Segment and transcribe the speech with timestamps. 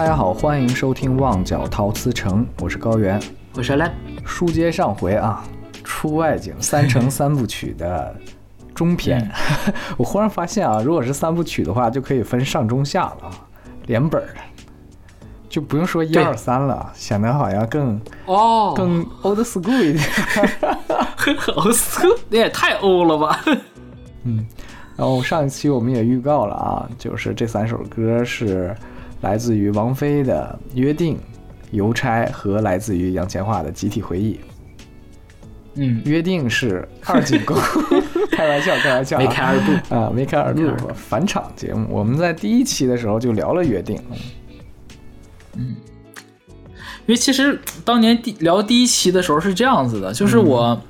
[0.00, 3.20] 大家好，欢迎收听《旺角陶瓷城》，我是高原。
[3.54, 3.92] 我是来
[4.24, 5.44] 书接上回啊，
[5.84, 8.16] 出外景三乘 三部曲的
[8.74, 9.30] 中篇。
[9.98, 13.30] 我忽然发现啊，如果是三部曲的话，就可以分上中下了啊，
[13.88, 14.40] 连本儿的，
[15.50, 20.02] 就不用说一二三了，显得好像更哦，更 old school 一点。
[21.56, 23.38] old school，那也太 old 了吧？
[24.24, 24.46] 嗯
[24.96, 28.74] 然后上一期我们也预告了啊，就是这三首歌是
[29.20, 31.16] 来自于王菲的《约定》、
[31.70, 34.34] 《邮差》和来自于杨千嬅的《集体回忆》。
[35.74, 37.56] 嗯，约定是二进宫，
[38.32, 39.94] 开玩笑，开玩笑、啊，梅开二度。
[39.94, 40.62] 啊，梅开二度
[40.94, 43.96] 返场节目，我们在第一期的时候就聊了约定，
[45.56, 45.76] 嗯。
[47.06, 50.80] 因为其实当年第聊第一期的时候是这样子的，就是我，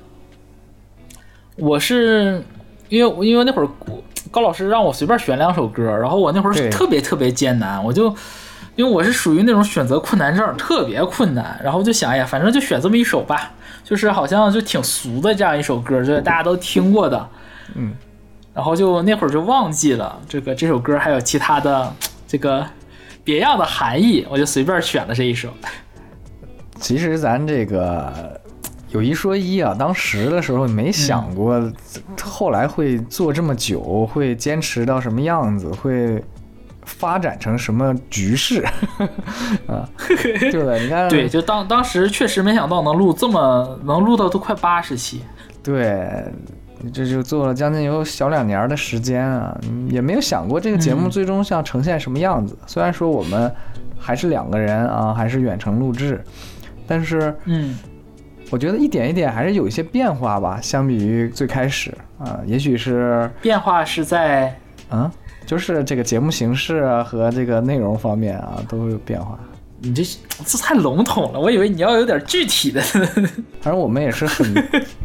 [1.57, 2.43] 我是
[2.89, 3.67] 因为因为那会儿
[4.29, 8.13] 高老师让我随便选两首歌，然后我那会儿特别特别艰难，我就
[8.75, 13.51] 因为我是属于那种选择困难症，特别困难，然后就想哎呀，反正就选这么一首吧，
[13.83, 17.29] 就是好像就挺俗的这样一首歌，就是大家都听过的，
[17.75, 17.93] 嗯，
[18.53, 21.93] 然后就那会儿就忘记了这个这首歌还有其他的
[22.27, 22.65] 这个
[23.23, 25.49] 别样的含义，我就随便选了这一首。
[26.79, 28.40] 其实咱这个
[28.91, 31.61] 有一说一啊，当时的时候没想过，
[32.21, 36.21] 后来会做这么久，会坚持到什么样子，会
[36.83, 38.65] 发展成什么局势
[39.67, 39.87] 啊？
[40.51, 40.75] 对吧？
[40.75, 45.21] 你看，对，就当当时确实没想到能录这么能录到都快八十期。
[45.63, 46.25] 对，
[46.91, 52.57] 这就做了将近有小两年的时间啊，嗯也没有想过这个节目嗯最终像呈现什么样子。
[52.67, 53.49] 虽然说我们
[53.97, 56.21] 还是两个人啊，还是远程录制，
[56.87, 57.77] 但是嗯，
[58.51, 64.53] 我觉得一点一点还是有一些变化吧，相比于最开始啊，也许是变化是在
[64.91, 65.09] 嗯，
[65.45, 69.39] 就是这个节目形式啊和这个内容方面啊都会有变化。
[69.79, 70.03] 你这
[70.45, 72.81] 这太笼统了，我以为你要有点具体的。
[73.61, 74.53] 反正我们也是很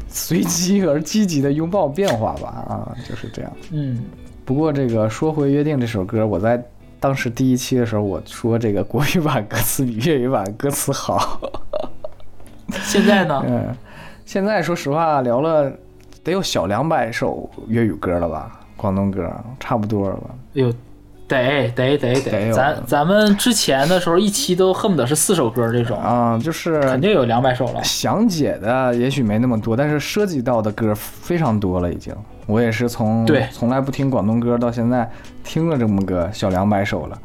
[0.09, 3.53] 随机而积极的拥抱变化吧，啊，就是这样。
[3.71, 3.99] 嗯，
[4.45, 6.63] 不过这个说回《约定》这首歌，我在
[6.99, 11.41] 当时第一期的时候，我说这个国语版歌词比粤语版歌词好。
[12.83, 13.43] 现在呢？
[13.49, 13.75] 嗯，
[14.25, 15.71] 现在说实话，聊了
[16.25, 20.31] 得有小两百首粤语歌了吧，广东歌差不多了吧。
[20.55, 20.73] 哎呦，
[21.29, 27.83] 得得得得，咱咱们之前的时候一期都恨不得是四首歌这种，啊，就是肯定有两百首了。
[27.83, 32.15] 详解的也许没那么多，但是涉及到的歌非常多了已经。
[32.47, 35.11] 我也是从对从来不听广东歌到现在
[35.43, 37.19] 听了这么个小两百首了。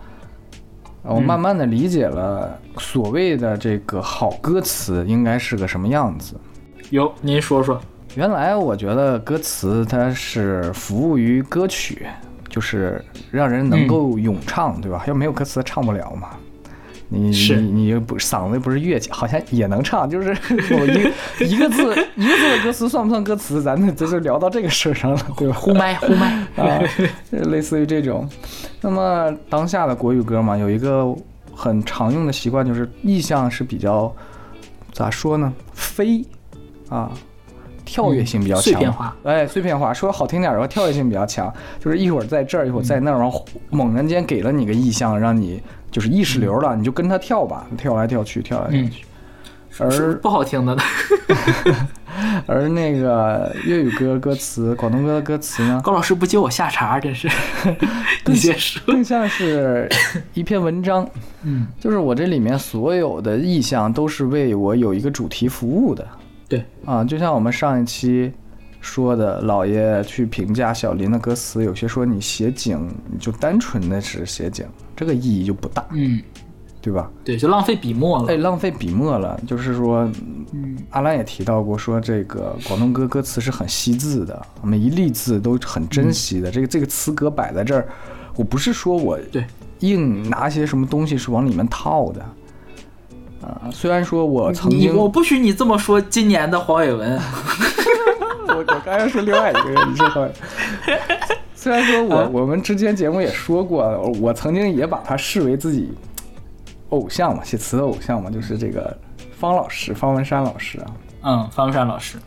[1.04, 6.36] 我嗯慢慢的理解了所谓的这个好歌词应该是个什么样子。
[6.90, 7.82] 有，您说说。
[8.16, 12.06] 原来我觉得歌词它是服务于歌曲，
[12.50, 15.04] 就是让人能够咏唱，对吧？
[15.08, 16.32] 要没有歌词唱不了嘛。
[17.14, 20.30] 你是你你又不嗓子又不是乐器，好像也能唱，就是
[20.72, 21.12] 我一
[21.52, 21.84] 一个字
[22.16, 23.62] 一个字的歌词算不算歌词？
[23.62, 25.54] 咱这这就聊到这个事儿上了，对吧？
[25.54, 26.80] 呼麦呼麦， 啊，
[27.32, 28.28] 类似于这种。
[28.80, 31.14] 那么当下的国语歌嘛，有一个
[31.54, 34.10] 很常用的习惯，就是意象是比较
[34.94, 35.52] 咋说呢？
[35.74, 36.24] 飞
[36.88, 37.12] 啊，
[37.84, 39.14] 跳跃性比较强，碎片化。
[39.24, 49.06] 哎，碎片化，说好听点儿的话，跳跃性比较强，就是一会儿在这儿，一会儿在那儿，然后猛然间给了你个意象，让你就是意识流了，你就跟他跳吧，跳来跳去，跳来跳去。
[49.70, 50.78] 是而不好听的。
[52.46, 57.30] 而那个粤语歌歌词，广东歌的歌词呢，高老师不接我下茬，真是。
[58.26, 58.82] 你先说。
[58.86, 59.88] 更像是
[60.34, 61.08] 一篇文章，
[61.44, 66.06] 嗯，就是我这里面所有的意象都是为我有一个主题服务的
[66.50, 68.34] 对，啊，就像我们上一期
[68.82, 74.66] 说的，老爷去评价小林的歌词，有些说你写景你就单纯的是写景，
[75.02, 76.22] 这个意义就不大，嗯，
[76.80, 77.10] 对吧？
[77.26, 78.44] 对，就浪费笔墨哎，了。
[78.44, 79.36] 浪费笔墨了。
[79.48, 80.08] 就是说，
[80.54, 86.52] 嗯，阿兰也提到过，说这个广东歌歌词是很惜字的，每一粒字都很珍惜的。
[86.52, 87.88] 这个这个词格摆在这儿，
[88.36, 89.44] 我不是说我对，
[89.80, 92.22] 硬拿些什么东西是往里面套的。
[93.42, 96.00] 啊，虽然说我曾经，我我不许你这么说。
[96.00, 97.20] 今年的黄伟文，
[98.50, 100.28] 我我刚才说另外一个人，你说好。
[101.62, 102.30] 虽然说我啊？
[102.34, 103.86] 我们之前节目也说过，
[104.20, 105.94] 我曾经也把他视为自己
[106.90, 108.98] 偶像嘛，写词的偶像嘛，就是这个
[109.38, 110.86] 方老师，方文山老师啊。
[111.22, 112.18] 嗯，方文山老师，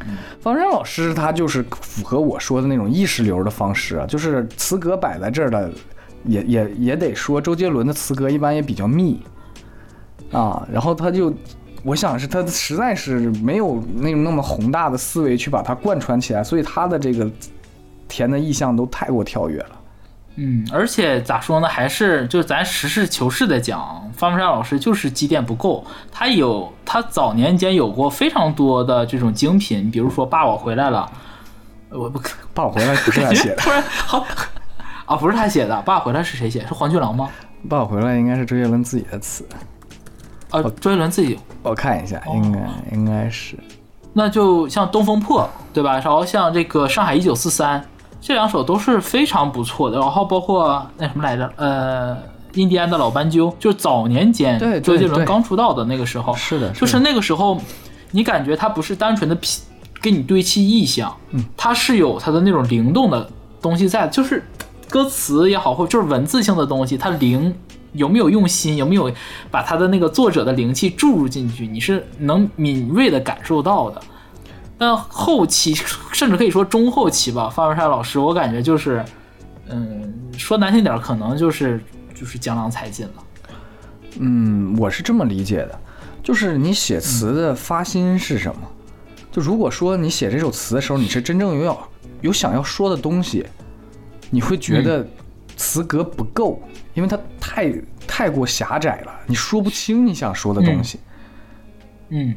[0.41, 5.69] 方文山老师他就是符合我说的那种意识流的方式啊，就是词格摆在这儿的，
[6.27, 9.21] 也也也得说周杰伦的词格一般也比较密。
[10.31, 11.35] 啊，然后他就，
[11.83, 17.29] 我想是他实在是没有那种那么宏大的思维去把它贯穿起来，所以他的这个
[18.09, 19.71] 填的意象都太过跳跃了。
[20.37, 25.85] 嗯，而且咋说呢，还是就咱实事求是的讲，方文山老师就是积淀不够。
[26.11, 31.09] 他有他早年间有过非常多的这种精品，比如说《爸我回来了》，
[31.97, 32.21] 我不
[32.53, 34.27] 爸我回来不是他写的， 突然好
[35.07, 36.67] 啊，不是他写的，《爸我回来》是谁写？
[36.67, 37.31] 是黄俊郎吗？
[37.69, 39.47] 爸我回来应该是周杰伦自己的词，
[40.51, 41.39] 啊，周杰伦自己。
[41.63, 42.61] 我看一下，应该
[42.91, 43.57] 应该是。
[44.13, 45.43] 那就像《东风破》，
[45.73, 45.93] 对吧？
[46.01, 47.81] 然后像这个《上海一九四三》。
[48.27, 52.17] 这两首都是非常不错的，然后包括那什么来着，呃，
[52.55, 57.61] 印第安的老斑鸠，就是早年间周杰伦刚出道的那个时候，是的，就是那个时候，
[58.13, 59.37] 你感觉他不是单纯的
[60.01, 63.29] 给你堆砌意象，嗯，他是有他的那种灵动的
[63.61, 64.43] 东西在，就是
[64.89, 67.55] 歌词也好，或就是文字性的东西，它灵
[67.93, 69.13] 有没有用心，有没有
[69.51, 74.01] 把他的那个作者的灵气注入进去，你是能敏锐的感受到的。
[74.87, 75.75] 但后期，
[76.13, 79.03] 甚至可以说中后期吧，范文山老师，我感觉就是，
[79.71, 81.83] 嗯，说难听点，可能就是
[82.15, 83.13] 就是江郎才尽了。
[84.19, 85.81] 嗯，我是这么理解的，
[86.23, 88.61] 就是你写词的发心是什么？
[89.33, 91.89] 就如果说你写这首词的时候，你是真正有要
[92.21, 93.47] 有想要说的东西，
[94.29, 95.07] 你会觉得
[95.57, 96.61] 词格不够，
[96.93, 97.73] 因为它太
[98.07, 100.99] 太过狭窄了，你说不清你想说的东西。
[100.99, 101.14] 嗯，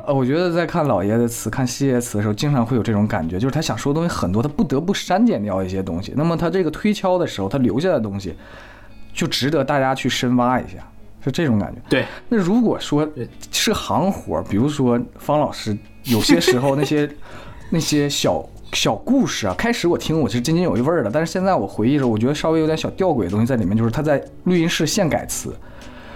[0.05, 6.13] 呃，我觉得在看老爷的词、看西爷词的时候，经常会有这种感觉，就是他想说的东西很多，他不得不删减掉一些东西。
[6.15, 8.35] 那么他这个推敲的时候，他留下的东西
[9.13, 10.77] 就值得大家去深挖一下，
[11.23, 11.81] 是这种感觉。
[11.89, 12.05] 对。
[12.29, 13.07] 那如果说
[13.51, 17.09] 是行活，比如说方老师，有些时候那些
[17.69, 18.43] 那些小
[18.73, 25.53] 小故事啊，开始我听我是津津有一味儿的，但是现在我回忆的时候，我觉得稍微有点小吊诡的东西在里面，就是他在录音室现改词。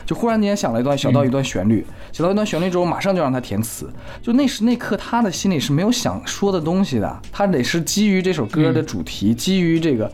[0.06, 3.89] 就忽然间想了一段小到一段旋律，想到一段旋律之后，马上就让他填词。
[4.21, 10.12] 就那时那刻，他的心里是没有想说的东西的，他得是基于这首歌的主题，基于这个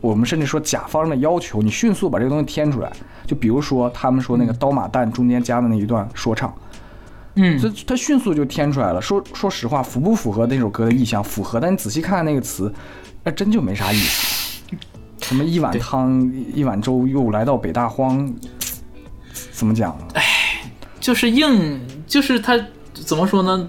[0.00, 2.90] 我们甚至说甲方的要求，你迅速把这个东西填出来。
[3.26, 6.52] 就比如说他们说那个刀马旦中间加的那一段说唱，
[7.34, 9.00] 嗯，所以他迅速就填出来了。
[9.00, 11.22] 说说实话，符不符合那首歌的意象？
[11.22, 12.72] 符合，但你仔细看看那个词，
[13.22, 14.62] 那真就没啥意思。
[15.22, 18.32] 什么一碗汤一碗粥，又来到北大荒。
[19.60, 20.06] 怎么讲呢？
[20.14, 20.22] 哎，
[20.98, 22.58] 就是硬，就是他
[22.94, 23.68] 怎么说呢？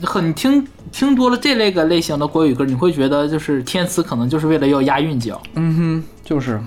[0.00, 5.42] 很听听多了这类个类型的国语歌，你会觉得就是填词可能就是为了要押韵脚。
[5.54, 6.60] 嗯哼，就是，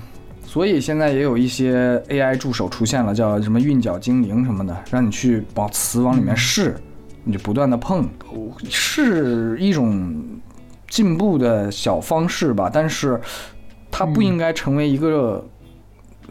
[0.46, 6.76] 所以现在也有一些 AI 助手出现了，叫什么韵脚精灵什么的，让你去把词往里面试，
[7.24, 8.06] 你就不断的碰，
[8.68, 10.14] 是一种
[10.90, 12.70] 进步的小方式吧。
[12.70, 13.18] 但是
[13.90, 15.42] 它不应该成为一个。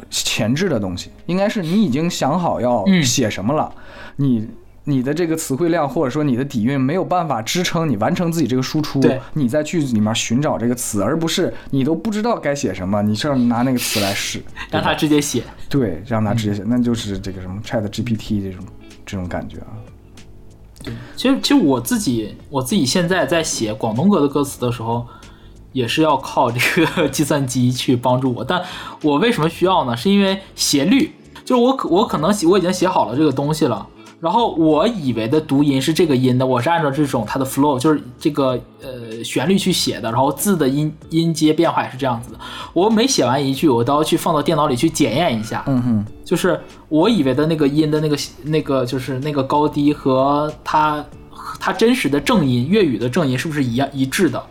[0.09, 3.71] 前置的东西应该是你已经想好要写什么了，
[4.15, 4.47] 你
[4.85, 9.01] 你的这个词汇量或者说你的底蕴没有办法支撑你完成自己这个输出，
[9.33, 18.65] 你在句子里面寻找这个词，而不是你都不知道该写什么，你是要拿那个词来试， 让他直接写，对，让他直接写，那就是这个什么 Chat GPT 这种
[19.05, 19.75] 这种感觉啊。
[20.83, 25.05] 对，其实其实我自己我自己现在在写广东歌的歌词的时候。
[25.77, 28.59] 也是要靠这个计算机去帮助我，但
[29.03, 29.95] 我为什么需要呢？
[29.95, 31.11] 是因为斜率，
[31.45, 33.85] 就是我可我可能写我已经写好了这个东西了，
[34.19, 42.39] 然后我以为的读音是这个音的，我是按照这种它的 flow，就是这个呃旋律去写的，然后字的音音阶变化也是这样子的。
[42.73, 46.59] 我每写完一句，我都要去放到电脑里去检验一下，嗯哼，就是
[46.89, 51.05] 我以为的那个音的那个那个就是那个高低和它
[51.59, 54.43] 它真实的正音粤语的正音是不是一样一致的。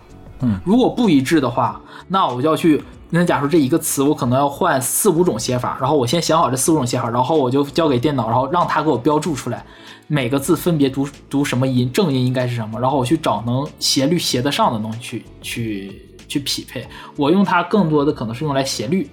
[0.65, 2.83] 如果不一致的话，那我就要去。
[3.09, 9.65] 那假如这一个词，我可能要换四五种写法，然后我先想好这四五种写法，然后我就交给电脑，然后让它给我标注出来，
[10.09, 16.85] 每个字分别读读什么音，正音应该是什么，然后我去找能斜率斜得上的东西去去去匹配。
[17.17, 19.09] 我用它更多的可能是用来斜率，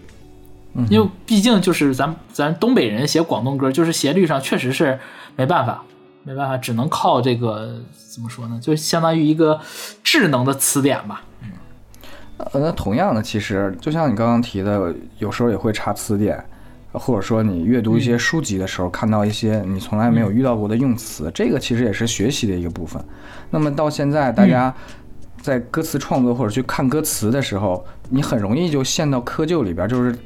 [0.89, 4.99] 因为毕竟就是咱咱东北人写广东歌，就是斜率上确实是
[5.35, 5.83] 没办法。
[6.23, 8.57] 没办法，只能靠这个怎么说呢？
[8.61, 9.59] 就相当于一个
[10.03, 11.21] 智能的词典吧。
[11.41, 11.49] 嗯，
[12.37, 16.41] 呃，那同样的，其实就像你刚刚提的，有时候也会查词典，
[16.93, 23.03] 或者说你阅读一些书籍的时候，看到一些你从来没有遇到过的用词，这个其实也是学习的一个部分。
[23.49, 24.73] 那么到现在，大家
[25.41, 30.17] 在歌词创作或者去看歌词的时候，你很容易就陷到窠臼里边，就是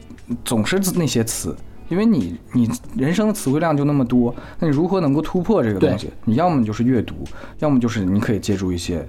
[0.46, 1.56] 总是那些词。
[1.90, 6.10] 因为你你人生的词汇量就那么多，那你如何能够突破这个东西？
[6.26, 7.16] 你要么就是阅读，
[7.60, 9.08] 要么就是你可以借助一些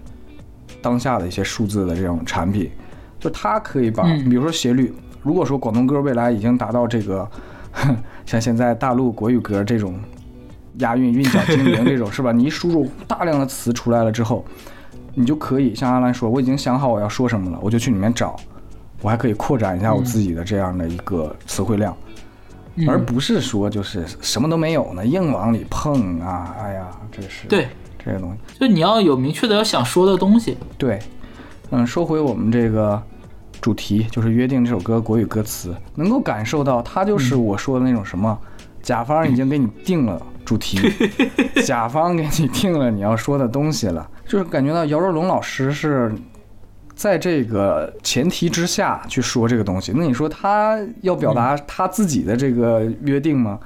[0.80, 2.70] 当下的一些数字的这种产品，
[3.18, 4.94] 就它可以把，比如说斜率。
[5.22, 7.28] 如果说广东歌未来已经达到这个，
[8.24, 9.98] 像现在大陆国语歌这种
[10.78, 12.30] 押韵、韵脚精灵 这种，是吧？
[12.30, 14.44] 你一输入大量的词出来了之后，
[15.14, 18.36] 你就可以像阿兰说，我已经想好我要说什么了，我就去里面找。
[19.02, 22.07] 我还可以扩展一下我自己的这样的一个词汇量，嗯
[22.86, 26.54] 而不是说就是什么都没有呢，硬往里碰啊！
[26.60, 27.68] 哎呀，这是对，
[28.04, 28.60] 这个东西。
[28.60, 30.56] 就你要有明确的要想说的东西。
[30.76, 30.98] 对，
[31.70, 33.02] 嗯，说回我们这个
[33.60, 38.38] 主题，就是《约定》这首歌国语歌词，能够感受到它就是我说的那种什么，
[38.82, 40.78] 甲方已经给你定了主题，
[41.64, 46.12] 甲方给你定了你要说的东西了，就是感觉到姚若龙老师是。
[46.98, 53.56] 在这个前提之下去说这个东西，那你说他要表达他自己的这个约定吗？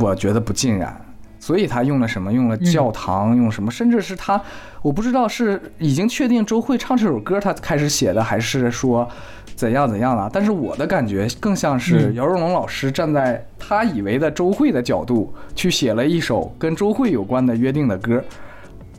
[0.00, 0.98] 我觉得不尽然。
[1.38, 2.32] 所以他用了什么？
[2.32, 3.70] 用了教堂，用什么？
[3.70, 4.40] 甚至是他，
[4.80, 9.06] 我不知道是已经确定周慧唱这首歌他开始写的，还是说
[9.54, 10.30] 怎样怎样了。
[10.32, 18.24] 但是我的感觉更像是姚若龙老师站在他以为的周慧的角度去写了一首跟周慧有关的约定的歌。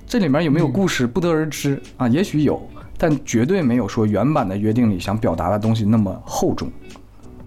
[0.05, 2.61] 这里面有没有故事不得而知啊，也许有，
[2.97, 6.71] 但绝对没有说原版的约定里想表达的东西那么厚重，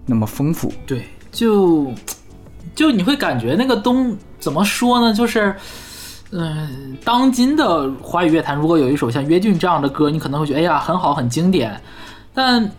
[0.05, 0.71] 那么丰富。
[0.85, 1.91] 对，就
[2.73, 5.13] 就你会感觉那个东怎么说呢？
[5.13, 5.53] 就是，
[6.31, 11.79] 嗯、当今的华语乐坛，如果有一首像《约定》这样的歌，你可能会觉得，哎呀，很好，很经典，
[12.33, 12.71] 但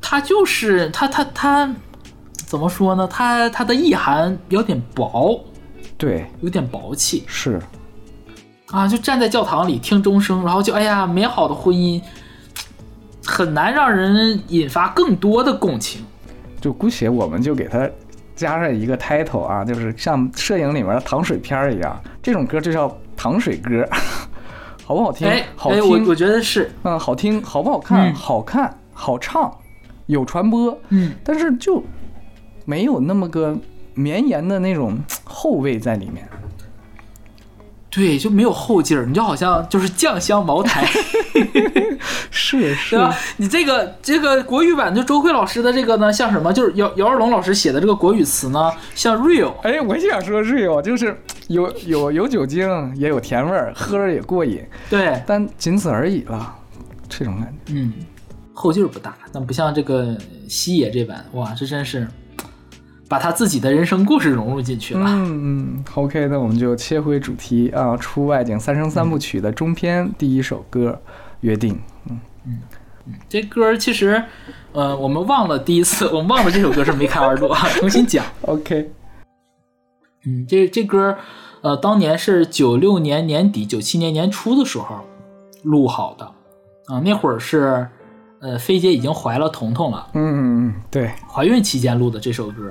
[0.00, 1.74] 它就是它它它
[2.34, 3.06] 怎么说呢？
[3.08, 5.40] 它它的意涵有点薄，
[5.96, 7.60] 对，有点薄气是，
[8.70, 8.86] 啊！
[8.86, 12.00] 就站在教堂里听钟声，然后就哎呀，美好的婚姻
[13.26, 16.04] 很难让人引发更多的共情。
[16.60, 17.88] 就姑且我们就给它
[18.36, 23.84] 加上一个 title 啊，就是像摄影里面的糖水片儿一样，这种歌就叫糖水歌，
[24.84, 25.26] 好不好听？
[25.26, 28.12] 哎好哎，我听，我觉得是，嗯，好听，好不好看？
[28.12, 29.52] 嗯好看，好唱，
[30.06, 31.12] 有传播，嗯。
[31.24, 31.82] 但是就
[32.64, 33.56] 没有那么个
[33.94, 36.28] 绵延的那种后味在里面。
[37.90, 40.86] 对，就没有后劲儿，你就好像就是酱香茅台，
[42.30, 43.12] 是是吧？
[43.36, 46.52] 你这个这个国语版，就周慧老师的这个呢，像什么？
[46.52, 56.54] 就是姚姚二龙老师写的这个国语词呢，像 real，哎，我想说 real 就是有有有酒精，也有甜味儿，喝着也过瘾，对，但仅此而已了，
[57.08, 57.72] 这种感觉。
[57.74, 57.92] 嗯，
[58.54, 60.16] 后劲儿不大，但不像这个
[60.48, 62.06] 西野这版，哇，这真是
[63.10, 65.00] 把他自己的人生故事融入进去了。
[65.04, 70.96] 嗯嗯，OK，那我们就切回主题啊，出外景三生三部曲的中篇第一首歌
[71.40, 71.74] 《约定》。
[72.08, 72.58] 嗯嗯
[73.28, 74.22] 这歌其实，
[74.70, 78.24] 呃，我们忘了第一次，我们忘了这首歌是梅开二度， 重新讲。
[78.42, 78.92] OK，
[80.24, 81.16] 嗯，这这歌，
[81.62, 85.00] 呃，当年是九六年年底、九七年年初的时候
[85.64, 86.24] 录好的，
[86.86, 87.88] 啊、那会儿是，
[88.40, 90.38] 呃，菲姐已经怀了彤彤了，嗯嗯
[90.68, 92.70] 嗯，对，怀孕期间录的这首歌，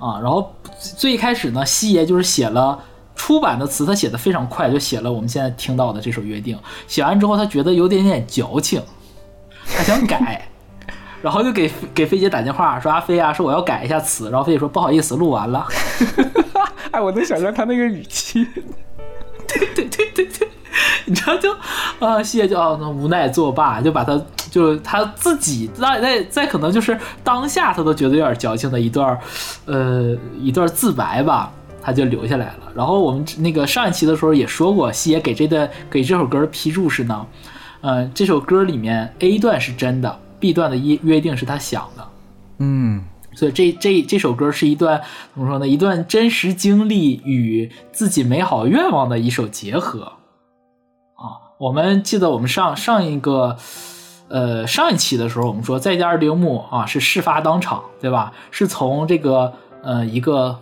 [0.00, 0.52] 啊，然后
[0.96, 2.82] 最一开始呢，西爷就是写了
[3.14, 6.56] 出版的词，他写的非常快，就写了我们现在听到的这首《约定》。
[6.88, 8.82] 写完之后，他觉得有点点矫情，
[9.76, 10.48] 他想改，
[11.22, 15.68] 然后就给给菲姐打电话说：“阿飞啊，说我要改一下词。”然后菲姐说：“不好意思，录完了。
[16.90, 18.46] ”哎，我能想象他那个语气。
[19.46, 20.48] 对对对对对，
[21.06, 21.54] 你知道就
[21.98, 29.18] 啊，谢就啊，那无奈作罢，就把他就是他自己在在在可能就是当下他都觉得有点矫情的一段，
[29.66, 32.72] 呃，一段自白吧，他就留下来了。
[32.74, 37.26] 然后我们那个上一期的时候也说过，西野给这段给这首歌的批注是呢，
[37.80, 42.06] 呃，这首歌里面 A 段是真的，B 段的约约定是他想的。
[42.58, 45.00] 嗯所以这这这首歌是一段
[45.32, 45.66] 怎么说呢？
[45.66, 50.12] 一段真实经历与自己美好愿望的一首结合啊。
[51.60, 53.54] 我们记得我们上上一个
[54.28, 58.32] 呃上一期的时候，我们说再见二丁目啊是事发当场，对吧？
[58.50, 59.52] 是从这个
[59.82, 60.58] 呃一个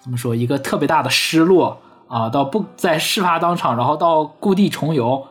[0.00, 1.78] 怎么说一个特别大的失落
[2.08, 5.24] 啊，到不在事发当场，然后到故地重游。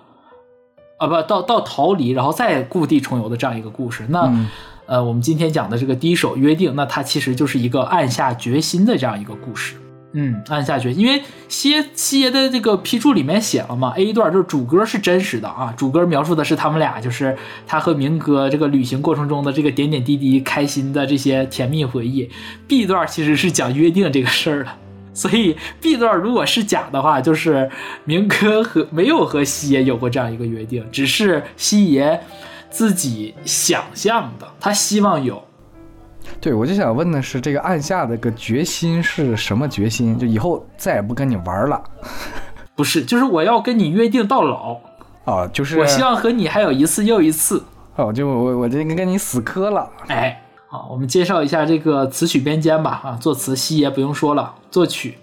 [1.00, 4.06] 啊，不到到逃离，然后再故地重游的这样一个故事。
[4.10, 4.48] 那、嗯
[4.86, 9.76] 呃，我们今天讲的这个第一首约定，那它其实就是一个暗下决心的这样一个故事。
[10.14, 17.38] 嗯，按下决心，因为西耶西耶的这个批注里面写了嘛，A 段就是主歌是真实的啊，主歌描述的是他们俩就是
[17.68, 22.28] 他和明哥这个旅行过程中的这个点点滴滴、开心的这些甜蜜回忆。
[22.68, 24.72] B 段其实是讲约定这个事儿的，
[25.14, 27.70] 所以 B 段如果是假的话，就是
[28.06, 32.20] 明哥和没有和西爷有过这样一个约定，只是西爷
[32.72, 35.49] 自己想象的，他希望有。
[36.42, 40.18] 对，我就想问的是，这个暗下的个决心是什么决心？
[40.18, 41.84] 就以后再也不跟你玩了
[42.76, 44.80] 不是，就是我要跟你约定到老，
[45.26, 45.46] 啊？
[45.52, 47.62] 就是我希望和你还有一次又一次。
[47.98, 49.90] 哦，就我我这个跟你死磕了。
[50.08, 53.02] 哎，好，我们介绍一下这个词曲编监吧。
[53.04, 55.18] 啊，作词西爷不用说了，作曲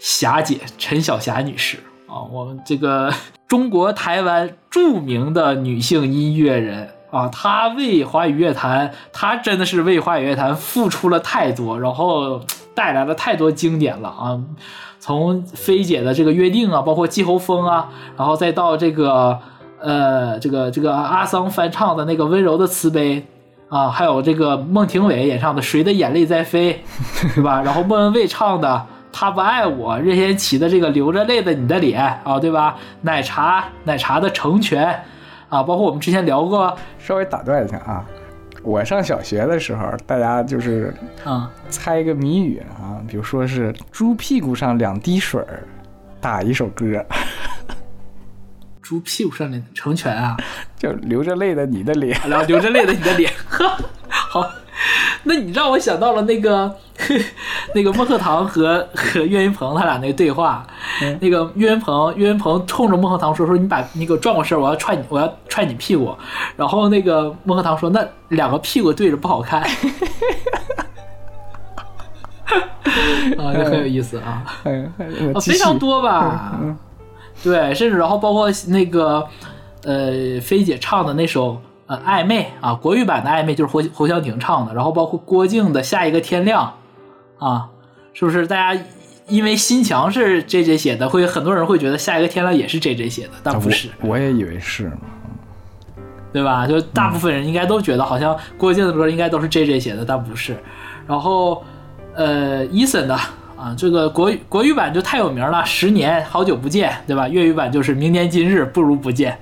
[0.00, 3.12] 霞姐陈小霞女士啊，我们这个
[3.46, 12.40] 中国台湾著名的女性音乐人啊，他为华语乐坛，他真的是为华语乐坛付出了太多，然后
[12.74, 14.40] 带来了太多经典了啊！
[14.98, 19.38] 从菲姐的这个约定啊，包括季候风啊，然后再到这个
[19.80, 23.24] 呃，这个这个阿桑翻唱的那个温柔的慈悲
[23.68, 26.82] 啊，还有这个孟庭苇演唱的谁的眼泪在飞，
[27.36, 27.62] 对吧？
[27.62, 32.74] 然后莫文蔚唱的他不爱我，任贤齐的这个流着泪的你的脸啊，对吧？
[33.02, 35.04] 奶茶奶茶的成全。
[35.54, 38.04] 啊，包括我们之前聊过，稍微打断一下啊，
[38.64, 40.92] 我上小学的时候，大家就是
[41.22, 45.62] 啊猜一个谜语啊，比如说是猪屁股上两滴水儿，
[46.20, 47.04] 打一首歌，
[48.82, 50.36] 猪屁股上的成全啊，
[50.76, 53.32] 就流着泪的你的脸，然后流着泪的你的脸，
[54.08, 54.44] 好。
[55.24, 56.74] 那你让我想到了那个
[57.74, 60.66] 那个孟鹤堂和和岳云鹏他俩那个对话，
[61.20, 66.14] 那个岳云鹏岳云鹏冲着孟鹤堂说说你把那个转过身，我要踹你，我要踹你屁股。
[66.56, 69.62] 然后那个孟鹤堂说那两个屁股对着不好看，
[73.38, 74.44] 啊，这很有意思啊，
[75.40, 76.58] 非常多吧？
[77.42, 79.26] 对，甚至然后包括那个
[79.84, 81.60] 呃菲姐唱的那首。
[81.86, 86.74] 呃，暧昧啊，国语版的暧昧就是侯侯湘婷唱的，然后包括郭靖的下一个天亮，
[87.38, 87.68] 啊，
[88.14, 88.46] 是不是？
[88.46, 88.80] 大家
[89.28, 94.90] 因为心墙是 J J 写的，会很多人会觉得下一个天亮也是 J J 写的，但不是，我也以为是，
[96.32, 96.66] 对吧？
[96.66, 100.56] 就大部分人应该都觉得好像郭靖的歌应该都是 J J 写的，但不是。
[101.06, 101.62] 然后
[102.14, 103.14] 呃，Eason 的
[103.56, 107.28] 啊，这个国国语版就太有名了，十年好久不见，对吧？
[107.28, 109.38] 粤语版就是明年今日不如不见。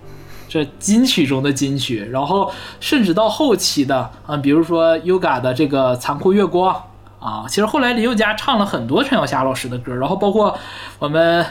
[0.52, 6.76] 这金曲中的金曲，然后甚至到后期的啊，比如说 Yoga 的这个残酷月光
[7.18, 10.54] 啊，其实后来林宥嘉唱了很多陈小霞老师的歌，然后包括
[10.98, 11.46] 我们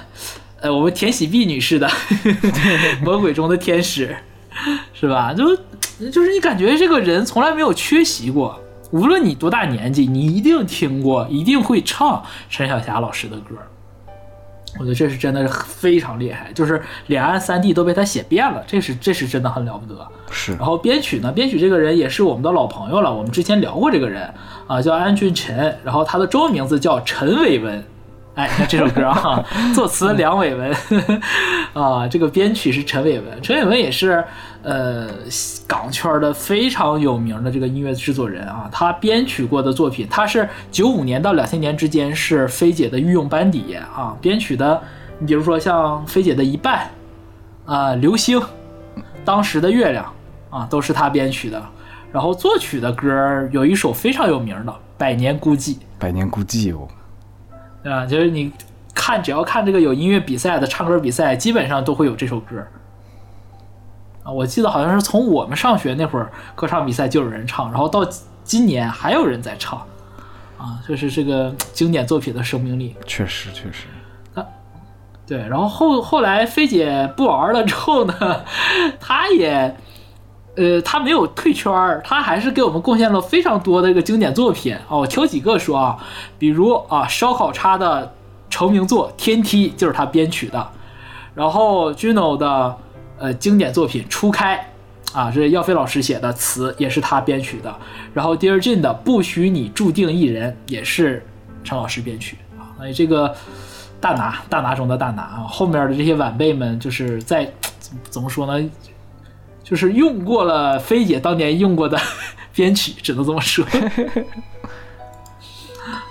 [0.60, 1.88] 呃我们田喜碧女士的
[3.04, 4.16] 《魔鬼中的天使》，
[4.94, 5.34] 是吧？
[5.34, 5.56] 就
[6.12, 8.62] 就是你感觉这个人从来没有缺席过，
[8.92, 13.56] 无论你多大年纪，你一定听过，一定会唱陈小霞老师的歌。
[14.80, 20.08] 我觉得这是真的是非常厉害，就是两岸三地都被他写遍了，这是这是真的很了不得。
[20.32, 24.34] 是，然后编曲呢，编曲这个人也是我们的老朋友了，我们之前聊过这个人
[24.68, 27.84] 啊，叫安俊辰，然后他的中文名字叫陈伟文。
[28.34, 29.44] 哎，看这首歌啊，
[29.76, 30.74] 作词梁伟文
[31.74, 34.24] 啊，这个编曲是陈伟文，陈伟文也是
[34.64, 35.10] 呃
[35.68, 44.82] 港圈的非常有名的这个音乐制作人啊，他编曲过的作品，他是九五年到两千年之间是菲姐的御用班底啊，编曲的，
[45.20, 46.90] 你比如说像菲姐的一半
[47.66, 48.42] 啊，流星，
[49.26, 50.14] 当时的月亮
[50.50, 51.62] 啊，都是他编曲的，
[52.12, 56.88] 然后作曲的歌有一首非常有名的《百年孤寂》，百年孤寂哦。
[57.84, 58.06] 对吧？
[58.06, 58.52] 就是你
[58.94, 62.64] 看，只要看这个有音乐比赛的唱歌比赛，基本上都会有这首歌
[64.24, 64.32] 啊。
[64.32, 68.06] 我记得好像是从我们上学那会儿，歌唱比赛就有人唱，然后到
[68.44, 69.80] 今年还有人在唱
[70.58, 70.80] 啊。
[70.88, 73.88] 就是这个经典作品的生命力，确实确实。
[74.34, 74.46] 啊，
[75.28, 75.38] 对。
[75.38, 78.14] 然后后后来菲姐不玩了之后呢，
[79.00, 79.76] 她也
[80.56, 84.98] 呃，她没有退圈儿，她还是给我们贡献了非常多的这个经典作品啊。
[84.98, 85.98] 我挑几个说啊。
[86.38, 88.14] 比如啊，烧烤叉的
[88.50, 90.68] 成名作《天梯》就是她编曲的，
[91.34, 92.76] 然后 Juno 的
[93.22, 94.58] 呃经典作品《初开》，
[95.18, 97.74] 啊，这是耀飞老师写的词，也是他编曲的。
[98.14, 101.24] 然后 Dear Jane 的《不许你注定一人》也是
[101.64, 102.74] 陈老师编曲啊。
[102.78, 103.34] 所以这个
[104.00, 107.48] 大拿大拿中的大拿啊，后面的这些晚辈们就是在
[108.10, 108.70] 怎么说呢？
[109.64, 111.98] 就是用过了菲姐当年用过的
[112.54, 113.64] 编曲，只能这么说。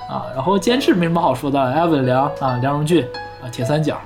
[0.09, 3.05] 啊，然后监制没什么好说的，艾文良啊，梁荣俊
[3.43, 4.01] 啊，铁三角，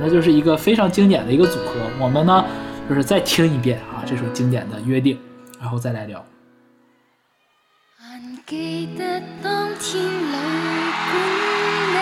[0.00, 1.74] 反正就是一个非常经典的一个组合。
[2.00, 2.42] 我们呢，
[2.88, 5.14] 就是再听一遍啊这首经典的《约定》，
[5.60, 6.24] 然后再来聊。
[7.98, 10.32] 还记得当天旅
[11.12, 11.12] 馆
[11.92, 11.98] 的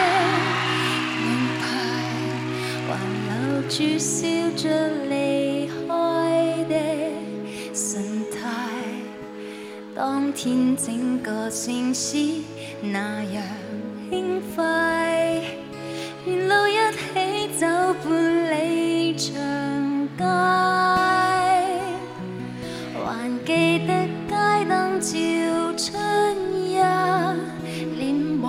[1.19, 1.27] 门
[1.59, 1.67] 牌，
[2.87, 2.95] 还
[3.27, 4.15] 留住笑
[4.57, 4.69] 着
[5.09, 6.73] 离开的。
[9.97, 12.17] 当天整个城市
[12.81, 13.43] 那样
[14.09, 15.43] 轻快，
[16.27, 17.67] 沿路一起走
[18.05, 19.33] 半里长
[20.19, 20.25] 街，
[22.95, 23.07] 还
[23.47, 23.91] 记得
[24.27, 24.35] 街
[24.69, 25.09] 灯照
[25.77, 25.95] 春
[26.71, 26.83] 夜，
[27.97, 28.03] 脸
[28.43, 28.47] 黄，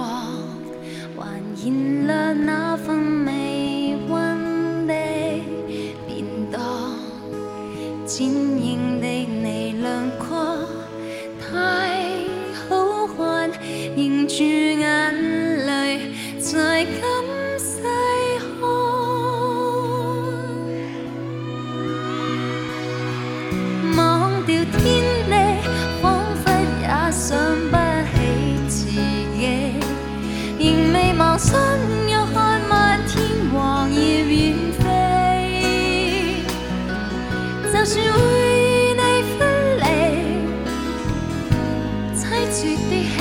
[1.16, 1.20] 还
[1.56, 4.94] 燃亮那份微温的
[6.08, 6.60] 便当，
[8.06, 10.28] 剪影的你亮过。
[11.40, 11.48] 太
[12.68, 13.52] 好看，
[13.96, 16.86] 凝住眼泪，在
[31.40, 31.56] 仍未忘心，
[32.10, 33.16] 又看漫天
[33.54, 34.84] 黄叶远飞。
[37.72, 38.20] 就算会
[38.94, 39.02] 你
[39.38, 39.40] 分
[39.78, 39.82] 离，
[42.14, 42.22] 凄
[42.52, 43.16] 绝的戏，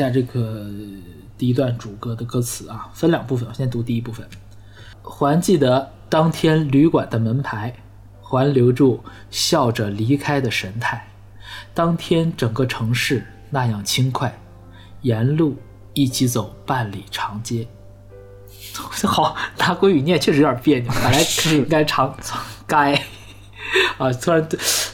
[0.00, 0.66] 下这个
[1.36, 4.26] 第一段主歌的歌词啊，分两部分，我先读第一部分。
[5.02, 7.74] 还记得当天旅馆的门牌，
[8.22, 11.06] 还留住笑着离开的神态。
[11.74, 14.38] 当天整个城市那样轻快，
[15.02, 15.56] 沿路
[15.92, 17.66] 一起走半里长街。
[19.04, 22.16] 好，拿国语念确实有点别扭，本来是应该长
[22.66, 22.94] 该
[23.98, 24.48] 啊，突然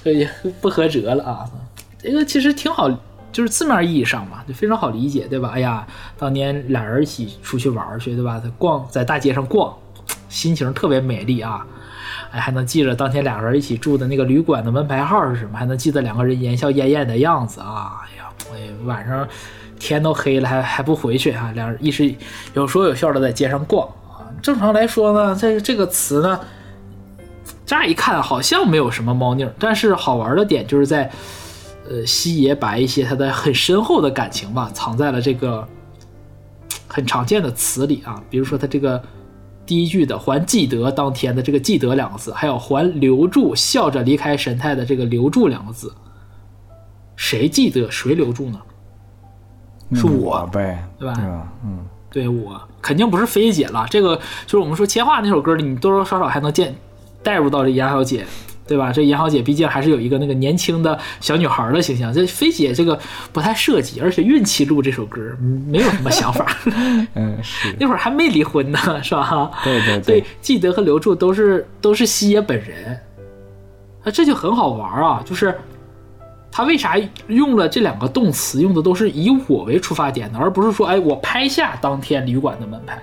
[0.05, 0.29] 也
[0.61, 1.51] 不合辙了啊。
[1.99, 2.88] 这个其实挺好，
[3.37, 5.51] 就是字面意义上嘛，就非常好理解，对吧？
[5.53, 8.40] 哎呀，当年俩人一起出去玩去，对吧？
[8.42, 9.77] 在逛，在大街上逛，
[10.31, 11.66] 心情特别美丽啊。
[12.31, 18.01] 哎，还能记着当天俩人一起住的那个旅馆的门牌号是什么，还能记得两个人言笑晏晏的样子啊。
[18.07, 19.29] 哎呀，哎，晚上
[19.79, 22.14] 天都黑了还还不回去啊，俩人一时
[22.55, 24.25] 有说有笑的在街上逛啊。
[24.40, 26.40] 正常来说呢，这这个词呢，
[27.66, 31.11] 乍一看好像没有什么猫腻儿，但是好玩的点就是在，
[31.90, 35.66] 呃，西野把一些他的很深厚的感情吧， 藏在了这个
[36.87, 39.03] 很常见的词里啊，比如说他这个
[39.64, 45.92] 第一句的“还记得当天”的这个“记得”两个字，还有“还留住笑着离开神态”的这个“留住”两个字，
[47.16, 48.61] 谁记得谁留住呢？
[49.94, 51.49] 是我我呗，对吧？
[51.64, 56.75] 嗯，对我肯定不是菲姐了，这个就是我们说《千画》那首歌里，你多多少少还能见
[57.22, 58.25] 带入到这杨小姐，
[58.67, 58.93] 对吧？
[58.93, 62.99] 这严小姐毕竟还是有一个那个年轻的小女孩的形象，这菲姐这个
[63.33, 66.47] 不太涉及，而且孕期录这首歌嗯没有什么想法，
[67.15, 69.51] 嗯，是，那会儿还没离婚呢，是吧？
[69.63, 72.99] 对对所以对，记得和留住都是都是西野本人，
[74.05, 75.57] 啊，这就很好玩啊，就是
[76.51, 76.97] 他为啥
[77.29, 83.01] 用了这两个动词，用的都是以我为出发点的，而不是说，哎，我拍下当天旅馆的门牌，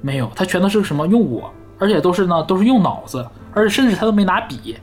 [0.00, 4.76] 没有，他全都是什么用我，而且都是呢都是用脑子，而且甚至他都没拿笔，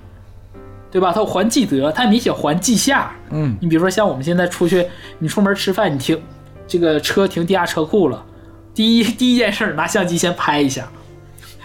[0.89, 1.13] 对吧？
[1.13, 3.13] 他还记得，他也没写还记下。
[3.29, 6.19] 嗯，你比如说像我们现在出去，你出门吃饭，你停
[6.65, 8.25] 这个车停地下车库了，
[8.73, 10.87] 第一第一件事拿相机先拍一下，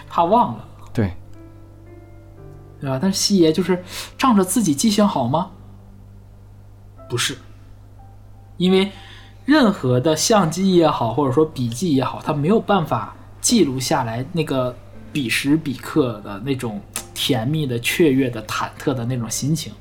[0.07, 1.11] 怕忘了，对，
[2.79, 2.99] 对吧？
[3.01, 3.83] 但是西爷就是
[4.15, 5.49] 仗着自己记性好吗？
[7.09, 7.35] 不是，
[8.57, 8.91] 因为
[9.45, 14.75] 任何的相机也好，或者说笔记也好，它没有办法记录下来那个
[15.11, 16.81] 彼时彼刻的那种
[17.13, 19.73] 甜蜜的、雀跃的、忐忑的那种心情。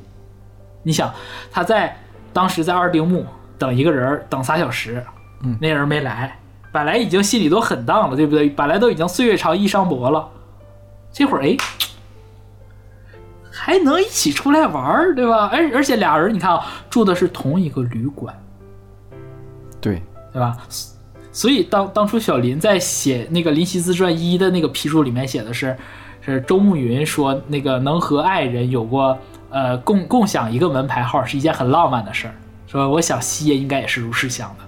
[0.83, 1.13] 你想，
[1.51, 1.97] 他在
[2.33, 3.27] 当时在二丁目
[3.59, 5.05] 等一个人等仨小时，
[5.43, 6.39] 嗯那人没来，
[6.73, 8.49] 本来已经心里都很荡了，对不对？
[8.49, 10.29] 本来都已经岁月长衣裳薄了，
[11.13, 11.57] 这会儿哎，
[13.51, 15.51] 还能一起出来玩儿，对吧？
[15.53, 18.35] 而而且俩人你看啊，住的是同一个旅馆，
[19.81, 20.57] 对，对吧？
[21.31, 25.77] 所以当当初小林在写那个《林夕自传一》的那个批注里面写的是，
[26.21, 29.17] 是周慕云说那个能和爱人有过
[29.51, 32.35] 呃共共享一个门牌号是一件很浪漫的事儿，
[32.67, 34.65] 说我想西爷应该也是如是想的。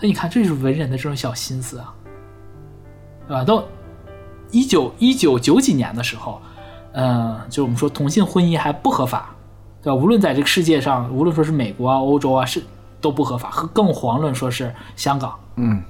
[0.00, 1.94] 那你看，这就是文人的这种小心思啊，
[3.26, 3.44] 对吧？
[3.44, 3.64] 到
[4.50, 6.40] 一九一九九几年的时候，
[6.92, 9.34] 嗯、就我们说同性婚姻还不合法，
[9.82, 9.94] 对吧？
[9.94, 12.62] 无论在这个世界上，无论说是美国啊、欧洲啊，是
[13.02, 15.82] 都不合法，和更遑论说是香港，嗯，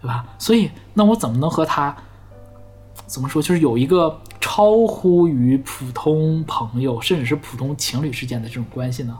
[0.00, 0.24] 对吧？
[0.38, 1.94] 所以那我怎么能和他
[3.06, 9.16] 怎么说，就是有一个超乎于普通朋友甚至是普通情侣之间的这种关系呢？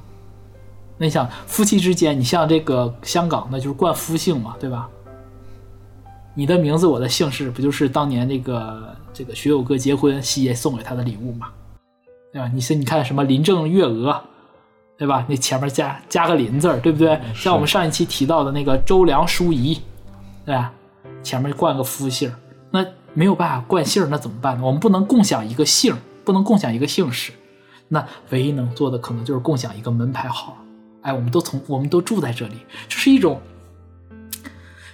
[0.97, 4.89] 那你想，夫妻之间，你像这个香港，那就是冠夫姓嘛，对吧？
[6.35, 11.49] 你的名字，我的姓氏，不就是当年那个这个学友哥结婚，西爷送给他的礼物嘛，
[12.33, 12.49] 对吧？
[12.53, 14.23] 你是你看什么林郑月娥，
[14.99, 15.25] 对吧？
[15.29, 17.21] 那前面加加个林字儿，对不对？
[17.33, 19.81] 像我们上一期提到的那个周梁淑怡，
[20.45, 20.73] 对吧？
[21.23, 22.33] 前面冠个夫姓，
[22.73, 22.85] 那
[23.15, 24.65] 没有办法冠姓，那怎么办呢？
[24.65, 27.33] 我们不能共享一个姓，不能共享一个姓氏，
[27.87, 30.59] 那唯一能做的可能就是共享一个门牌号。
[31.03, 32.57] 哎，我们都从我们都住在这里，
[32.89, 33.41] 这是一种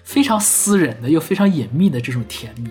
[0.02, 2.68] 非常私人的又非常隐秘的这种甜蜜。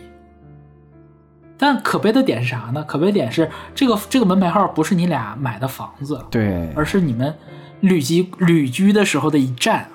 [1.58, 2.84] 但可悲的点是啥呢？
[2.84, 7.34] 可悲点是这个这个门牌号不是你俩买的房子，对，而是你们
[7.80, 9.88] 旅居旅居的时候的一站。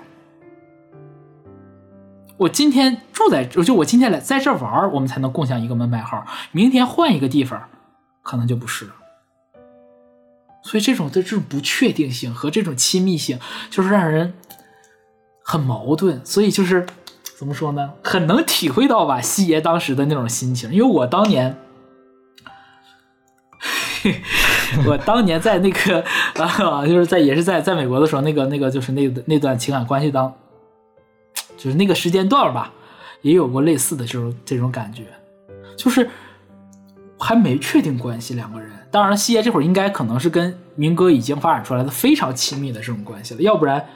[2.39, 6.25] 我今天住在，就我今天来在这玩，我们才能共享一个门牌号。
[6.53, 7.69] 明天换一个地方，
[8.23, 8.93] 可能就不是了。
[10.63, 13.41] 所以这种的这种不确定性和这种亲密性，
[13.71, 14.35] 就是让人
[15.43, 16.25] 很矛盾。
[16.25, 16.87] 所以就是
[17.39, 17.93] 怎么说呢？
[18.03, 20.73] 很能体会到吧，西爷当时的那种心情。
[20.73, 21.57] 因为我当年，
[24.85, 30.35] 我当年在那个啊，就是在也是在在美国的时候，那个那个就是那那段情感关系当，
[31.57, 32.73] 就是那个时间段吧，
[33.23, 35.05] 也有过类似的这种这种感觉，
[35.77, 36.11] 就是
[37.21, 38.69] 还没确定关系两个人。
[38.91, 43.87] 当然，西爷这会儿应该可能是跟明哥已经发展出来的非常亲密的这种关系了，要不然。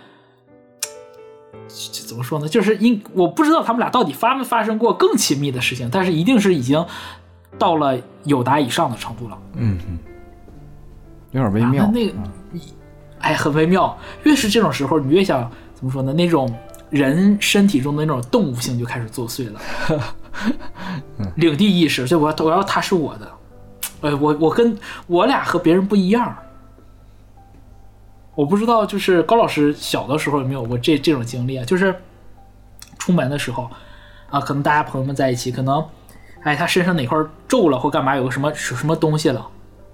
[1.93, 2.49] 这怎么说呢？
[2.49, 6.85] 就是因我不知道他们俩到底发没发生过更亲密的事情，但是一定是已经
[7.59, 9.39] 到了友达以上的程度了。
[9.55, 9.99] 嗯嗯，
[11.31, 11.85] 有点微妙。
[11.85, 12.15] 啊、那个，
[13.21, 13.97] 哎，很微妙。
[14.25, 16.13] 越是这种时候，你越想怎么说呢？
[16.13, 16.55] 那种
[16.91, 19.61] 人身体中的那种动物性就开始作祟了。
[21.37, 23.31] 领地意识，就我我要他是我的，
[24.03, 26.37] 哎，我我跟我俩和别人不一样。
[28.35, 31.65] 我不知道，就是高老师小的时候有没有过这这种经历啊？
[31.65, 31.95] 就是
[32.99, 33.71] 出门的时候
[34.31, 35.85] 啊，可能大家朋友们在一起，可能
[36.43, 39.47] 哎他身上哪块皱了或干嘛，有个什么什么东西了，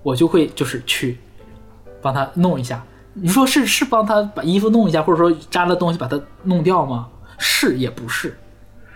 [0.03, 1.18] 我就会就是去
[2.01, 2.83] 帮他弄一下。
[3.14, 7.09] 你说是是帮他把衣服弄一下，或者说粘了东西把它弄掉吗？
[7.38, 8.38] 是也不是，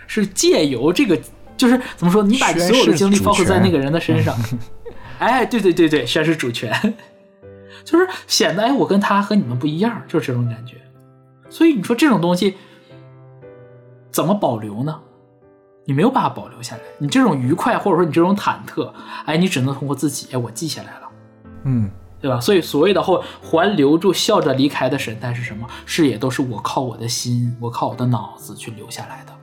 [0.07, 1.19] 是借由这个，
[1.57, 2.23] 就是怎么说？
[2.23, 4.33] 你把所有的精力包括在那个人的身上，
[5.19, 6.71] 哎，对对对对，宣示主权。
[7.83, 10.77] 就是显得哎，我跟他和你们不一样，就是这种感觉。
[11.49, 12.55] 所以你说这种东西
[14.11, 14.99] 怎么保留呢？
[15.85, 16.81] 你没有办法保留下来。
[16.97, 18.91] 你这种愉快，或者说你这种忐忑，
[19.25, 21.09] 哎，你只能通过自己，哎，我记下来了，
[21.65, 21.91] 嗯，
[22.21, 22.39] 对吧？
[22.39, 25.67] 所以所谓的后还留住笑着离开的神态是什么？
[25.85, 29.33] 是也都是我靠我的心，我靠我的脑子去留下来的。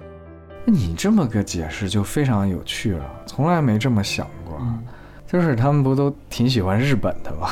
[0.65, 4.59] 你这么个解释就非常有趣了，从来没这么想过。
[4.61, 4.83] 嗯
[5.31, 7.49] 就是他们不都挺喜欢日本的吗？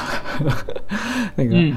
[1.36, 1.76] 那个、嗯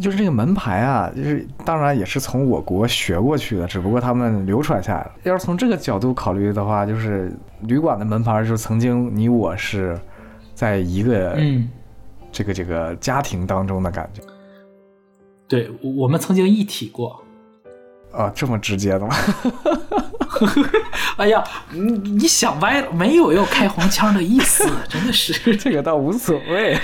[0.00, 5.12] 就是这个门牌啊，就是当然也是从我国学过去的，只不过他们流传下来了。
[5.22, 9.96] 要是从这个角度考虑的话，就是旅馆的门牌，就是曾经你我是
[10.52, 11.68] 在一个嗯，
[12.32, 14.20] 这个这个家庭当中的感觉。
[15.46, 17.23] 对，我我们曾经一体过。
[18.16, 19.14] 啊，这么直接的吗？
[21.16, 26.74] 哎呀，你你想歪了，没有要开黄腔的意思，真的是 这个倒无所谓。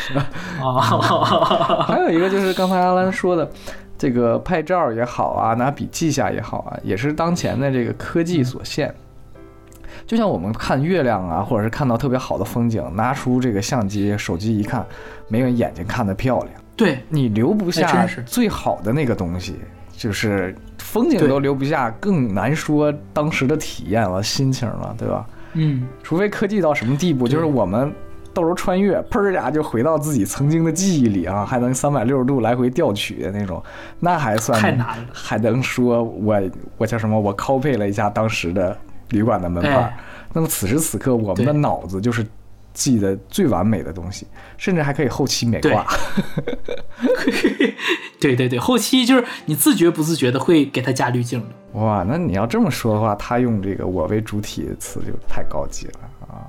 [0.61, 1.85] 啊。
[1.87, 3.51] 还有一个就是刚才阿兰说的，
[3.99, 8.93] 这个拍照也好啊，拿笔记下也好啊，也是当前的这个科技所限。
[10.07, 14.85] 就像我们看月亮啊，或者是看到特别好的风景，拿出这个相机、手机一看，
[15.29, 16.51] 没有眼睛看的漂亮。
[16.77, 19.57] 对，你留不哎下最好的那个东西，
[19.97, 20.55] 就是
[20.93, 25.25] 风景都留不下，更难说当时的体验了、心情了，对吧？
[25.53, 27.93] 嗯，除非科技到什么地步，就是我们
[28.35, 33.63] 到时候穿越，砰儿一下就回到自己曾经的记忆里啊，还能三百六十度来回调取的那种，
[34.01, 35.07] 那还算太难了。
[35.13, 36.41] 还能说我
[36.77, 37.19] 我叫什么？
[37.19, 38.77] 我 copy 了一下当时的
[39.11, 39.97] 旅馆的门牌
[40.33, 42.27] 那么此时此刻，我们的脑子就是
[42.81, 45.87] 记得最完美的东西，甚至还可以后期美对化。
[48.19, 51.79] 对 对对，后期就是你自觉不自觉的会给它加滤镜的。
[51.79, 56.49] 哇，那你要这么说的话，他用这个“我为主体”的词就太高级了啊，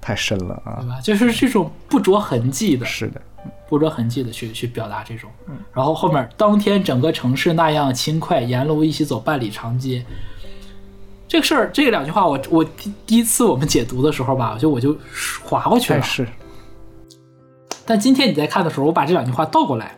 [0.00, 0.88] 太深了啊对！
[0.88, 1.00] 吧？
[1.02, 3.20] 就是这种不着痕迹的，是的，
[3.68, 5.28] 不着痕迹的去去表达这种。
[5.74, 10.06] 然后后面当天整个城市那样轻快，沿路一起走半里长街。
[11.32, 14.94] 这个事儿，这两句话我，我第第一次我们解读的时候吧，就我就
[15.42, 15.98] 划过去了。
[15.98, 16.28] 哎是，
[17.86, 19.96] 但今天你在看的时候，我把这两句话倒过来：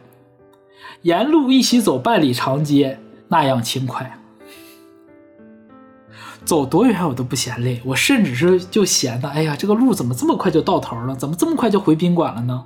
[1.03, 4.17] 沿路一起走半里长街，那样轻快。
[6.45, 11.17] 走多远我都不嫌累，我甚至是就闲的，哎呀，这个路怎么这么快就到头了？
[11.17, 12.65] 怎么这么快就回宾馆了呢？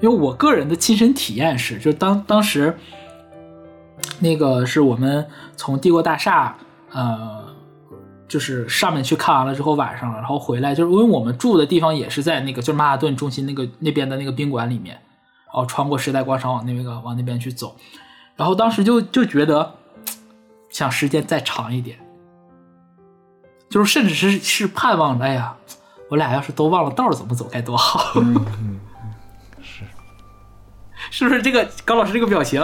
[0.00, 2.78] 因为我个人的亲身体验是，就当当时
[4.20, 6.56] 那个是我们从帝国大厦，
[6.96, 7.44] 呃，
[8.26, 14.94] 就是上面去看完了之后，晚上了，然后回来，就是因为我们住的地方也是在那个就是曼哈顿中心那个那边的那个宾馆里面，
[15.44, 17.76] 然后穿过时代广场往那个往那边去走，
[18.34, 19.74] 然后当时就就觉得
[20.70, 21.98] 想时间再长一点，
[23.68, 25.54] 就是甚至是是盼望着，哎呀，
[26.08, 28.18] 我俩要是都忘了道怎么走该多好。
[31.10, 32.62] 是不是这个高老师这个表情？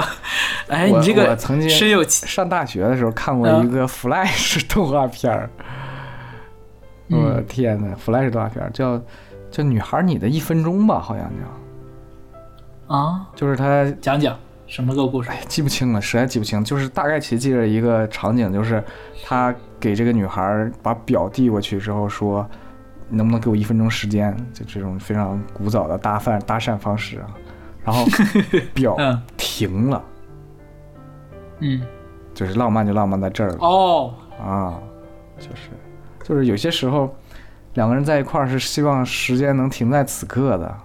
[0.68, 5.50] 哎，你这个我曾经深有上大学的时候看过嗯一个 Flash 动画片儿，
[7.08, 8.98] 嗯我天呐 f l a s h 动画片儿叫
[9.50, 11.30] 叫《女孩你的一分钟》吧，好像
[12.88, 15.30] 叫，啊，就是他讲讲什么个故事？
[15.46, 18.82] 记不清了，实在记不清，就是大概其记着一个场景，就是
[19.24, 22.48] 他给这个女孩把表递过去之后说，
[23.10, 24.34] 能不能给我一分钟时间？
[24.54, 27.28] 就这种非常古早的搭饭搭讪方式啊，
[27.84, 28.04] 然后
[28.74, 30.04] 表嗯停了，
[31.60, 31.82] 嗯，
[32.34, 33.56] 就是浪漫就浪漫在这儿了。
[33.60, 34.80] 哦，啊，
[35.38, 35.70] 就是
[36.22, 37.14] 就是有些时候
[37.74, 40.76] 两个人在一块儿是希望时间能停在此刻的，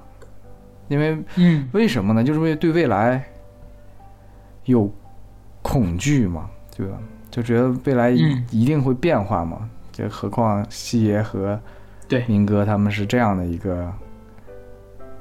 [0.88, 2.24] 因为嗯为什么呢？
[2.24, 3.24] 就是因为对未来
[4.66, 4.92] 有
[5.62, 6.98] 恐惧嘛，对吧？
[7.30, 9.70] 就觉得未来一定会变化嘛。
[9.92, 11.60] 就何况西爷和
[12.08, 13.92] 对明哥他们是这样的一个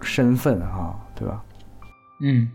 [0.03, 1.43] 身份哈、对吧？
[2.20, 2.50] 嗯，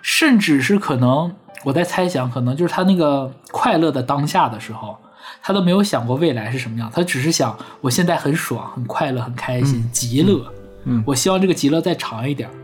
[0.00, 4.96] 甚至是可能我在猜想，可能就是他那个快乐的当下的时候，
[5.42, 10.52] 他都没有想过未来是什么样，他只是想我现在很爽、很快乐、很开心、极乐。
[10.84, 12.54] 嗯我希望这个极乐再长一点儿。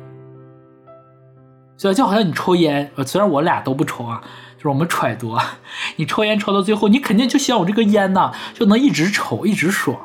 [1.76, 4.22] 所以就好像你抽烟，呃虽然我俩都不抽啊，
[4.56, 5.58] 就是我们揣度，啊，
[5.96, 9.98] 你抽烟抽到最后，你肯定就希望我这个烟呐就能一直抽，一直爽，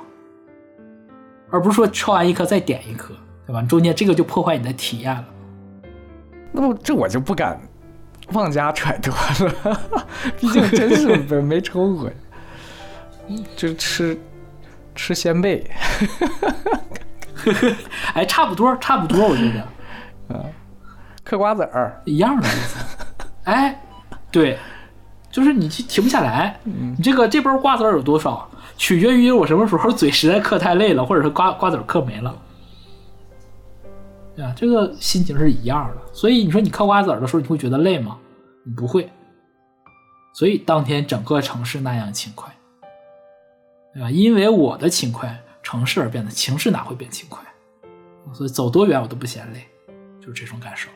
[1.51, 3.13] 而不是说抽完一颗再点一颗，
[3.45, 3.61] 对吧？
[3.61, 5.23] 中间这个就破坏你的体验了。
[6.51, 7.59] 那么这我就不敢
[8.33, 9.11] 妄加揣度
[9.63, 9.79] 了，
[10.39, 12.09] 毕竟真是没 没抽过，
[13.55, 14.19] 就吃
[14.95, 15.69] 吃鲜贝。
[18.13, 19.67] 哎，差不多，差不多，我觉得
[20.29, 20.43] 嗯
[21.23, 22.77] 嗑瓜子儿，一样的意思。
[23.43, 23.79] 哎，
[24.31, 24.57] 对，
[25.31, 26.59] 就是你就停不下来。
[26.63, 32.35] 你这个这包瓜子儿有多少，取决于我什么时候嘴实在嗑太累了，或者是瓜瓜子儿嗑没了。
[34.37, 36.13] 对啊，这个心情是一样的。
[36.13, 38.19] 所以你说你嗑瓜子的时候，你会觉得累吗？
[38.63, 39.09] 你不会。
[40.31, 42.55] 所以当天整个城市那样轻快，
[43.95, 44.11] 对吧？
[44.11, 47.43] 因为我的轻快，城市而变得情势哪会变轻快？
[48.31, 49.65] 所以走多远我都不嫌累，
[50.21, 50.89] 就是这种感受。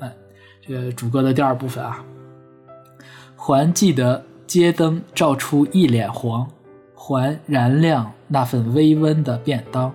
[0.00, 0.12] 嗯，
[0.60, 2.04] 这个主歌的第二部分啊，
[3.34, 6.46] 还记得街灯照出一脸黄，
[6.94, 9.90] 还燃亮那份微温的便当，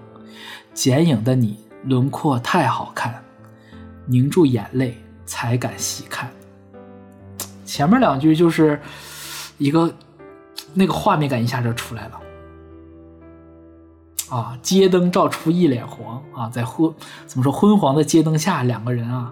[0.73, 3.23] 剪影的你轮廓太好看，
[4.05, 6.29] 凝住眼泪才敢细看。
[7.65, 8.79] 前面两句就是
[9.57, 9.93] 一个
[10.73, 12.19] 那个画面感一下就出来了。
[14.29, 16.91] 啊，街灯照出一脸黄啊，在昏
[17.27, 19.31] 怎么说昏黄的街灯下，两个人啊，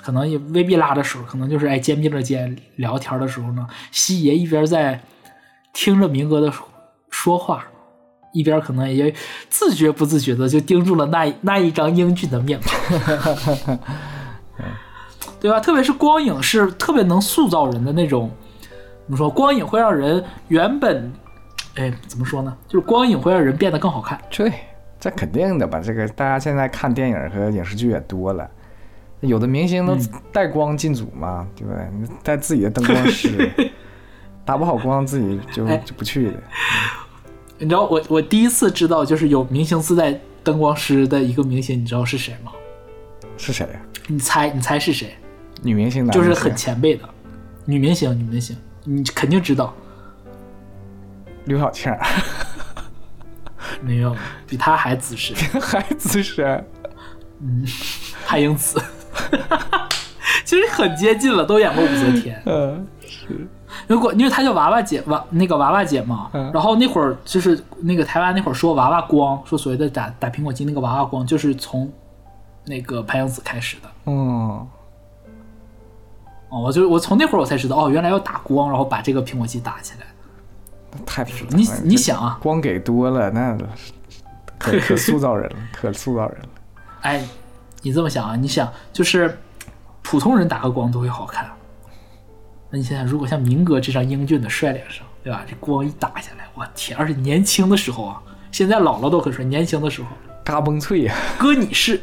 [0.00, 5.02] 可能也未必拉着手，可能就是哎肩并着肩聊天的时候呢，西爷一边在
[5.72, 6.52] 听着明哥的
[7.10, 7.66] 说话，
[8.34, 9.14] 一边可能也
[9.48, 13.78] 自觉不自觉的就盯住了那那一张英俊的面孔，
[15.40, 15.60] 对吧？
[15.60, 18.30] 特别是光影是特别能塑造人的那种，
[19.06, 19.30] 怎么说？
[19.30, 21.12] 光影会让人原本，
[21.76, 22.54] 哎，怎么说呢？
[22.66, 24.20] 就是光影会让人变得更好看。
[24.30, 24.52] 对，
[24.98, 25.80] 这肯定的吧？
[25.80, 28.50] 这个大家现在看电影和影视剧也多了，
[29.20, 29.96] 有的明星都
[30.32, 31.86] 带光进组嘛，对不对？
[32.00, 33.48] 你带自己的灯光师，
[34.44, 36.42] 打不好光自己就哎就不去的。
[37.58, 42.52] 你知道我我第一次知道就是有明星自带灯光师的一个明星，你知道是谁吗？
[43.36, 43.80] 是谁呀？
[44.06, 45.16] 你猜你猜是谁？
[45.62, 47.08] 女明星的就是很前辈的
[47.64, 49.74] 女明星，女明星，你肯定知道。
[51.46, 51.92] 刘晓庆，
[53.82, 56.64] 没有，比他还资深，还资深。
[58.26, 58.82] 潘迎紫，
[60.44, 62.42] 其实很接近了，都演过武则天。
[62.46, 62.86] 嗯，
[63.86, 71.90] 如果因为她叫娃娃姐娃那个娃娃姐嘛，嗯然后那会儿就是那个台湾那会儿说娃娃光，说所谓的打打苹果肌那个娃娃光，就是从
[72.64, 73.88] 那个潘迎紫开始的。
[74.12, 74.66] 哦，
[76.48, 80.06] 哦，我就我从那会儿我才知道，哦，原来要打光，然后把这个苹果肌打起来。
[81.04, 83.58] 太你你想啊，光给多了，那
[84.58, 86.48] 可可 塑造人了，可塑造人了。
[87.00, 87.26] 哎，
[87.82, 89.36] 你这么想啊，你想就是
[90.02, 91.50] 普通人打个光都会好看，
[92.74, 95.44] 那你想想，如果像明哥这张英俊的帅脸上，对吧？
[95.48, 96.98] 这光一打下来，我天！
[96.98, 98.20] 而且年轻的时候啊，
[98.50, 100.08] 现在老了都可帅，年轻的时候，
[100.42, 102.00] 嘎嘣脆呀，哥你是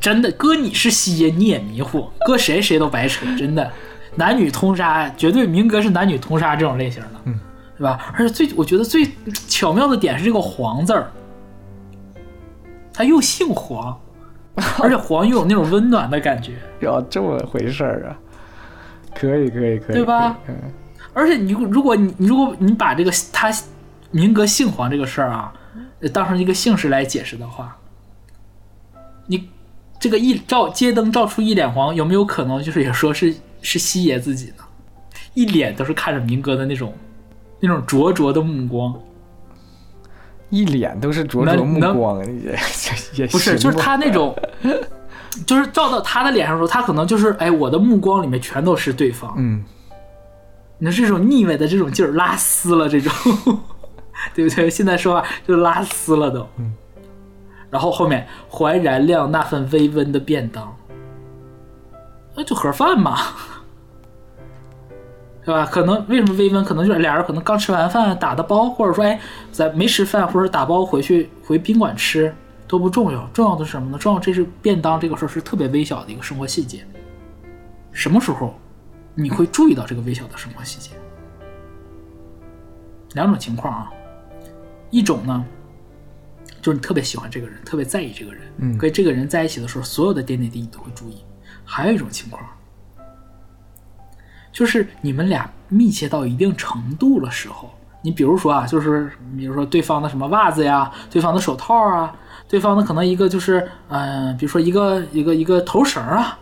[0.00, 3.70] 真的，哥你是西爷你也迷糊，搁谁谁都白扯，真的，
[4.14, 7.38] 男女通杀，绝对明哥是男女通杀这种类型的，嗯，
[7.76, 8.14] 对吧？
[8.16, 9.06] 而且最我觉得最
[9.46, 11.12] 巧妙的点是这个黄字儿，
[12.94, 14.00] 他又姓黄，
[14.80, 18.16] 而且黄又有那种温暖的感觉，要这么回事儿啊？
[19.14, 20.38] 可以，可以，可以，对吧？
[20.48, 20.54] 嗯，
[21.12, 23.52] 而且你如果你如果你把这个他
[24.10, 25.52] 明哥姓黄这个事儿啊，
[26.00, 27.76] 呃当成一个姓氏来解释的话，
[29.26, 29.48] 你
[29.98, 34.64] 这个一照街灯照出一脸黄，有没有可能就是也说是 是西爷自己呢？
[35.34, 36.92] 一脸都是看着明哥的那种
[37.60, 38.92] 那种灼灼的目光，
[40.48, 42.58] 一脸都是灼灼目光，也
[43.14, 44.34] 也不是，就是他那种，
[45.46, 49.64] 就是照到他的脸上的时候，他可能就是哎，我的目光里面全都是对方，嗯，
[50.78, 53.12] 你的这种腻歪的这种劲儿拉丝了，这种，
[54.34, 54.68] 对不对？
[54.68, 56.46] 现在说话就拉丝了都。
[56.58, 56.72] 嗯。
[57.70, 60.76] 然后后面还燃亮那份微温的便当，
[62.34, 63.16] 那就盒饭嘛，
[65.46, 65.64] 对吧？
[65.70, 66.64] 可能为什么微温？
[66.64, 69.20] 可能就是俩人可能刚吃完饭打的包，或者说哎
[69.52, 72.34] 咱没吃饭，或者打包回去回宾馆吃
[72.70, 73.98] 都不重要，重要的是什么呢？
[73.98, 76.86] 重要这是便当这个事儿是特别微小的一个生活细节。
[77.90, 78.54] 什么时候
[79.12, 80.94] 你会注意到这个微小的生活细节？
[83.14, 83.90] 两种情况啊，
[84.88, 85.44] 一种呢，
[86.62, 91.24] 就是你特别喜欢这个人，特别在意这个人，嗯跟这个人在一起的时候，所有的点点滴滴你都会注意。
[91.64, 92.40] 还有一种情况，
[94.52, 97.68] 就是你们俩密切到一定程度的时候，
[98.00, 102.16] 你比如说啊，就是比如说对方的什么袜子呀，对方的手套啊，
[102.50, 106.36] 对方的可能一个就是嗯、比如说一个一个一个头绳啊，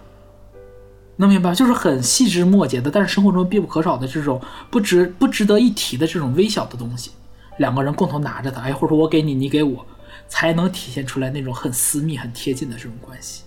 [1.16, 1.54] 能明白？
[1.54, 4.40] 就是很细枝末节的，但是生活中必不可少的这种
[4.70, 7.10] 不值不值得一提的这种微小的东西，
[7.58, 9.84] 两个人共同拿着它，哎，或者说我给你，你给我，
[10.28, 13.42] 才能体现出来那种很私密、很贴近的这种关系。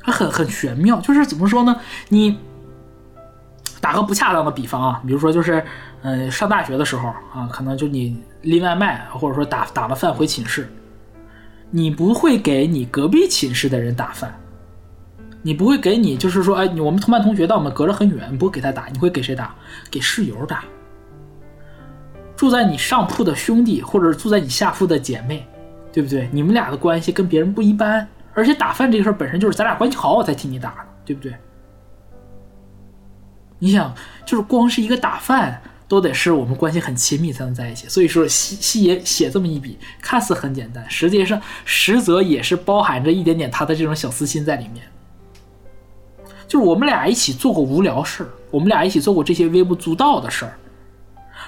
[0.00, 1.76] 它很很玄妙，就是怎么说呢？
[2.08, 2.36] 你
[3.80, 5.64] 打个不恰当的比方啊，比如说就是，
[6.02, 10.68] 嗯、上大学的时候啊，可能就你拎外卖，或者说打打了饭回寝室，
[11.70, 14.34] 你不会给你隔壁寝室的人打饭，
[15.42, 19.54] 你不会给你就是说，哎，我们同班同学，但我们隔着很远，你不会给他打，你会给谁打？
[19.90, 20.64] 给室友打。
[22.34, 25.46] 住在你上铺的兄弟，或者住在你下铺的姐妹，
[25.92, 26.28] 对不对？
[26.32, 31.34] 你们俩的关系跟别人不一般，而且打饭这个事儿本身就是咱俩关系好，我才替你打，对不对？
[33.58, 33.94] 你想，
[34.24, 35.60] 就是光是一个打饭，
[35.90, 37.88] 都得是我们关系很亲密才能在一起。
[37.88, 44.86] 所以说，西西爷写这么一笔，看似很简单，实际上实则也是包含着一点点他的这种小私心在里面。
[46.46, 50.54] 就是我们俩一起做过无聊事儿，我们俩一起做过这些微不足道的事儿。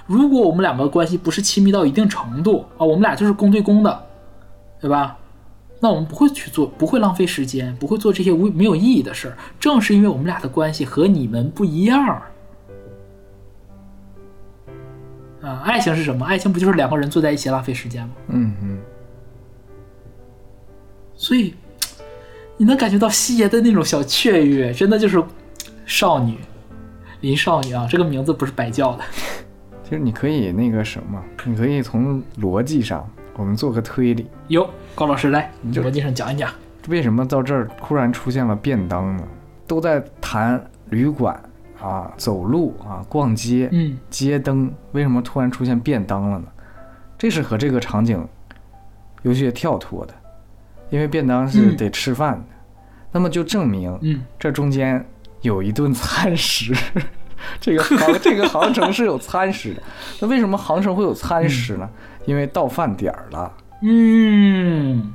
[0.07, 4.07] 如果我们两个关系不是亲密到一定程度啊，我们俩就是公对公的，
[4.81, 5.17] 对吧？
[5.79, 9.39] 那我们不会去做，不会浪费时间，不会做这些无没有意义的事儿。
[9.61, 12.23] 正是因为我们俩的关系和你们不一样
[15.43, 16.25] 啊，爱情是什么？
[16.25, 18.13] 爱情不就是两个人坐在一起浪费时间吗？
[18.29, 18.79] 嗯嗯，
[21.17, 21.55] 所以，
[22.57, 25.23] 你能感觉到西爷的那种小雀跃，真的就是
[25.85, 26.39] 少女
[27.21, 29.05] 林少女啊，这个名字不是白叫的。
[29.83, 36.51] 其实你可以那个什么，你可以从逻辑上，我们做个推理，哟，高老师来，你就逻辑上讲一讲。
[36.89, 39.25] 为什么到这儿突然出现了便当呢？
[39.67, 41.41] 都在谈旅馆
[41.83, 43.99] 啊、走路啊、逛街，嗯。
[44.09, 46.45] 街灯，为什么突然出现便当了呢？
[47.19, 48.27] 这是和这个场景
[49.23, 50.15] 有些跳脱的，
[50.91, 51.77] 因为便当是嗯。
[51.77, 52.45] 得吃饭的，
[53.11, 55.05] 那么就证明嗯，这中间
[55.41, 56.75] 有一顿餐食，
[57.61, 59.83] 这个航 这个航程是有餐食的。
[60.21, 61.89] 那为什么航程会有餐食呢？
[62.25, 63.53] 因为到饭点儿了，
[63.83, 65.13] 嗯，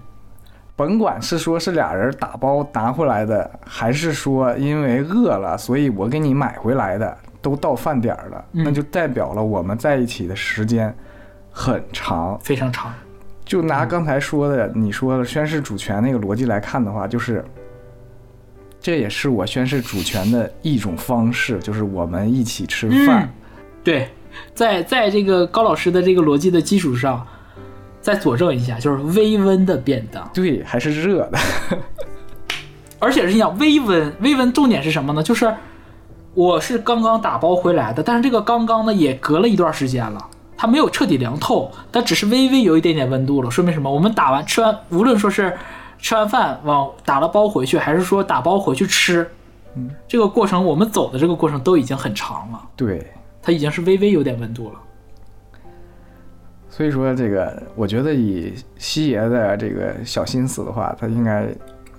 [0.77, 10.95] 甭管是说是俩人打包拿回来的，还是说因为饿了，所以我给你买回来的，都到饭点儿了，嗯那就代表了我们在一起的时间
[11.51, 12.39] 很长。
[12.43, 12.93] 非常长。
[13.43, 17.43] 就拿刚才说的你说的宣誓主权那个逻辑来看的话，就是
[18.79, 23.23] 这也是我宣誓主权的一种方式，就是我们一起吃饭。
[23.23, 23.29] 嗯
[23.83, 24.09] 对，
[24.53, 27.25] 在在这个高老师的这个逻辑的基础上，
[28.07, 31.37] 再佐证一下，就是微温的便当，对，还是热的。
[32.99, 35.21] 而且是你想微温，微温重点是什么呢？
[35.21, 35.53] 就是
[36.33, 40.25] 我是刚刚打包回来的，但是这个刚刚呢也隔了一段时间了。
[40.55, 43.91] 它没有彻底凉透，它只是微微有一点点温度了，说明什么？
[43.91, 45.53] 我们打完吃完，无论说是
[45.99, 49.29] 吃完饭往打了包回去，还是说打包回去吃，
[49.75, 53.05] 嗯，这个过程我们走的这个过程都已经很长了，对，
[53.41, 54.79] 它已经是微微有点温度了。
[56.77, 61.47] 所以说这个，我觉得以西爷的这个小心思的话，他应该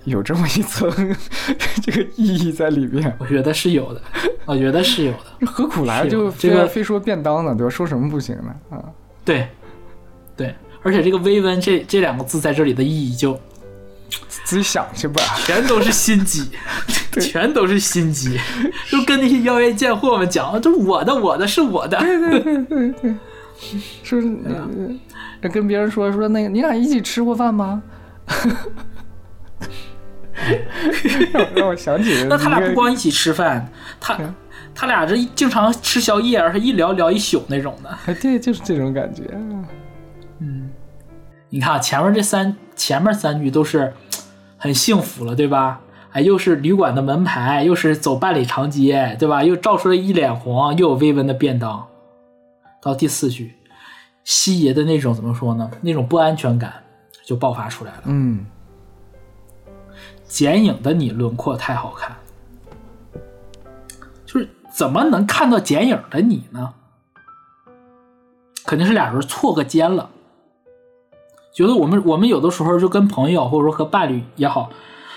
[0.05, 0.89] 有这么一层
[1.83, 3.13] 这个意义在里面。
[3.19, 4.01] 我觉得是有的，
[4.45, 5.19] 我觉得是有的。
[5.45, 7.53] 何苦来就有这个非要非说便当呢？
[7.53, 7.69] 对吧？
[7.69, 8.55] 说什么不行呢？
[8.69, 8.81] 啊，
[9.25, 9.49] 对，
[10.37, 13.37] 对，而且这个微温这这两个字在这里的意义就
[14.45, 15.21] 自己想去吧。
[15.45, 16.49] 全都是心机，
[17.19, 18.39] 全都是心机，
[18.89, 21.99] 就跟那些妖艳贱货们讲，这我的，我的是我的。
[21.99, 23.19] 说
[24.03, 24.17] 是
[25.41, 27.81] 呃跟别人说说那个你俩一起吃过饭吗？
[31.33, 34.33] 让我让我想起那他俩不光一起吃饭，他嗯
[34.73, 37.89] 他俩这一经常吃宵夜，而且一聊聊一宿那种的。
[38.05, 39.23] 哎，对，就是这种感觉。
[40.39, 40.69] 嗯
[41.49, 43.91] 你看啊前面这三前面三句都是
[44.57, 45.81] 很幸福了，对吧？
[46.11, 49.43] 哎，又是旅馆的门牌，又是走半里长街，对吧？
[49.43, 51.85] 又照出了一脸红，又有微温的便当。
[52.81, 53.55] 到第四句，
[54.23, 55.69] 西爷的那种怎么说呢？
[55.81, 56.73] 那种不安全感
[57.25, 58.03] 就爆发出来了。
[58.05, 58.45] 嗯，
[60.25, 62.15] 剪影的你轮廓太好看，
[64.25, 66.73] 就是怎么能看到剪影的你呢？
[68.65, 70.09] 肯定是俩人错个肩了。
[71.51, 74.69] 觉得我们我们有的时候就跟朋友或者说和伴侣也好，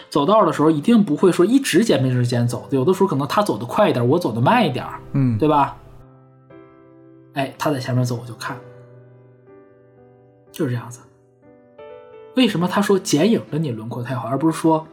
[0.08, 5.76] 走道的时候一定不会说一直肩并着肩走，有的时候可能他走得快一点，我走得慢一点，嗯，对吧？
[7.35, 8.57] 哎，他在前面走我就看，
[10.51, 11.01] 就是这样子。
[12.37, 14.87] 为什么他说剪影的你轮廓太好，而不是说，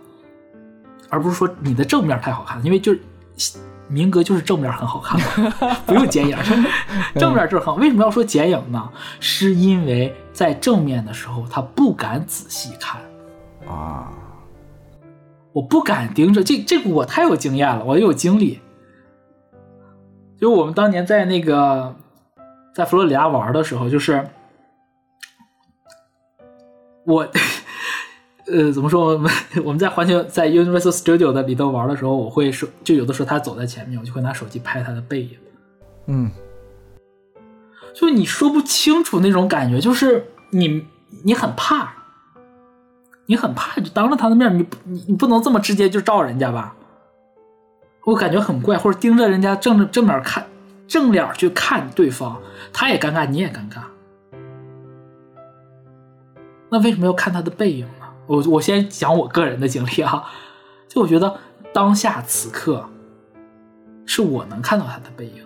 [1.10, 2.64] 而不是说你的正面太好看？
[2.66, 2.94] 因为就
[3.38, 6.38] 是明哥就是正面很好看嘛，不用剪影，
[7.16, 7.76] 正面就是很好。
[7.76, 8.92] 为什么要说剪影呢？
[9.20, 13.02] 是因为在正面的时候他不敢仔细看，
[13.68, 14.12] 啊，
[15.52, 18.60] 我不敢盯着这这个我太有经验了，我有经历。
[20.38, 21.96] 就我们当年在那个
[22.74, 24.26] 在佛罗里达玩的时候，就是
[27.06, 27.28] 我
[28.48, 29.14] 呃怎么说？
[29.14, 29.32] 我们
[29.66, 35.38] 我们在环球在 Universal Studio 的里头玩的时候，我会说，就有的时候他走在前面，我就会拿手机拍他的背影。
[36.08, 36.32] 嗯，
[37.94, 40.86] 就你说不清楚那种感觉，就是你
[41.24, 41.94] 你很怕，
[43.28, 46.76] 你很怕，就当着他的面，你你你不能这么直接就照人家吧？
[48.06, 50.48] 我感觉很怪，或者盯着人家正着正面看，
[50.88, 52.42] 正脸去看对方，
[52.74, 53.82] 他也尴尬，你也尴尬。
[56.72, 58.06] 那为什么要看他的背影呢？
[58.28, 60.24] 我我先讲我个人的经历啊，
[60.88, 61.40] 就我觉得
[61.74, 62.88] 当下此刻，
[64.06, 65.44] 是我能看到他的背影。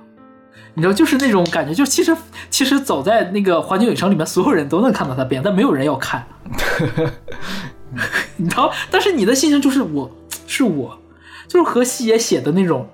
[0.73, 2.15] 你知道，就是那种感觉，就其实
[2.49, 6.25] 其实走在那个环球影城里面，所有人都能看到他背影，但没有人要看。
[8.35, 10.11] 你知道，但是你的心情就是我
[10.47, 10.99] 是我，
[11.47, 12.87] 就是和西野写的那种，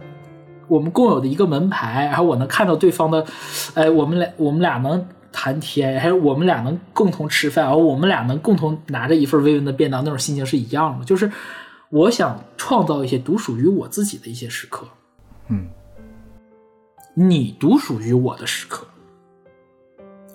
[0.69, 3.25] 我们共有的一个门牌，然后我能看到对方的，
[3.73, 11.03] 哎，我们俩我们俩能谈天，还有我们俩能共同吃饭，然后我们俩能共同拿着一份微温的便当，那种心情是一样的。
[11.03, 11.29] 就是
[11.89, 14.87] 我想创造一些独属于我自己的一些时刻。
[15.49, 15.67] 嗯，
[17.13, 18.85] 你独属于我的时刻，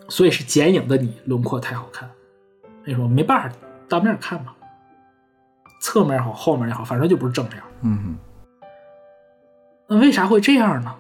[0.09, 2.11] 所以是剪影的你轮廓太好看，
[2.85, 3.57] 那时候没办法
[3.89, 4.53] 当面看嘛？
[5.81, 7.63] 侧面也好，后面也好，反正就不是正面。
[7.83, 8.17] 嗯
[9.87, 10.95] 那为啥会这样呢？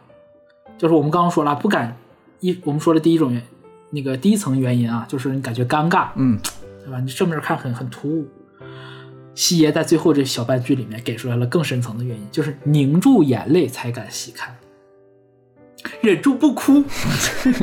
[0.77, 1.97] 就是我们刚刚说了，不敢
[2.41, 3.43] 一，我们说的第一种原，
[3.91, 6.39] 那个第一层原因啊，就是你感觉尴尬，嗯
[6.85, 7.01] 对吧？
[7.01, 8.29] 你正面看很很突兀。
[9.35, 14.55] 西爷在最后这小半句里面给出来了更深层的原因，就是凝住眼泪才敢细看，
[16.03, 16.85] 忍住不哭，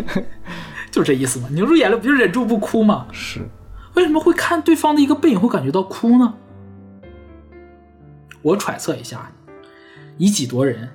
[0.91, 1.47] 就这意思嘛。
[1.51, 3.07] 凝住眼泪不就忍住不哭吗？
[3.11, 3.47] 是，
[3.93, 6.33] 为什么会看对方的一个背影会感觉到哭呢？
[8.41, 9.31] 我揣测一下，
[10.17, 10.89] 以己度人，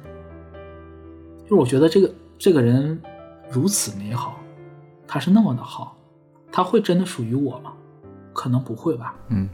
[1.46, 3.00] 就是我觉得这个这个人
[3.48, 4.38] 如此美好，
[5.06, 5.96] 他是那么的好，
[6.52, 7.72] 他会真的属于我吗？
[8.32, 9.14] 可能不会吧。
[9.28, 9.48] 嗯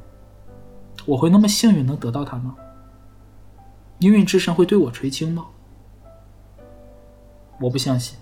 [1.06, 2.56] 我会那么幸运能得到他吗？
[3.98, 5.46] 命运之神会对我垂青吗？
[7.60, 8.18] 我不相信。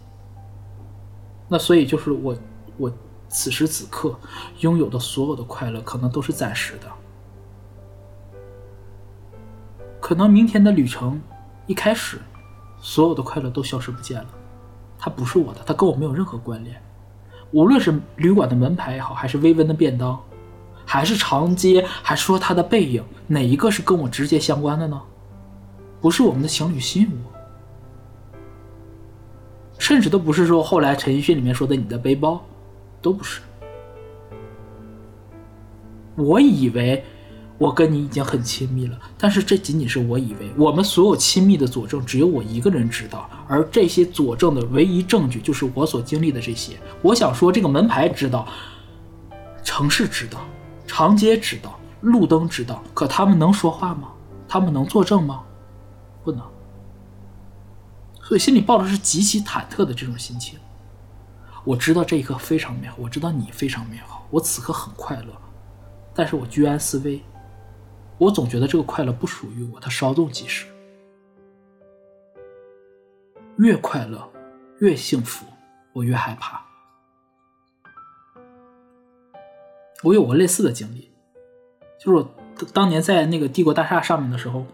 [1.49, 2.37] 那所以就是我，
[2.77, 2.93] 我
[3.29, 4.19] 此时此刻
[4.61, 6.87] 拥有的所有的快乐，可能都是暂时的。
[10.01, 11.21] 可能明天的旅程
[11.67, 12.21] 一开始，
[12.81, 14.29] 所有的快乐都消失不见了，
[14.99, 16.81] 它不是我的，它跟我没有任何关联。
[17.53, 20.19] 无论是旅馆的门牌也好，还是微温的便当，
[20.87, 25.01] 还是长街，还是说他的背影，哪一个是跟我直接相关的呢？
[26.01, 27.19] 不是我们的情侣信物，
[29.79, 32.41] 甚至都不是说后来陈奕迅里面说的你的背包，
[33.03, 33.43] 都不是。
[36.17, 37.05] 我以为
[37.61, 40.51] 我跟你已经很亲密了，但是这仅仅是我以为。
[40.57, 46.81] 我们所有亲密的佐证，只有我一个人知道，而这些佐证的唯一证据就是我所经历的这些。
[47.03, 48.49] 我想说，这个门牌知道，
[49.63, 50.41] 城市知道，
[50.87, 54.09] 长街知道，路灯知道，可他们能说话吗？
[54.49, 55.43] 他们能作证吗？
[56.25, 56.43] 不能。
[58.23, 60.59] 所以心里抱的是极其忐忑的这种心情。
[61.63, 65.27] 我知道这一刻非常美好，我知道你非常美好，我此刻很快乐，
[66.15, 67.23] 但是我居安思危。
[68.21, 70.67] 我总觉得这个快乐不属于我，它稍纵即逝。
[73.57, 74.31] 越快乐，
[74.81, 75.47] 越幸福，
[75.95, 76.63] 我越害怕。
[80.03, 81.11] 我有过类似的经历，
[81.99, 82.35] 就是我
[82.75, 84.67] 当年在那个帝国大厦上面的时候，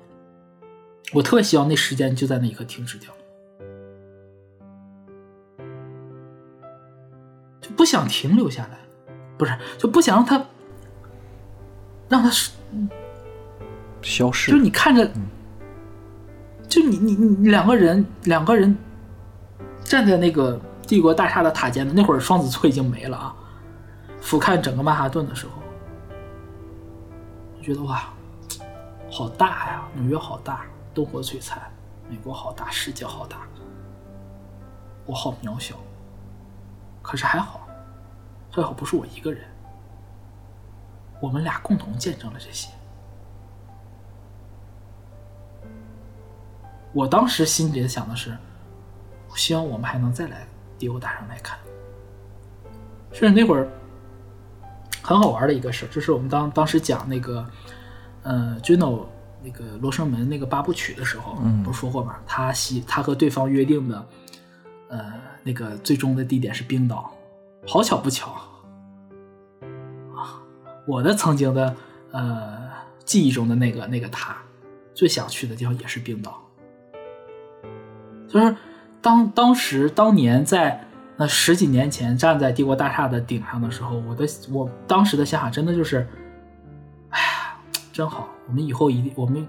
[1.14, 3.12] 我特别希望那时间就在那一刻停止掉，
[7.60, 8.80] 就不想停留下来，
[9.38, 10.44] 不是就不想让它
[12.08, 12.50] 让它是
[14.06, 15.04] 消失就是你看着，
[16.68, 18.76] 就你你你两个人两个人
[19.82, 23.34] 站在那个帝国大厦的塔尖的那会儿，双子座已经没了啊。
[24.20, 25.52] 俯瞰整个曼哈顿的时候，
[27.58, 28.08] 我觉得哇，
[29.10, 29.82] 好大呀！
[29.94, 31.58] 纽约好大，灯火璀璨；
[32.08, 33.38] 美国好大，世界好大，
[35.04, 35.74] 我好渺小。
[37.02, 37.66] 可是还好，
[38.50, 39.44] 还好不是我一个人，
[41.20, 42.68] 我们俩共同见证了这些。
[46.96, 48.34] 我当时心里想的是，
[49.28, 51.58] 我希望我们还能再来帝国大厦来看。
[53.12, 53.68] 甚至那会儿
[55.02, 57.46] 很好玩的一个事儿，就是我们当当时讲那个，
[58.22, 59.04] 呃，Juno
[59.42, 62.16] 那个《罗生门》那个八部曲的时候，嗯不是说过吗？
[62.26, 64.06] 他希他和对方约定的，
[64.88, 67.12] 呃，那个最终的地点是冰岛。
[67.66, 68.30] 好巧不巧
[70.16, 70.40] 啊！
[70.86, 71.76] 我的曾经的
[72.12, 72.70] 呃
[73.04, 74.34] 记忆中的那个那个他，
[74.94, 76.42] 最想去的地方也是冰岛。
[78.28, 78.56] 就是
[79.00, 80.80] 当当时当年在
[81.16, 86.06] 那十几年前站在帝国大厦的顶上的时候，我的我当时的想法真的就是，
[87.10, 87.56] 哎呀，
[87.92, 88.28] 真好！
[88.46, 89.46] 我们以后一定我们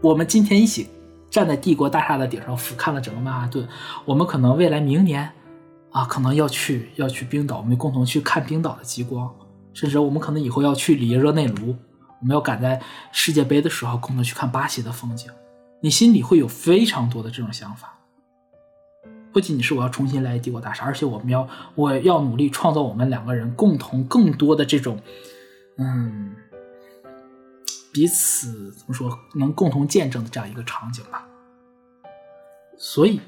[0.00, 0.88] 我们今天一起
[1.28, 3.66] 站在帝国大厦的顶上俯瞰了整个曼哈顿，
[4.04, 5.28] 我们可能未来明年
[5.90, 9.28] 啊，可能要去要去冰岛，我们共同去看冰岛的极光，
[9.72, 11.74] 甚至我们可能以后要去里约热内卢，
[12.20, 15.30] 我们要赶在世界杯的时候共同去看巴西的风景。
[15.84, 17.98] 你心里会有非常多的这种想法，
[19.34, 24.98] 不仅仅是我要重新来帝国大厦，而且我们要我要努力创造我们两个人共同更多的这种，
[25.76, 26.34] 嗯，
[27.92, 31.28] 彼此怎么说能共同见证的这样一个场景吧。
[32.78, 33.20] 所以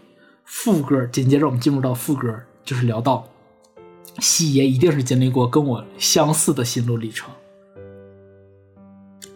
[0.45, 3.29] 副歌紧接着我们进入到副歌，就是聊到
[4.19, 7.31] 西爷一定是经历过跟我相似的心路历程，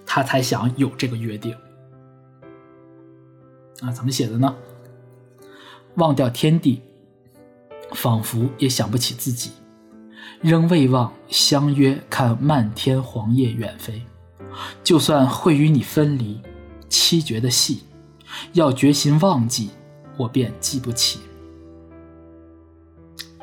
[0.07, 1.55] 他才想有这个约定。
[3.81, 4.55] 啊，怎么写的呢？
[5.97, 6.83] 忘掉天地，
[7.93, 9.51] 仿佛也想不起自己，
[10.41, 14.03] 仍未忘相约看漫天黄叶远飞。
[14.85, 16.41] 就算会与你分离，
[16.89, 17.85] 凄绝的戏，
[18.53, 19.71] 要决心忘记，
[20.17, 21.21] 我便记不起。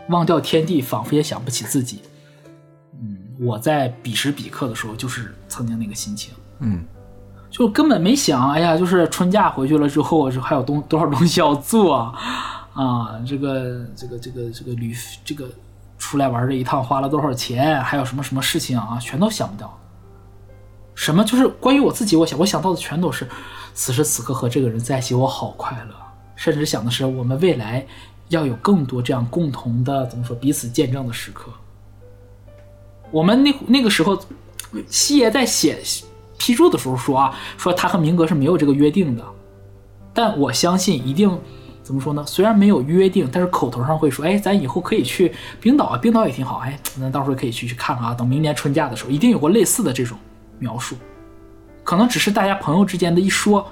[0.10, 2.00] 忘掉天地，仿佛也想不起自己。
[3.02, 6.34] 嗯，我在彼时彼刻的时候，就是曾经那个心情。
[6.60, 6.86] 嗯
[7.50, 11.96] 就根本没想，哎呀，就是春假回去了之后，这还有东多少东西要做
[12.74, 13.20] 啊？
[13.26, 14.94] 这个这个这个这个旅
[15.26, 15.50] 这个
[15.98, 17.82] 出来玩这一趟花了多少钱？
[17.82, 19.00] 还有什么什么事情啊？
[19.02, 19.76] 全都想不到。
[20.94, 23.28] 什么就是关于我自己，我想我想到的全都是
[23.74, 25.96] 此时此刻和这个人在一起，我好快乐。
[26.36, 27.86] 甚至想的是我们未来
[28.30, 31.52] 要有更多这样共同的怎么说彼此见证的时刻。
[33.10, 34.20] 我们那那个时候，
[34.88, 35.82] 西爷在写
[36.38, 39.24] 批注的时候说啊，说他和明哥是没有这个约定的，
[40.14, 41.40] 但我相信一定
[41.84, 42.24] 怎么说呢？
[42.26, 48.14] 虽然没有约定，但是口头上会说，哎，咱以后可以去冰岛啊，冰岛也挺好，哎，咱到时候可以去去看看啊。
[48.14, 50.18] 等明年春假的时候，一定有过类似的这种
[50.60, 50.96] 描述，
[51.84, 53.66] 可能只是大家朋友之间的一说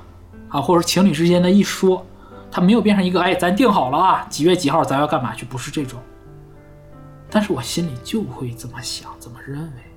[0.48, 2.06] 啊，或者情侣之间的一说，
[2.50, 6.00] 他没有变成一个，哎，咱定好了啊，几月几号咱要干嘛去，不是这种。
[7.30, 9.95] 但是我心里就会这么想，这么认为。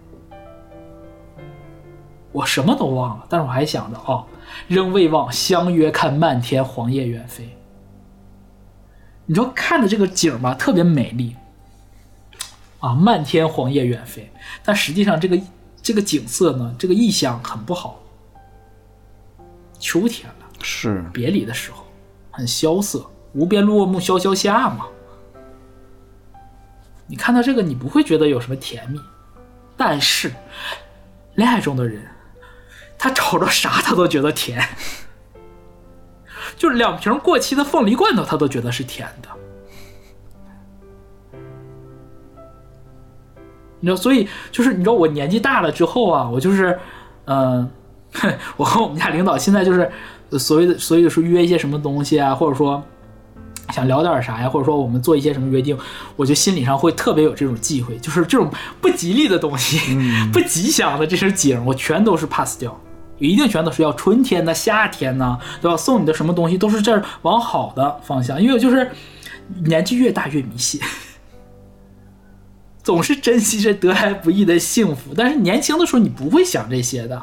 [2.33, 4.26] 我什么都忘了，但是我还想着哦，
[4.66, 7.57] 仍未忘相约看漫天黄叶远飞。
[9.26, 11.37] 你说看的这个景儿吧，特别美丽
[12.81, 14.31] 啊，漫天黄叶远飞。
[14.64, 15.39] 但实际上这个
[15.83, 18.01] 这个景色呢，这个意象很不好。
[19.79, 21.85] 秋天了，是别离的时候，
[22.31, 24.87] 很萧瑟，无边落木萧萧下嘛。
[27.07, 29.01] 你看到这个，你不会觉得有什么甜蜜，
[29.76, 30.33] 但是
[31.35, 32.03] 恋爱中的人，
[32.99, 34.61] 他瞅着啥他都觉得甜，
[36.57, 39.28] 就是两瓶过期的凤梨罐头，他都觉得是甜的。
[43.80, 46.76] 你知道，所以就是你知道，我年纪大了之后啊，我就是，
[47.26, 47.70] 嗯、
[48.57, 49.88] 我和我们家领导现在就是
[50.30, 52.82] 呃所谓的所谓的说约一些什么东西啊，或者说
[53.70, 55.78] 想聊点啥呀，或者说我们做一些什么约定，
[56.16, 59.96] 我就心理上会特别有这种忌讳，就是这种不吉利的东西、
[60.34, 62.76] 不吉祥的这些景，我全都是 pass 掉。
[63.19, 65.77] 一定全都是要春天呢、夏天呢，对吧？
[65.77, 68.91] 送你的什么东西都是这往好的方向，因为就是
[69.64, 70.81] 年纪越大越迷信，
[72.83, 75.12] 总是珍惜这得来不易的幸福。
[75.16, 77.21] 但是年轻的时候你不会想这些的，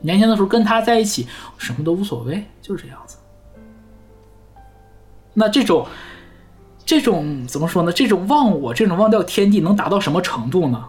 [0.00, 3.16] 年轻的时候跟他在一起什么都无所谓，就是这样子。
[5.32, 5.86] 那这种
[6.84, 7.92] 这种怎么说呢？
[7.92, 10.84] 这种忘我，这种忘掉天地，能达到什么程度呢？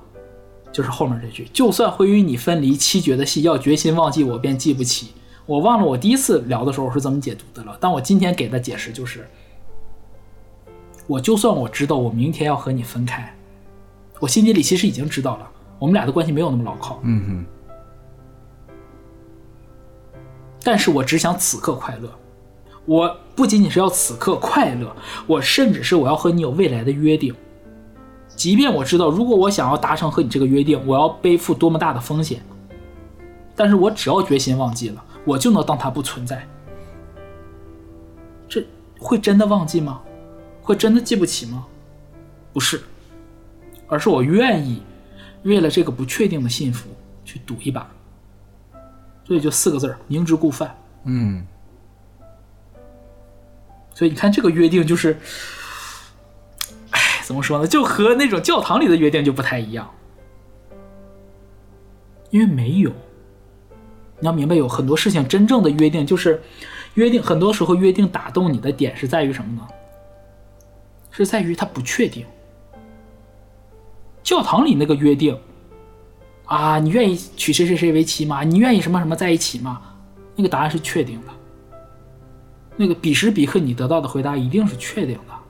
[0.72, 5.12] 就是后面这句：“就算会与你分离，七绝的戏，要决心忘记我，便记不起。”
[5.48, 9.28] 我忘了我第一次聊的时候是怎么解读的了，但我今天给的解释就是：
[11.08, 13.36] 我就算我知道我明天要和你分开，
[14.20, 17.02] 我心底里其实已经知道了，我们俩的关系没有那么牢靠。
[17.04, 17.46] 嗯哼，
[20.64, 22.10] 但是我只想此刻快乐。
[22.86, 24.96] 我不仅仅是要此刻快乐，
[25.28, 27.36] 我甚至是我要和你有未来的约定。
[28.42, 32.42] 即便我知道，如果我想要达成和你这个约定，我要背负多么大的风险，
[33.56, 36.44] 但是我只要决心忘记了，我就能当它不存在。
[38.50, 38.66] 这
[39.00, 40.02] 会真的忘记吗？
[40.64, 41.68] 会真的记不起吗？
[42.52, 42.82] 不是，
[43.86, 44.82] 而是我愿意
[45.44, 46.90] 为了这个不确定的幸福
[47.24, 47.88] 去赌一把。
[49.24, 50.76] 所以就四个字儿：明知故犯。
[51.04, 51.46] 嗯，
[53.94, 55.20] 所以你看，这个约定就是，哎，
[57.32, 57.66] 怎么说呢？
[57.66, 59.90] 就和那种教堂里的约定就不太一样，
[62.30, 62.92] 因为没有。
[64.20, 66.44] 你要明白，有很多事情真正的约定就是
[66.96, 69.66] 约定，很多时候约定打动你的点是在于什么呢？
[71.10, 72.26] 是在于它不确定。
[74.22, 75.40] 教堂里那个约定
[76.48, 78.44] 啊，你愿意娶谁谁谁为妻吗？
[78.44, 79.82] 你愿意什么什么在一起吗？
[80.36, 81.28] 那个答案是确定的。
[82.76, 85.41] 那个彼时彼刻你得到的回答一定是确定的。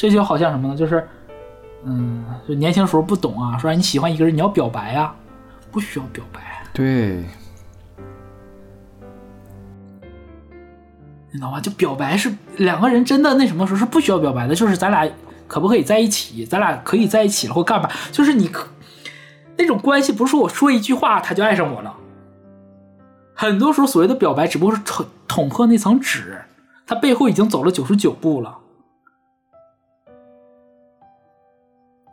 [0.00, 0.74] 这就好像什么呢？
[0.74, 1.06] 就是，
[1.84, 5.14] 嗯，就年轻时候不懂啊，说你喜欢一个人，你要表白啊，
[5.70, 7.22] 不需要表白，对，
[11.30, 11.60] 你知道吗？
[11.60, 15.06] 就表白是两个人真的那什么时候是不需要表白的，就是咱俩
[15.46, 16.46] 可不可以在一起？
[16.46, 17.90] 咱俩可以在一起了或干嘛？
[18.10, 18.68] 就是你可
[19.58, 21.94] 那种关系，不是说我说一句话他就爱上我了。
[23.34, 26.40] 很多时候所谓的表白，只不过是捅捅破那层纸，
[26.86, 28.56] 他背后已经走了九十九步了。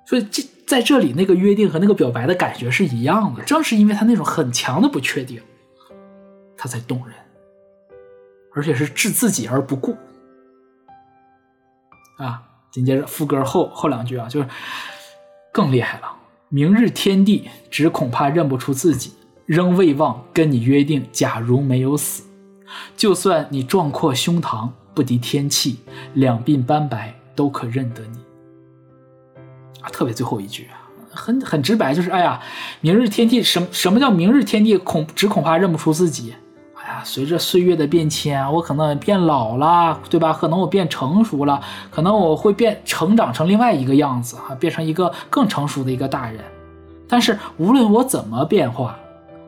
[0.08, 5.40] 所以这在这里那个约定和那个表白的感觉是一样的，正是因为他那种很强的不确定，
[6.58, 7.16] 他才动人。
[8.54, 9.96] 而且是置自己而不顾
[12.18, 12.42] 啊！
[12.72, 14.50] 紧接着副歌后后两句啊，就是
[15.54, 16.12] 更厉害了。
[16.50, 19.14] 明日天地，只恐怕认不出自己，
[19.46, 21.06] 仍未忘跟你约定。
[21.12, 22.24] 假如没有死，
[22.96, 25.78] 就算你壮阔胸膛，不敌天气，
[26.16, 28.27] 两鬓斑白都可认得你。
[29.92, 30.78] 特别最后一句啊，
[31.12, 32.40] 很很直白，就是哎呀，
[32.82, 36.34] 明日天地什什么叫明日天地恐只恐怕认不出自己。
[36.76, 40.32] 哎呀，随着岁月的变迁，我可能变老了，对吧？
[40.32, 41.62] 可能我变成熟了，
[41.92, 46.40] 可能我会变成长成另外一个样子啊，变成一个更成熟的一个大人。
[47.10, 48.98] 但是无论我怎么变化，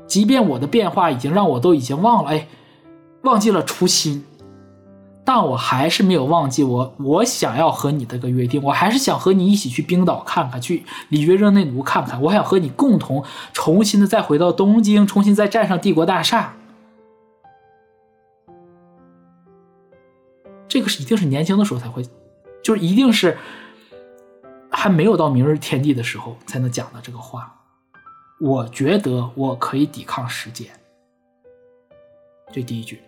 [0.08, 2.48] 即便我的变化已经让我都已经忘了，哎，
[3.22, 4.26] 忘记了初心，
[5.32, 13.24] 但我还是没有忘记我我想要和你这个约定，我还是想和你一起去冰岛看看，去里约热内卢看看，我想和你共同
[13.54, 16.56] 重新的再回到东京，重新再站上帝国大厦。
[20.68, 22.04] 这个是一定是年轻的时候才会，
[22.64, 23.38] 就是一定是
[24.72, 27.56] 还没有到明日天地的时候才能讲的这个话。
[28.42, 30.72] 我觉得我可以抵抗时间，
[32.52, 33.00] 这第一句。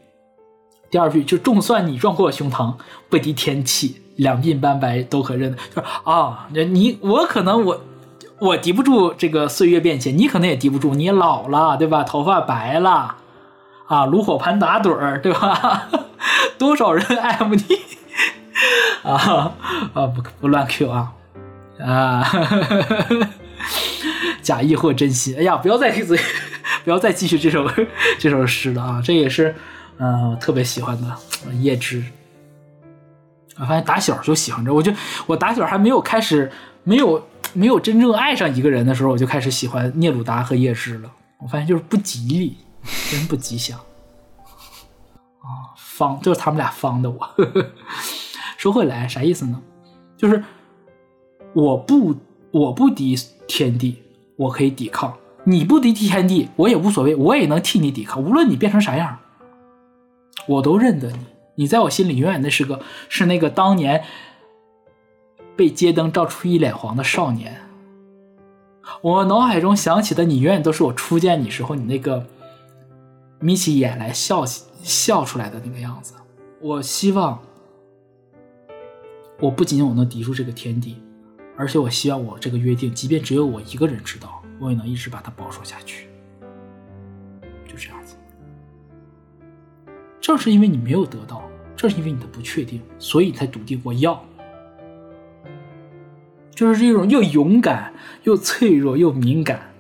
[0.92, 2.76] 第二句就纵算你撞破胸膛，
[3.10, 5.56] 不敌天气，两鬓斑白都可认。
[5.74, 7.82] 就啊，你我可能我
[8.40, 12.04] 我敌不住这个岁月变迁，你可能也敌不住，你老了对吧？
[12.04, 13.16] 头发白了
[13.88, 15.88] 啊，炉火盘打盹儿对吧？
[16.60, 17.64] 多少人爱慕你
[19.04, 19.54] 啊
[19.94, 20.08] 啊！
[20.08, 21.14] 不不乱 Q 啊
[21.80, 22.24] 啊！
[24.42, 25.92] 假意或真心，哎呀，不要再
[26.84, 27.68] 不要再继续这首
[28.20, 29.02] 这首诗了啊！
[29.04, 29.56] 这也是
[29.98, 31.18] 嗯、呃特别喜欢的
[31.56, 32.04] 叶芝。
[33.58, 34.92] 我发现打小就喜欢这，我就
[35.28, 36.52] 我打小还没有开始
[36.84, 37.22] 没有
[37.54, 41.12] 没有真正爱上一个人的时候，我就开始喜欢聂鲁达和叶芝了。
[41.40, 42.58] 我发现就是不吉利，
[43.12, 43.78] 真不吉祥。
[43.78, 47.30] 啊，方就是他们俩方的我。
[48.58, 49.62] 说回来，啥意思呢？
[50.18, 50.44] 就是
[51.54, 52.16] 我不
[52.52, 53.16] 我不敌
[53.48, 54.02] 天地，
[54.38, 55.12] 我可以抵抗；
[55.44, 58.22] 你不敌天地，我也无所谓，我也能替你抵抗。
[58.24, 59.18] 无论你变成啥样，
[60.48, 61.20] 我都认得你。
[61.56, 64.04] 你在我心里永远的是个是那个当年
[65.56, 67.62] 被街灯照出一脸黄的少年。
[69.02, 72.26] 我脑海中想起的你，永远都是我初见你时候你那个
[73.40, 74.44] 眯起眼来笑
[74.82, 76.14] 笑出来的那个样子。
[76.60, 77.40] 我希望，
[79.40, 80.98] 我不仅我能敌住这个天地，
[81.58, 86.08] 而且我希望我这个约定，即便只有我一个人知道，我也能一直把它保守下去。
[90.22, 91.44] 正是因为你没有得到，
[91.76, 94.24] 正是因为你的不确定，所以才笃定我要。
[96.54, 97.92] 就是这种又勇敢
[98.24, 99.74] 又脆弱又敏感，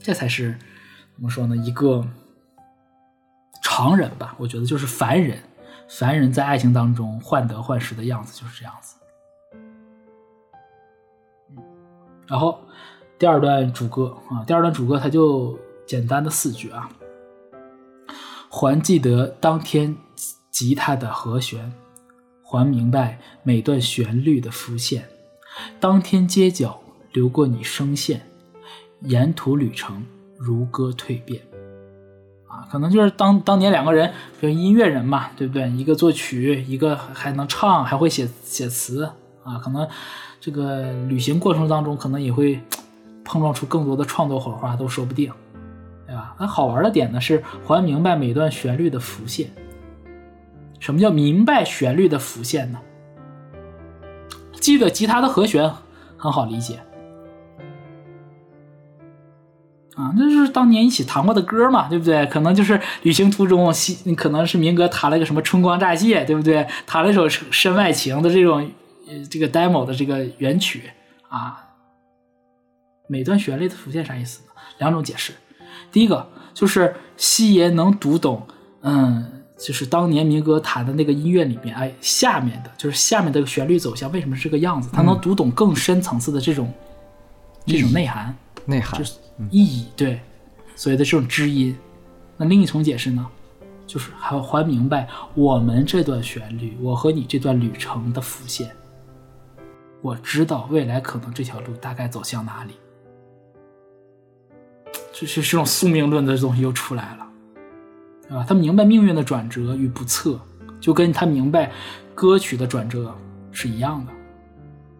[0.00, 0.56] 这才是
[1.14, 1.54] 怎么说呢？
[1.54, 2.02] 一个
[3.62, 5.38] 常人吧，我觉得就是凡人，
[5.88, 8.96] 凡人在爱情当中患得患失的样子就是这样子。
[12.26, 12.58] 然后
[13.18, 16.88] 第二段主歌啊，第二段主歌它就简单的四句啊，
[18.54, 19.96] 还记得当天
[20.50, 21.72] 吉他的和弦。
[22.44, 25.08] 还明白每段旋律的浮现，
[25.80, 26.78] 当天街角
[27.14, 28.20] 流过你声线，
[29.00, 30.04] 沿途旅程
[30.36, 31.40] 如歌蜕变。
[32.46, 35.66] 啊，可能就是当当年两个人，就音乐人嘛，对不对？
[35.70, 39.10] 一个作曲，一个还能唱，还会写写词
[39.42, 39.56] 啊。
[39.56, 39.88] 可能
[40.38, 42.60] 这个旅行过程当中，可能也会
[43.24, 45.32] 碰撞出更多的创作火花，都说不定，
[46.38, 49.50] 那好玩的点呢是还明白每段旋律的浮现。
[50.80, 52.80] 什么叫明白旋律的浮现呢？
[54.60, 55.72] 记得吉他的和弦
[56.16, 56.80] 很好理解
[59.94, 62.24] 啊，那就是当年一起弹过的歌嘛，对不对？
[62.26, 66.66] 可能就是旅行途中，西可能是明哥弹了个什么《春光乍泄》，对不对？
[66.86, 68.70] 弹了一首《身外情》的这种
[69.30, 70.90] 这个 demo 的这个原曲
[71.28, 71.68] 啊。
[73.08, 74.40] 每段旋律的浮现啥意思？
[74.78, 75.34] 两种解释，
[75.92, 78.46] 第一个就是西爷能读懂，
[78.80, 79.26] 嗯。
[79.58, 84.90] 就是当年民歌弹的那个音乐里面，哎，下面的就是下面的旋律走向为什么是这个样子？
[84.92, 86.72] 他能读懂更深层次的这种、
[87.64, 89.14] 这种内涵、内涵就是
[89.52, 90.20] 意义，对，
[90.74, 91.78] 所谓的这种知音。
[92.36, 93.24] 那另一重解释呢，
[93.86, 98.68] 就是还还明白我们这段旋律，我和你这段旅程的浮现。
[100.00, 102.72] 我知道未来可能这条路大概走向哪里，
[105.12, 107.28] 就是这种宿命论的东西又出来了。
[108.28, 108.46] 对吧？
[108.48, 110.40] 他明白命运的转折与不测，
[110.80, 111.70] 就跟他明白
[112.14, 113.14] 歌曲的转折
[113.50, 114.12] 是一样的。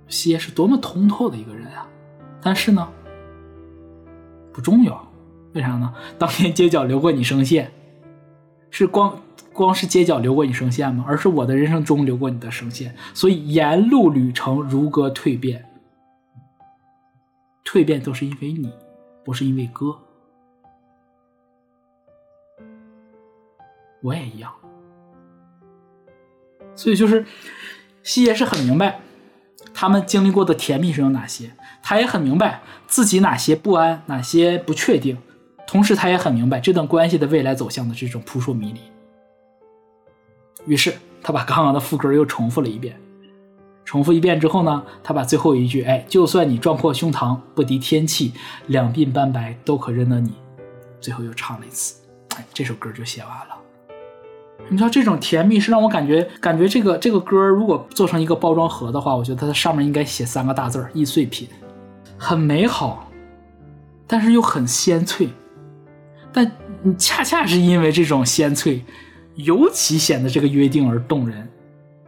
[0.07, 1.89] 谢是多么通透的一个人啊！
[2.43, 2.87] 但是呢，
[4.53, 5.11] 不重要，
[5.55, 5.95] 为啥呢？
[6.19, 7.73] 当年街角流过你声线，
[8.69, 9.19] 是光
[9.55, 11.03] 光是街角流过你声线吗？
[11.09, 12.95] 而是我的人生中流过你的声线。
[13.15, 15.65] 所以沿路旅程如歌蜕变，
[17.65, 18.71] 蜕变都是因为你，
[19.25, 19.99] 不是因为歌。
[24.01, 24.53] 我也一样，
[26.75, 27.25] 所以就是
[28.03, 29.01] 西爷是很明白，
[29.73, 31.53] 他们经历过的甜蜜是有哪些，
[31.85, 35.17] 他也很明白自己哪些不安，哪些不确定，
[35.69, 38.81] 同时他也很明白这段关系的未来走向的这种扑朔迷离。
[40.67, 40.93] 于是
[41.23, 43.01] 他把刚刚的副歌又重复了一遍，
[43.85, 48.33] 重复一遍之后呢，他把最后一句“哎，就算你撞破胸膛，不敌天气，
[48.69, 50.33] 两鬓斑白都可认得你”，
[51.01, 52.01] 最后又唱了一次，
[52.37, 53.59] 哎，这首歌就写完了。
[54.69, 61.49] 你知道这种甜蜜是让我感觉，感觉这个这个歌如果做成一个包装盒的话，我觉得它上面应该写三个大字儿“易碎品”，
[62.17, 63.11] 很美好，
[64.07, 65.29] 但是又很鲜脆。
[66.33, 66.51] 但
[66.97, 68.83] 恰恰是因为这种鲜脆，
[69.35, 71.47] 尤其显得这个约定而动人，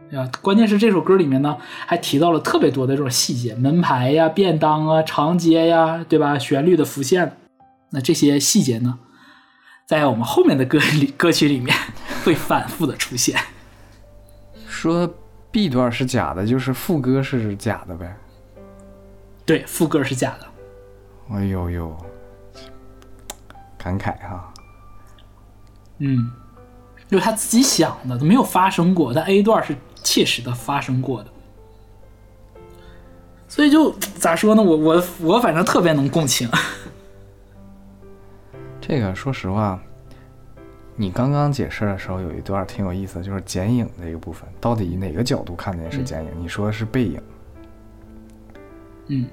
[0.09, 0.29] 对吧？
[0.41, 6.37] 关键是这首歌里面呢，还提到了特别多的这种细节，门牌呀、便当啊、长街呀，对吧？
[6.37, 7.37] 旋律的浮现，
[7.89, 8.99] 那这些细节呢，
[9.85, 11.75] 在我们后面的歌里歌曲里面
[12.23, 13.39] 会反复的出现。
[14.67, 15.11] 说
[15.51, 18.15] B 段是假的，就是副歌是假的呗。
[19.45, 20.47] 对，副歌是假的。
[21.35, 21.97] 哎呦呦，
[23.77, 24.53] 感慨哈。
[25.99, 26.29] 嗯，
[27.07, 31.29] 就是他自己想的，都没有发生过，但 A 段是切实的发生过的。
[33.47, 34.61] 所以就咋说呢？
[34.61, 36.49] 我我我反正特别能共情。
[38.81, 39.81] 这个说实话，
[40.95, 46.31] 你刚刚解释的时候有一段挺有意思的，就是剪影这个部分，到底哪个角度看见是剪影？
[46.37, 47.21] 你说是背影，
[49.07, 49.25] 嗯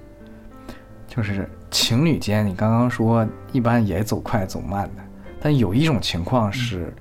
[1.09, 5.03] 就是情侣间，你刚刚说一般也走快走慢的，
[5.41, 6.95] 但有一种情况是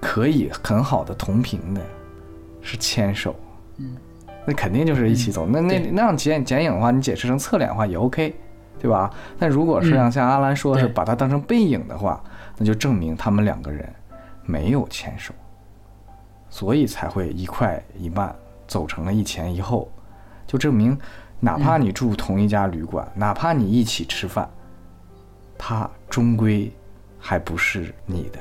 [0.00, 1.80] 可以很好的同频的，
[2.60, 3.34] 是牵手。
[3.76, 3.96] 嗯，
[4.44, 5.46] 那肯定就是一起走。
[5.46, 8.34] 那那那样剪剪影的话，你解释成侧脸的话也 OK，
[8.78, 9.10] 对吧？
[9.38, 12.22] 但如果是像像阿兰说的是把它当成背影的话，
[12.56, 13.88] 那就证明他们两个人
[14.44, 15.32] 没有牵手，
[16.48, 18.34] 所以才会一快一慢
[18.66, 19.90] 走成了一前一后，
[20.46, 20.98] 就证明
[21.40, 24.48] 哪怕你住同一家旅馆，哪怕你一起吃饭，
[25.56, 26.72] 他终归
[27.18, 28.38] 还不是你的。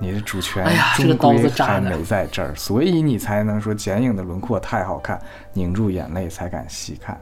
[0.00, 5.20] 你的主权终归还没在这儿，所以你才能说剪影的轮廓太好看，
[5.52, 7.20] 凝住眼泪才敢细看，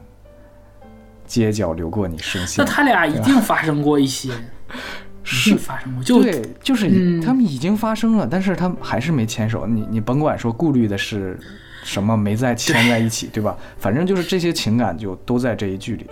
[1.27, 2.63] 街角流过你声线。
[2.63, 4.31] 那他俩一定发生过一些，
[5.23, 6.03] 是发生过。
[6.03, 9.67] 就对，就是嗯他们已经发生了，但是他们还是没牵手。
[9.67, 11.37] 你你甭管说顾虑的是
[11.83, 13.57] 什么，没在牵在一起，对吧？
[13.77, 16.07] 反正就是这些情感就都在这一句里。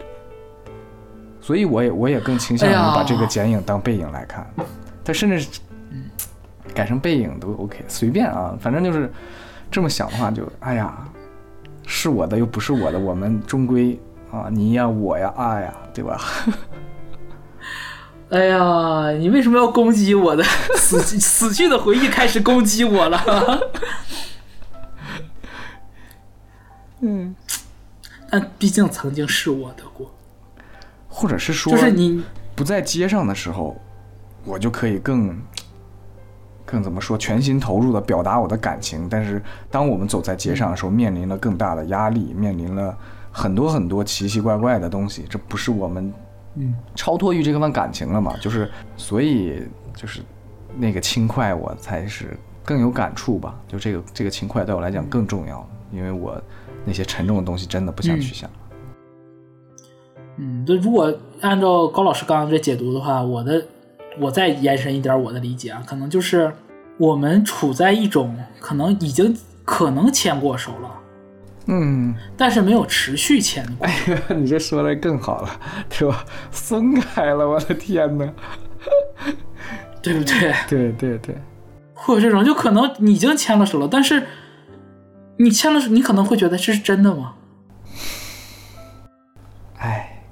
[1.39, 4.45] 所以我也我也更倾向于把这个剪影当背影来看，
[5.05, 5.47] 他甚至是
[6.77, 9.11] 改成背影都 OK，随便啊，反正就是
[9.71, 10.95] 这么想的话就，哎呀，
[11.87, 13.99] 是我的又不是我的，我们终归
[14.31, 16.21] 啊你呀我呀啊呀，对吧？
[18.29, 20.43] 哎呀，你为什么要攻击我的
[20.77, 22.07] 死去死去的回忆？
[22.09, 23.19] 开始攻击我了。
[27.01, 27.35] 嗯，
[28.29, 30.13] 但毕竟曾经是我的过，
[31.09, 32.23] 或者是说，就是你
[32.53, 33.81] 不在街上的时候，
[34.45, 35.35] 我就可以更
[36.67, 39.07] 更怎么说，全心投入的表达我的感情。
[39.09, 39.41] 但是
[39.71, 42.95] 当我们走在街上的时候，面临了更大的压力，面临了
[43.31, 46.13] 很多很多奇奇怪怪的东西，这不是我们
[46.55, 48.35] 嗯超脱于这份感情了嘛？
[48.41, 49.63] 就是所以
[49.95, 50.21] 就是
[50.77, 53.55] 那个轻快，我才是更有感触吧。
[53.65, 56.37] 就这个这个轻快对我来讲更重要，因为我
[56.83, 58.49] 那些沉重的东西真的不想去想。
[60.39, 61.11] 嗯，就，如果
[61.41, 63.65] 按照高老师刚刚这解读的话，我的
[64.19, 66.51] 我再延伸一点我的理解啊，可能就是
[66.97, 70.91] 我们处在一种可能已经可能牵过手了，
[71.67, 73.87] 嗯，但是没有持续牵过。
[74.35, 75.59] 你这说的更好了，
[75.89, 76.25] 对吧？
[76.51, 78.33] 松开了，我的天哪！
[80.01, 80.53] 对不对？
[80.69, 81.35] 对对对，
[81.93, 84.25] 会有这种，就可能你已经牵了手了，但是
[85.37, 87.35] 你牵了手，你可能会觉得这是真的吗？
[89.79, 90.23] 哎，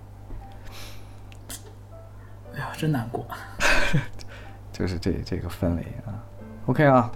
[2.54, 3.28] 哎呀，真难过。
[4.78, 6.12] 就是这这个氛围啊。
[6.66, 7.10] OK 啊，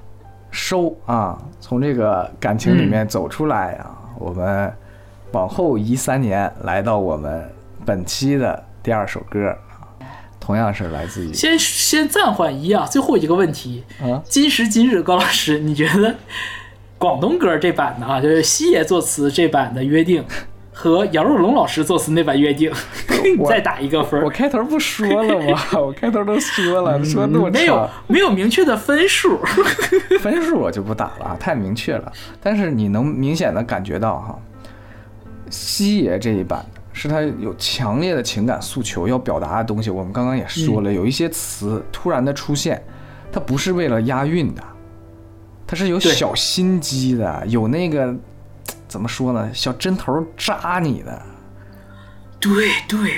[0.49, 4.72] 收啊，从这个感情里面走出来啊，我们
[5.34, 7.49] 往后移三年，来到我们
[7.86, 9.91] 本期的第二首歌啊，
[10.39, 16.16] 同样是来自于先先暂缓一啊，最后一个问题，啊，今时今日，高老师，你觉得
[16.97, 20.24] 广东歌这版的啊，就是西野作词这版的《约定》
[20.82, 22.72] 和杨若龙老师作词那版《约定》，
[23.38, 24.30] 你再打一个分我。
[24.30, 25.60] 开头不说了吗？
[25.78, 27.86] 我开头都说了，说那么没有。
[28.08, 29.38] 没有明确的分数，
[30.22, 32.10] 分数我就不打了啊，太明确了。
[32.42, 34.40] 但是你能明显的感觉到哈，
[35.50, 39.90] 西爷这一版是他有强烈的情感诉求要表达的东西。
[39.90, 42.82] 我们刚刚也说了，有一些词突然的出现，
[43.34, 44.64] 它不是为了押韵的，
[45.68, 48.16] 它是有小心机的，有那个
[48.90, 49.50] 怎么说呢？
[49.54, 51.22] 小针头扎你的，
[52.40, 53.12] 对对，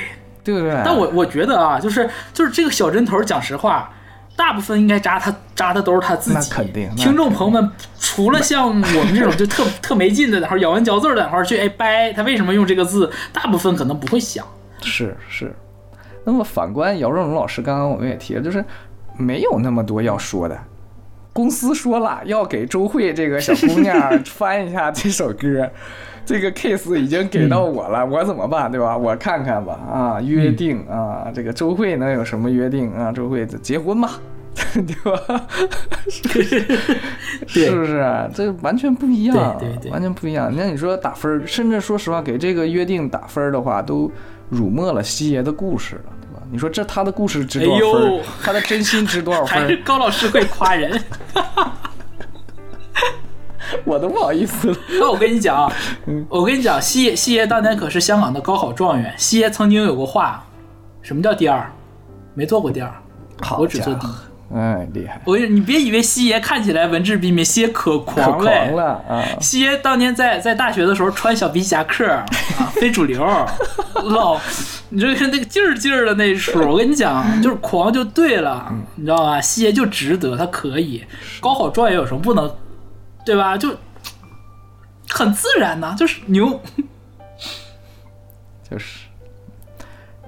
[0.43, 0.81] 对不对？
[0.85, 3.91] 但我我觉得啊，就是就是这个小针头，讲实话，
[4.35, 6.49] 大部分应该扎他扎的都是他自己。
[6.49, 14.45] 那肯定那听众朋友们，除了像我们这种 就特特没劲的，然后咬文嚼字的，然后去哎掰他为什么用这个字，大部分可能不会想。
[14.81, 15.55] 是是。
[16.25, 18.63] 那么反观姚正龙老师，刚刚我们也提了，就是
[19.17, 20.59] 没有那么多要说的。
[21.33, 25.69] 公司说了要给周慧这个小姑娘翻一下这首歌，
[26.25, 28.97] 这个 case 已经给到我了， 我怎么办，对吧？
[28.97, 33.11] 我看看吧，啊，约定啊，这个周慧能有什么约定啊？
[33.11, 34.19] 周慧结婚 吧，
[34.75, 35.47] 对吧？
[37.47, 38.29] 是不是啊？
[38.33, 40.51] 这完全不一样，对对对完全不一样。
[40.53, 44.11] 那你说打分，甚至说实话，给这个约定打分的话，都
[44.49, 46.11] 辱没了西爷的故事了？
[46.51, 48.21] 你说这他的故事值多少分？
[48.43, 49.77] 他的真心值多少分还是？
[49.77, 51.01] 高老师会夸人。
[53.85, 54.75] 我都不好意思了。
[54.99, 55.71] 那我跟你讲啊，
[56.05, 59.13] 嗯我跟你讲，西爷西爷当年可是香港的高考状元。
[59.17, 60.45] 西爷曾经有过话，
[61.01, 61.71] 什么叫第二？
[62.33, 62.91] 没做过第二，
[63.41, 64.11] 好我只做第一。
[64.53, 68.73] 哎，厉害，我跟你你别以为西爷看起来文质彬彬，西爷可可狂。
[68.73, 69.23] 了啊！
[69.39, 72.25] 西爷当年在在大学的时候穿小皮夹克啊，
[72.75, 73.25] 非主流，
[74.03, 74.37] 老，
[74.93, 79.39] 你就看那个劲儿劲儿的那一出，我跟你讲，就是狂就对了，你知道吧？
[79.39, 81.01] 西爷就值得，他可以，
[81.39, 82.53] 高考状元有什么不能，
[83.25, 83.57] 对吧？
[83.57, 83.73] 就
[85.09, 86.47] 很自然呐、就是牛。
[88.69, 88.99] 就是，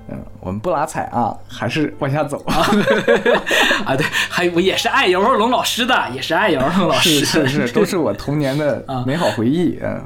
[0.09, 2.55] 嗯，我们不拉踩啊，还是往下走啊。
[3.85, 9.77] 啊，对，还我也是爱姚若龙老师的，也是爱姚若龙老师是的，是是， 都是我童年的啊美好回忆。
[9.81, 10.01] 嗯，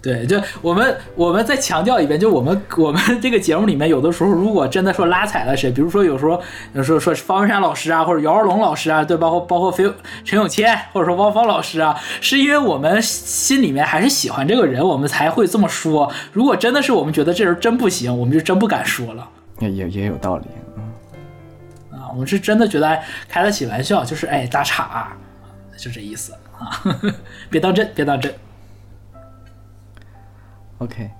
[0.00, 6.40] 对，就我们我们再强调一遍，就我们 我们这个节目里面，有的时候如果真的说拉踩了谁，比如说有时候
[6.72, 9.92] 有时候说方文山老师啊，或者姚二龙老师啊，对，包括包括飞
[10.24, 16.12] 陈永谦，或者说汪峰老师啊，是因为我们心里面还是喜欢这个人，我们才会这么说。
[16.32, 19.28] 如果真的是我们觉得这人真不行，我们就真不敢说了。
[19.58, 20.44] 也也也有道理。
[20.76, 25.08] 嗯，啊，我是真的觉得哎开得起玩笑，就是哎打岔、
[25.76, 26.86] 就这意思啊，
[27.50, 28.32] 别当真，别当真。
[30.78, 31.10] OK，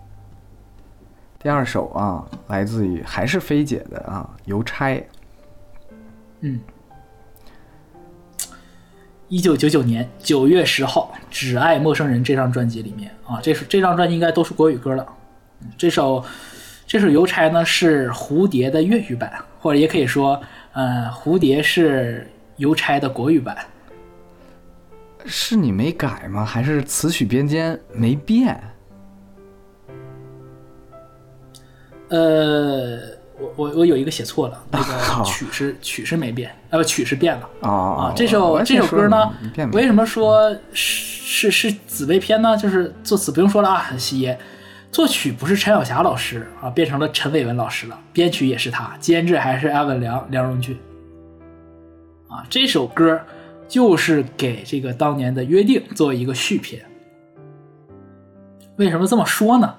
[1.36, 4.94] 第二首啊，来自于还是菲姐的啊，《邮差》。
[6.42, 6.60] 嗯，
[9.26, 15.04] 一九九九年九月十号，《只爱陌生人》这张专辑里面啊，这首这张专辑应该都是国语歌了。
[15.60, 16.24] 嗯这首
[16.86, 20.40] 这首《邮差》呢是蝴蝶的粤语版，或者也可以说，
[20.72, 23.56] 呃，蝴蝶是邮差的国语版。
[25.24, 26.44] 是你没改吗？
[26.44, 28.56] 还是词曲编间没变？
[32.08, 32.98] 呃，
[33.38, 37.48] 我我我有一个写错了，那个 曲是曲是没变，呃，不曲是变了。
[37.60, 39.32] 啊啊，这首这首歌呢
[39.72, 42.56] 为什么说是是是紫薇篇呢？
[42.56, 44.38] 就是作词不用说了啊，西爷，
[44.90, 50.78] 作曲不是陈晓霞老师啊，变成了陈伟文老师了，编曲也是他，监制还是安文良、梁荣俊。
[52.28, 53.20] 啊，这首歌
[53.68, 56.82] 就是给这个当年的约定做一个续篇。
[58.76, 59.74] 为什么这么说呢？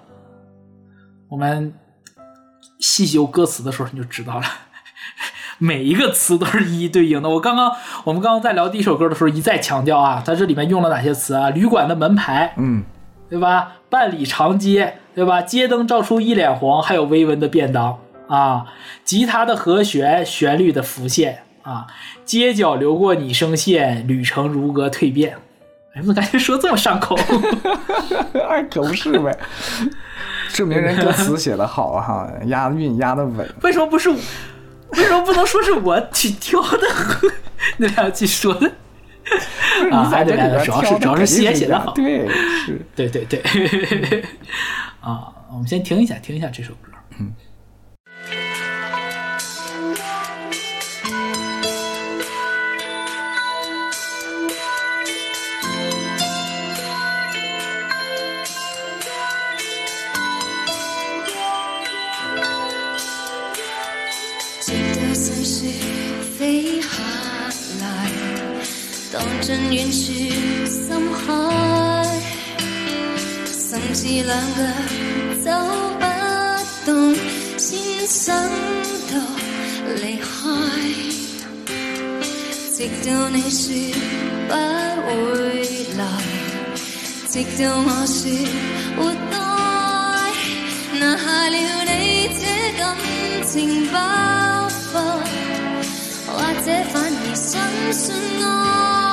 [1.28, 1.74] 我们
[2.80, 4.44] 细究歌词的时候你就知道了。
[5.62, 7.30] 每一个词都是一一对应的。
[7.30, 7.76] 我刚刚
[8.06, 11.50] 我们刚刚在聊第一首歌的时候一再强调啊，它这里面用了哪些词啊？
[11.50, 12.84] 旅馆的门牌，嗯，
[13.30, 13.74] 对吧？
[13.90, 15.42] 半里长街，对吧？
[15.42, 18.00] 街灯照出一脸黄，还有微温的便当
[18.30, 18.68] 啊。
[19.04, 21.88] 吉他的和弦，旋律的浮现啊。
[22.24, 25.36] 街角流过你声线，旅程如歌蜕变。
[25.94, 27.20] 哎，怎么感觉说这么上口？
[28.50, 29.38] 哎，可不是呗，
[30.54, 33.48] 证明人歌词写的好啊哈，押韵押的稳。
[33.62, 34.10] 为什么不是？
[34.10, 36.88] 为什么不能说是我去挑的？
[37.78, 38.68] 那两句说的
[39.92, 40.12] 啊，
[40.64, 41.94] 主要是主要是写写的好。
[41.94, 42.28] 对，
[42.66, 42.82] 是。
[42.96, 43.40] 对对对，
[45.00, 46.92] 啊，我们先听一下，听一下这首歌。
[47.18, 47.24] 直
[69.72, 69.98] 遠處
[70.66, 71.24] 深海，
[73.54, 74.62] 甚至兩腳
[75.46, 75.52] 走
[76.00, 76.06] 不
[76.92, 77.14] 動，
[77.60, 78.36] 先想
[79.12, 79.14] 到
[80.02, 80.26] 離開。
[82.76, 83.94] 直到你說
[84.48, 84.54] 不
[85.06, 85.14] 會
[86.00, 86.02] 來，
[87.30, 88.18] 直到我說
[88.98, 89.38] 活该，
[91.00, 92.42] 拿下了你這
[92.80, 92.82] 感
[93.46, 93.98] 情包
[94.92, 94.96] 袱，
[96.26, 97.62] 或者反而相
[97.94, 99.09] 信愛。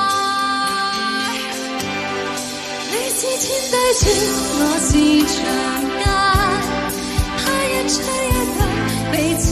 [3.17, 4.05] 你似千低處，
[4.59, 4.93] 我是
[5.33, 5.41] 長
[5.97, 6.05] 街，
[7.41, 7.97] 他一吹
[8.29, 8.61] 一對，
[9.11, 9.45] 彼此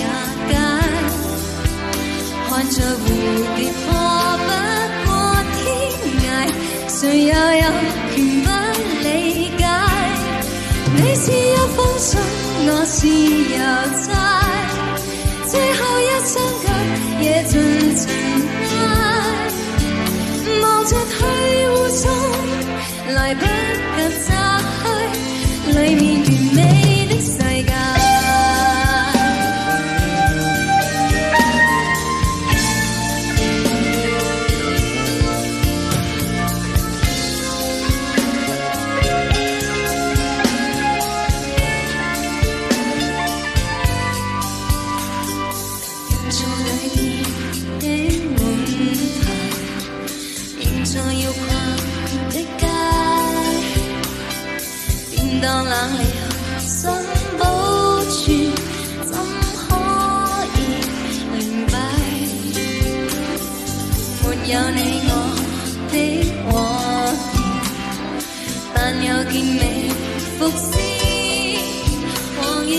[0.00, 0.02] 瓦
[0.48, 0.50] 解。
[2.48, 3.04] 看着蝴
[3.54, 3.86] 蝶破
[4.38, 4.48] 不
[5.04, 5.12] 過
[5.58, 5.60] 天
[6.22, 6.24] 涯，
[6.88, 7.64] 誰又有
[8.14, 8.48] 權不
[9.02, 9.06] 理
[9.58, 9.60] 解？
[10.96, 12.10] 你是一封信，
[12.64, 13.54] 我是郵
[14.06, 14.10] 差，
[15.50, 16.34] 最後一雙
[23.08, 23.34] 來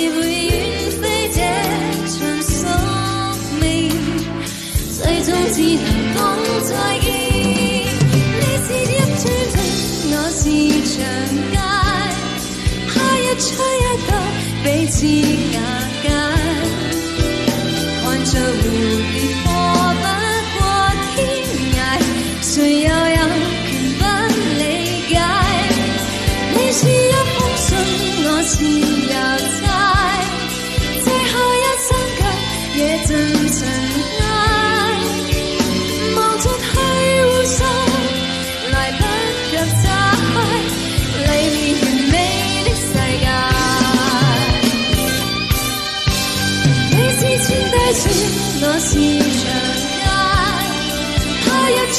[0.09, 1.37] 会远飞这
[2.07, 2.55] 场宿
[3.61, 3.61] 命
[4.91, 6.19] 最终只能讲
[6.63, 7.05] 再见
[8.39, 9.57] 你是一寸的
[10.09, 10.41] 我是
[10.89, 10.95] 长
[11.51, 11.55] 街
[12.87, 13.47] 怕一吹
[13.79, 14.11] 一到
[14.63, 14.95] 彼此
[15.57, 15.82] 瓦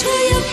[0.05, 0.44] 他一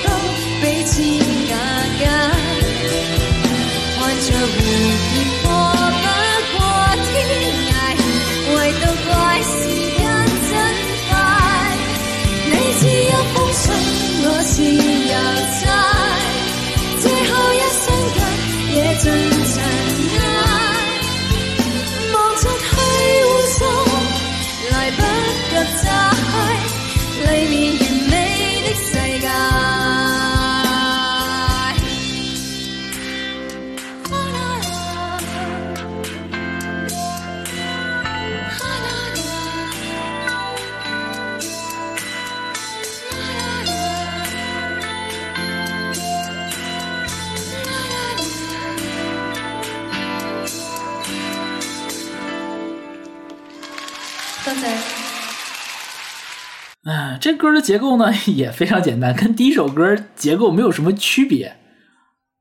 [57.22, 61.56] 这歌的结构呢 也非常简单，跟第一首歌结构没有什么区别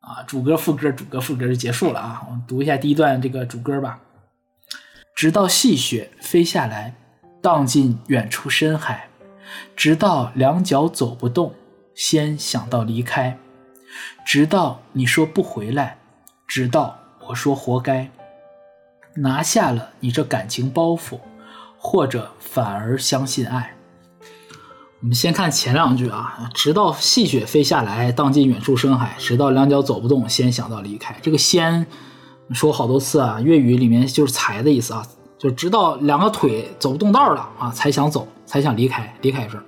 [0.00, 2.22] 啊，主歌副歌主歌副歌就结束了啊。
[2.26, 4.00] 我们读一下第一段这个主歌吧。
[5.14, 6.94] 直到细雪飞下来，
[7.42, 9.10] 荡进远处深海，
[9.76, 11.54] 直到两脚走不动，
[11.94, 13.36] 先想到离开，
[14.24, 15.98] 直到你说不回来，
[16.48, 16.98] 直到
[17.28, 18.10] 我说活该，
[19.16, 21.20] 拿下了你这感情包袱，
[21.76, 23.74] 或者反而相信爱。
[25.02, 31.16] 我们先看前两句啊，直到细雪飞下来，荡进远处深海，直到两脚走不动，先想到离开。
[31.22, 31.86] 这个“先”
[32.52, 35.02] 说好多次啊，粤语里面就是才的意思啊，
[35.38, 39.64] 就直到两个腿走不动道了啊，才想走，才想离开，离开这儿。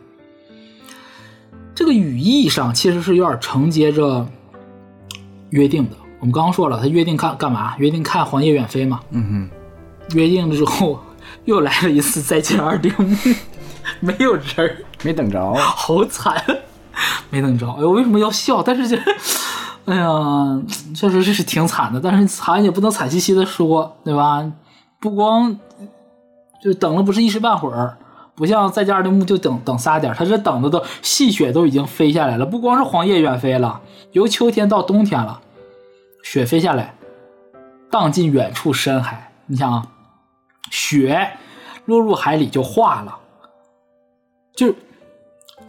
[1.75, 4.29] 这个语义上其实是有点承接着
[5.49, 5.97] 约定的。
[6.21, 7.75] 我们刚刚说了，他约定看干嘛？
[7.79, 9.01] 约定看《黄叶远飞》嘛。
[9.13, 11.03] 嗯哼约定了之后，
[11.47, 13.17] 又来了一次再见二丁目，
[14.01, 14.77] 没有人儿。
[15.03, 15.55] 没等着。
[15.55, 16.45] 好惨，
[17.31, 17.71] 没等着。
[17.73, 18.63] 哎呦，为什么要笑？
[18.63, 18.97] 但是这，
[19.87, 20.63] 哎呀，
[20.95, 22.01] 确实这是挺惨的。
[22.01, 24.51] 但是惨也不能惨兮兮的说，对吧？
[25.01, 25.59] 不光
[26.63, 27.99] 就等了不是一时半会儿，
[28.37, 33.81] 不像在家的木就等等仨点，他这等的都细雪都已经飞下来了，不光是黄叶远飞了，
[34.13, 35.41] 由秋天到冬天了，
[36.23, 36.95] 雪飞下来，
[37.91, 39.33] 荡进远处深海。
[39.47, 39.87] 你想啊，
[40.71, 41.33] 雪
[41.87, 43.19] 落入海里就化了。
[44.55, 44.73] 就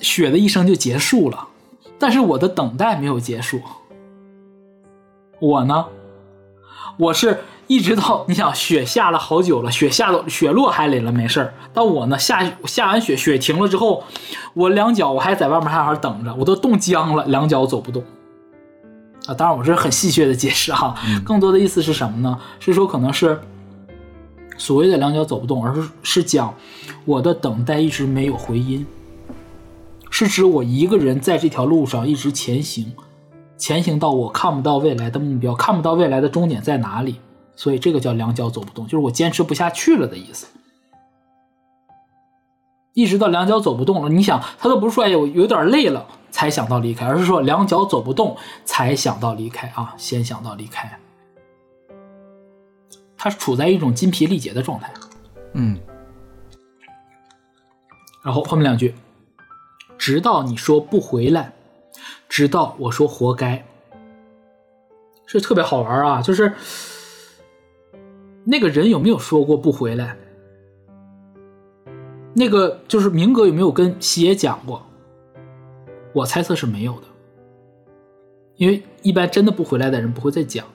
[0.04, 1.48] 雪的一生就结束了，
[1.98, 3.62] 但是我的等待没有结束。
[5.40, 5.86] 我呢，
[6.98, 14.04] 我是一直到你想雪下了好久了，雪下到雪落海里了没事儿，但我呢下下完雪雪停了之后，
[14.54, 18.04] 我两脚我还在外面还好等着，我都冻僵了，两脚走不动。
[19.26, 20.94] 啊，当然我这是很戏谑的解释哈，
[21.24, 22.38] 更多的意思是什么呢？
[22.60, 23.40] 是说可能是
[24.58, 26.54] 所谓的两脚走不动，而是是讲
[27.06, 28.86] 我的等待一直没有回音，
[30.16, 32.94] 是指我一个人在这条路上一直前行，
[33.58, 37.20] 前行到我看不到未来的目标，看不到未来的终点在哪里，
[37.56, 40.46] 所以这个叫两脚走不动，就是我坚持不下去了的意思。
[42.94, 51.00] 一直到两脚走不动了，你想，他都不是说哎我有点累了才想到离开，而是说两脚走不动才想到离开啊，先想到离开。
[53.18, 54.94] 他是处在一种筋疲力竭的状态。
[55.54, 55.80] 嗯，
[58.24, 58.94] 然后后面两句，
[60.06, 61.54] 直到你说不回来，
[62.28, 63.66] 直到我说活该，
[65.26, 66.22] 这特别好玩啊！
[66.22, 66.52] 就是
[68.44, 70.18] 那个人有没有说过不回来？
[72.34, 74.86] 那个就是明哥有没有跟西野讲过？
[76.12, 77.08] 我猜测是没有的，
[78.58, 80.66] 因为一般真的不回来的人不会再讲。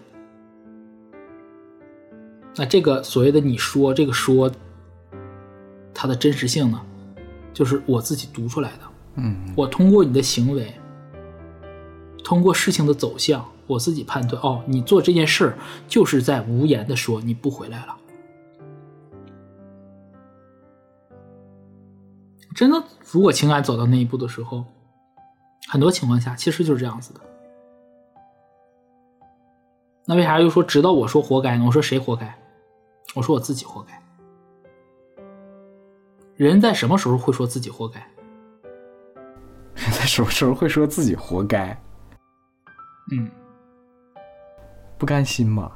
[2.56, 4.50] 那这个所谓的你说这个说，
[5.92, 6.80] 它的真实性呢，
[7.52, 8.87] 就是我自己读出来的。
[9.20, 10.72] 嗯，我通过你的行为，
[12.24, 15.58] 通过事情的走向，我自己判断，哦，你做这件事儿
[15.88, 17.96] 就是在无言的说你不回来了。
[22.54, 24.64] 真的，如果情感走到那一步的时候，
[25.68, 27.20] 很多情况下其实就是这样子的。
[30.06, 31.64] 那为啥又说直到我说活该呢？
[31.66, 32.38] 我说谁活该？
[33.14, 34.00] 我说我自己活该。
[36.36, 38.08] 人在什么时候会说自己活该？
[40.08, 41.78] 在什么时候会说自己活该？
[43.12, 43.28] 嗯，
[44.96, 45.70] 不甘心吧？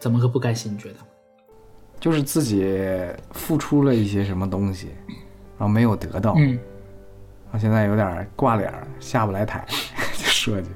[0.00, 0.74] 怎么个不甘心？
[0.74, 0.96] 你觉得？
[2.00, 2.66] 就是自己
[3.30, 4.88] 付出了一些什么东西，
[5.56, 6.58] 然后没有得到，嗯，
[7.44, 9.64] 然后现在有点挂脸，下不来台，
[10.18, 10.68] 就说句，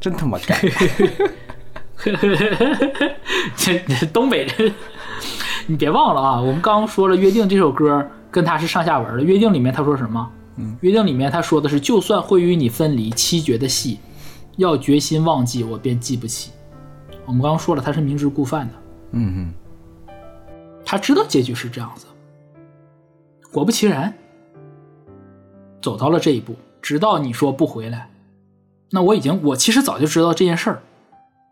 [0.00, 0.58] 真他妈该。
[3.56, 4.72] 这这东北人，
[5.66, 6.40] 你别忘了啊！
[6.40, 10.32] 我们刚刚说了，《约定》这首歌跟他是上下文的，《约定》里面他说什么？
[10.60, 13.98] 嗯，《约定》里面他说的是，就算会与你分离，七绝的戏，
[14.56, 16.52] 要决心忘记，我便记不起。
[17.24, 18.74] 我们刚刚说了，他是明知故犯的，
[19.12, 20.14] 嗯嗯，
[20.84, 22.06] 他知道结局是这样子。
[23.52, 24.12] 果不其然，
[25.80, 28.10] 走到了这一步，直到你说不回来，
[28.90, 30.82] 那我已经，我其实早就知道这件事儿，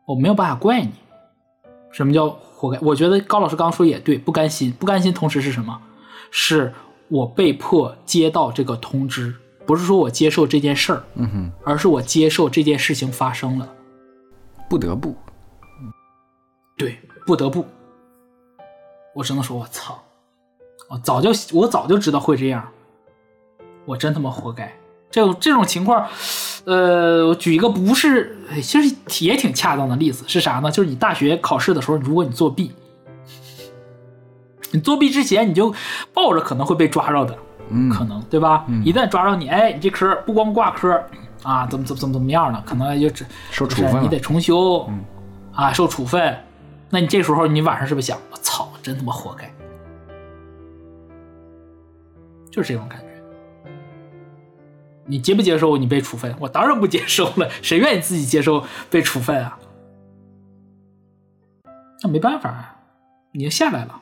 [0.06, 0.92] 我没有办法怪你。
[1.90, 2.78] 什么叫活该？
[2.80, 5.80] 我觉得高老师刚刚说也对，不甘心，不甘心，同时是什么？
[6.30, 6.72] 是
[7.08, 9.34] 我被迫接到这个通知，
[9.66, 13.68] 不是说我接受这件事儿，嗯哼，而是我接受这件事情发生了，
[14.68, 15.14] 不得不，
[16.76, 17.64] 对，不得不。
[19.14, 20.00] 我只能说，我操，
[20.88, 22.68] 我早就我早就知道会这样，
[23.84, 24.72] 我真他妈活该。
[25.10, 26.06] 这种这种情况，
[26.66, 28.94] 呃，我举一个不是，哎其实
[29.24, 30.70] 也挺恰当的例子是啥呢？
[30.70, 32.70] 就是你大学考试的时候，如果你作弊，
[34.70, 35.74] 你作弊之前你就
[36.12, 37.38] 抱着可能会被抓着的，
[37.70, 38.66] 嗯，可能对吧？
[38.84, 41.02] 一旦抓着你，哎，你这科不光挂科
[41.42, 42.62] 啊，怎么怎么怎么怎么样了？
[42.66, 44.88] 可能就只受处分你得重修，
[45.54, 46.36] 啊，受处分。
[46.90, 49.52] 那你这时候你晚上是不是想，我操，真他妈活该？
[52.50, 53.06] 就是这种感觉。
[55.06, 56.34] 你接不接受你被处分？
[56.38, 59.58] 我当然不接受了，谁愿意自己接受被处分啊？
[62.02, 62.76] 那没办法啊，
[63.32, 64.00] 你就下来了，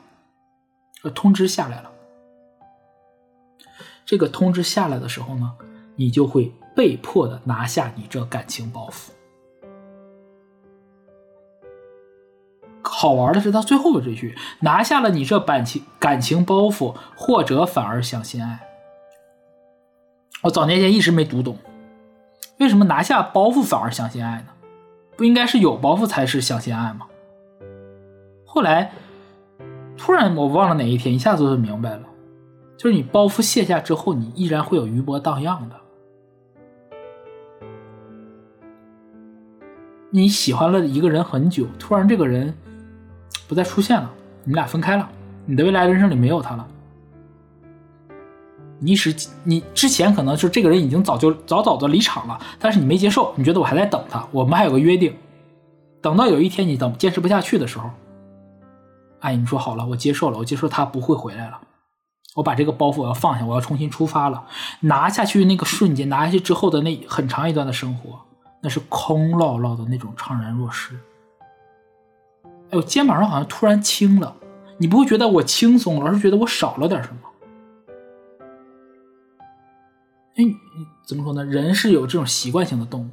[1.09, 1.91] 通知下来了。
[4.05, 5.53] 这个通知下来的时候呢，
[5.95, 9.09] 你就会被迫的拿下你这感情包袱。
[12.83, 18.65] 好玩的是，到最后的这句，拿下了你这感情感情包袱，或者反而想先爱。
[20.43, 21.57] 我早年间一直没读懂，
[22.59, 24.47] 为什么拿下包袱反而想先爱呢？
[25.17, 27.07] 不应该是有包袱才是想先爱吗？
[28.45, 28.91] 后来
[29.97, 32.03] 突然我忘了哪一天，一下子就明白了，
[32.77, 35.75] 就是你包袱卸下之后，你依然会有余波荡漾的。
[40.09, 42.53] 你喜欢了一个人很久，突然这个人
[43.47, 44.09] 不再出现了，
[44.43, 45.09] 你们俩分开了，
[45.45, 46.65] 你的未来人生里没有他了。
[48.79, 49.13] 你是
[49.43, 55.13] 你之前可能是这个人已经早就早早的离场了，但是你没接受，你觉得我还在等他，我们还有个约定，
[55.99, 57.89] 等到有一天你等坚持不下去的时候，
[59.19, 61.59] 哎，你说好了，我接受了，我接受他不会回来了，
[62.35, 64.45] 我把这个包袱我要放下，我要重新出发了，
[64.81, 68.19] 拿下去那个瞬间，拿下去之后的那很长一段的生活，
[68.61, 70.99] 那是空落落的那种怅然若失。
[72.69, 74.35] 哎，我肩膀上好像突然轻了，
[74.77, 77.17] 你不会觉得我轻松了，而是觉得我少了点什么。
[80.35, 80.43] 哎，
[81.07, 81.43] 怎么说呢？
[81.43, 83.09] 人是有这种习惯性的动物，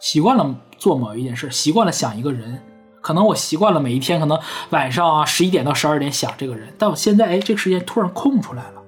[0.00, 2.62] 习惯了做某一件事，习惯了想一个人，
[3.06, 4.36] 可能我习惯了每一天可能
[4.70, 8.82] 晚上啊十一点到十二点想这个人，但我现在哎这个时间突然空出来了。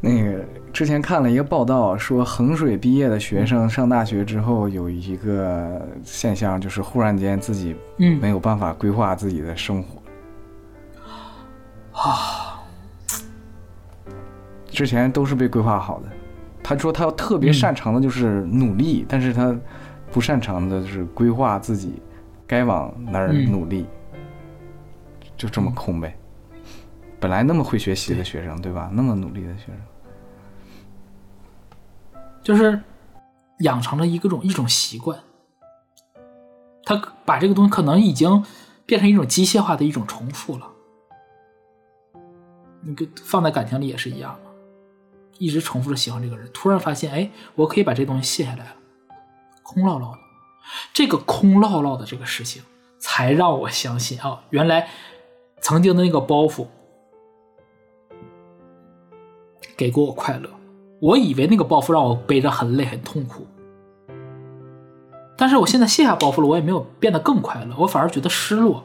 [0.00, 0.42] 那个
[0.72, 10.00] 之前看了一个报道，说衡水毕业的学生上大学之后有一个现象，就是忽然间自己嗯没有办法规划自己的生活。
[12.00, 12.64] 啊，
[14.70, 16.08] 之前都是被规划好的。
[16.62, 19.54] 他说他特别擅长的就是努力，但是他
[20.10, 22.00] 不擅长的就是规划自己
[22.46, 23.86] 该往哪儿嗯努力，
[25.36, 26.16] 就这么空呗。
[27.20, 28.90] 本来那么会学习的学生，对吧？
[28.92, 29.76] 那么努力的学生，
[32.42, 32.78] 就是
[33.60, 35.18] 养成了一个种一种习惯，
[36.84, 38.44] 他把这个东西可能已经
[38.84, 40.70] 变成一种机械化的一种重复了。
[42.82, 44.50] 那个放在感情里也是一样的，
[45.38, 48.76] 一直重复着喜欢这个人，突然发现，哎，我可以把这东西卸下来了，
[49.62, 50.18] 空落落的。
[50.92, 52.62] 这个空落落的这个事情，
[52.98, 54.88] 才让我相信啊，原来
[55.60, 56.66] 曾经的那个包袱
[59.76, 60.48] 给过我快乐。
[61.00, 63.46] 我以为那个包袱让我背着很累很痛苦，
[65.36, 68.84] 但是我现在卸下包袱了，我也没有变得更快乐，我反而觉得失落。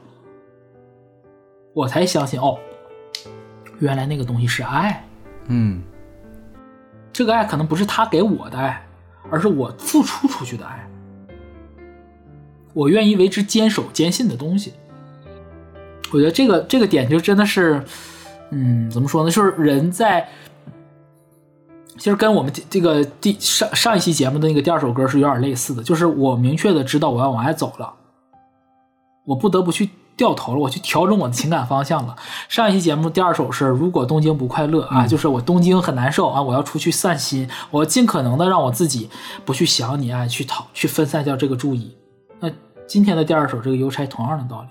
[1.73, 2.57] 我才相信哦，
[3.79, 5.05] 原来那个东西是爱，
[5.45, 5.81] 嗯
[7.13, 8.85] 这个爱可能不是他给我的爱，
[9.29, 10.89] 而是我付出出去的爱。
[12.73, 14.73] 我愿意为之坚守坚信的东西。
[16.11, 17.83] 我觉得这个这个点就真的是，
[18.49, 19.29] 嗯，怎么说呢？
[19.29, 20.27] 就是人在，
[21.97, 27.93] 其实跟我们这这个第上上一期节目的那个第二首歌是有点类似的，就是我明确的知道我要往外走了，
[29.25, 32.15] 我不得不去掉头了，我去调整我的情感方向了。
[32.47, 39.11] 上一期节目第二首是如果东京不快乐啊，就是我东京很难受啊，我要出去散心，我尽可能的让我自己
[39.45, 41.95] 不去想你啊，去逃去分散掉这个注意。
[42.89, 44.67] 今天的第二首这个邮差同样的道理，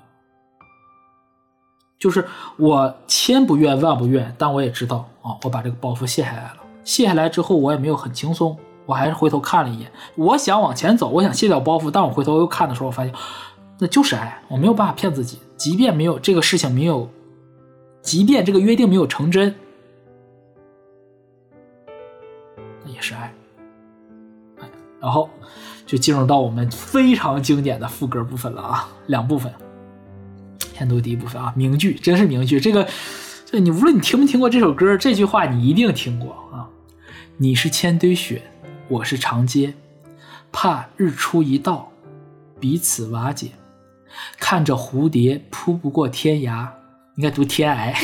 [2.00, 2.26] 就是
[2.56, 6.56] 我千不愿万不愿，但我也知道啊，我把这个包袱卸下来了。
[6.82, 9.92] 卸下来之后，我也没有很轻松，我还是回头看了一眼。
[10.16, 13.14] 我想往前走，我想卸掉包袱，但我回头又看的时候，我发现
[13.78, 15.38] 那就是爱，我没有办法骗自己。
[15.56, 17.08] 即便没有这个事情没有，
[18.02, 19.54] 即便这个约定没有成真，
[22.84, 23.32] 那也是爱。
[25.00, 25.30] 然后
[25.88, 29.50] 就进入到我们非常经典的副歌部分了啊，两部分。
[30.74, 32.60] 先读第一部分啊，名句，真是名句。
[32.60, 32.86] 这个，
[33.46, 36.68] 这你无论你听没听过这首歌，这句话你一定听过啊。
[37.38, 38.42] 你是千堆雪，
[38.88, 39.72] 我是长街，
[40.52, 41.90] 怕日出一到，
[42.60, 43.52] 彼此瓦解。
[44.38, 46.68] 看着蝴蝶扑不过天涯，
[47.16, 47.94] 应该读天涯。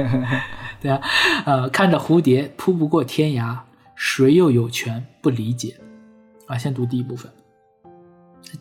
[0.78, 1.00] 对啊，
[1.46, 3.56] 呃，看着蝴蝶扑不过天涯，
[3.96, 5.74] 谁又有权不理解？
[6.48, 7.30] 啊，先读第一部分。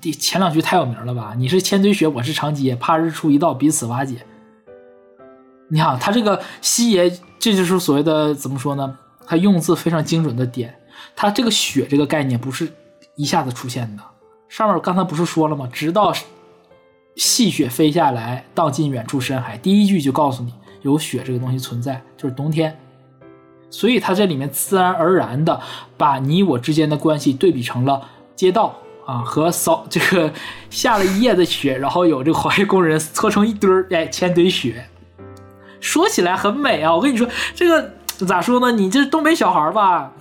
[0.02, 1.34] 第前两句太有名了吧？
[1.38, 4.18] 你是千堆雪，我是长街，怕日出一到，彼此瓦解。
[5.70, 7.10] 你看他这个西爷，
[7.40, 8.98] 这就是所谓的怎么说呢？
[9.26, 10.78] 他用字非常精准的点，
[11.16, 12.70] 他这个雪这个概念不是
[13.16, 14.04] 一下子出现的。
[14.50, 15.70] 上面刚才不是说了吗？
[15.72, 16.14] 直到
[17.16, 19.58] 细雪飞下来，荡进远处深海。
[19.58, 22.78] 第一句就告诉你有雪这个东西存在，就是冬天。
[23.70, 25.60] 所以他这里面自然而然的
[25.98, 28.02] 把你我之间的关系对比成了
[28.36, 28.74] 街道
[29.06, 30.32] 啊和扫这个
[30.70, 34.86] 下了一夜的雪，然后有这个环卫工人搓成一堆儿，哎，千堆雪。
[35.80, 37.94] 说起来很美啊，我跟你说，这个
[38.26, 38.72] 咋说呢？
[38.72, 40.12] 你这东北小孩儿吧，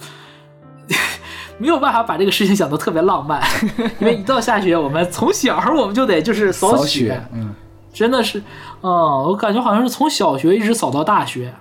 [1.57, 3.43] 没有办法把这个事情想得特别浪漫，
[3.99, 7.55] 因为一到下雪，我们从小我们就得就是扫扫雪，嗯，
[7.93, 8.39] 真的是，
[8.83, 11.55] 嗯，我感觉好像是从小学一直扫到大学。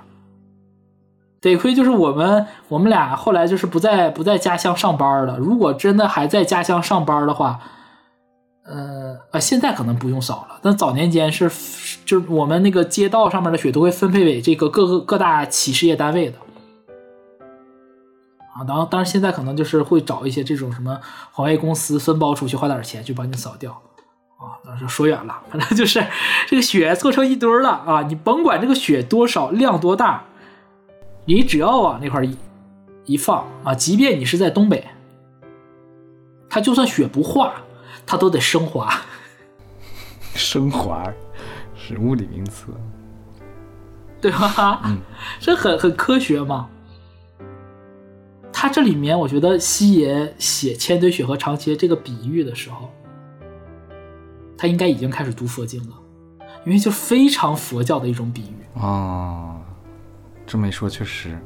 [1.51, 5.37] 得亏就是我们我们俩后来就是不在不在家乡上班了。
[5.37, 7.59] 如果真的还在家乡上班的话，
[8.65, 11.49] 呃呃，现在可能不用扫了，但早年间是
[12.03, 16.37] 就是我们那个街道上面的雪都会分配给这个各个各大企事业单位的。
[18.55, 20.99] 啊，当当然现在可能就是会找一些这种什么
[21.31, 23.71] 环卫公司分包出去，花点钱就帮你扫掉。
[24.37, 26.03] 啊，当时说远了，反正就是
[26.47, 28.01] 这个雪凑成一堆了啊！
[28.03, 30.23] 你甭管这个雪多少量多大，
[31.25, 32.37] 你只要往那块一
[33.05, 34.87] 一放啊，即便你是在东北，
[36.49, 37.53] 它就算雪不化，
[38.05, 39.01] 它都得升华。
[40.33, 41.03] 升华
[41.75, 42.67] 是物理名词。
[44.21, 44.81] 对吧？
[44.85, 44.99] 嗯
[45.39, 46.69] 这很很科学嘛。
[48.51, 52.89] 他这里面，我觉得西爷写千堆雪和长街这个比喻的时候，
[54.57, 55.95] 他应该已经开始读佛经了，
[56.65, 59.54] 因为就非常佛教的一种比喻，啊，
[60.45, 61.37] 这么一说确实，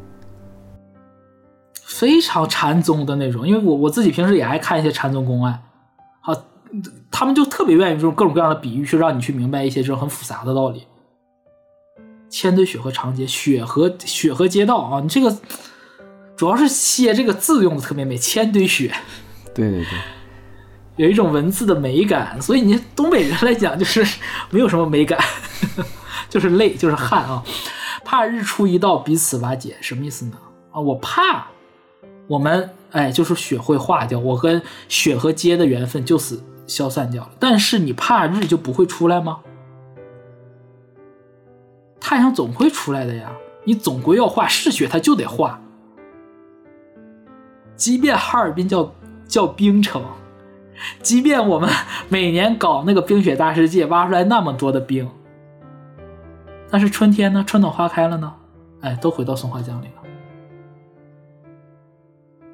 [1.83, 3.47] 非常禅宗的那种。
[3.47, 5.61] 因为我我自己平时也爱看一些禅宗公案，
[7.09, 10.83] 他们就特别愿意这种各种各样的比喻，去让你去明白一些这种很复杂的道理。
[12.29, 15.35] 千堆雪和长街，雪和雪和街道啊，你这个
[16.37, 18.93] 主要是写这个字用的特别美，千堆雪。
[19.55, 19.89] 对对对，
[21.03, 24.05] 有一种文字的美感，所以你东北人来讲就是
[24.51, 25.19] 没有什么美感，
[26.29, 27.43] 就是累，就是汗啊。
[28.03, 30.37] 怕日出一到，彼此瓦解，什么意思呢？
[30.71, 31.47] 啊，我怕
[32.27, 37.31] 我们哎，就是雪会化掉，我跟雪和街的缘分就此消散掉了。
[37.39, 39.39] 但是你怕日就不会出来吗？
[41.99, 43.31] 太阳总会出来的呀，
[43.63, 45.59] 你总归要化，是雪它就得化。
[47.75, 48.93] 即便哈尔滨叫
[49.27, 50.03] 叫冰城，
[51.01, 51.69] 即便我们
[52.09, 55.09] 每年搞那个冰雪大世界，挖出来那么多的冰，
[56.71, 58.33] 但是春天呢，春暖花开了呢，
[58.81, 60.03] 哎，都回到松花江里了，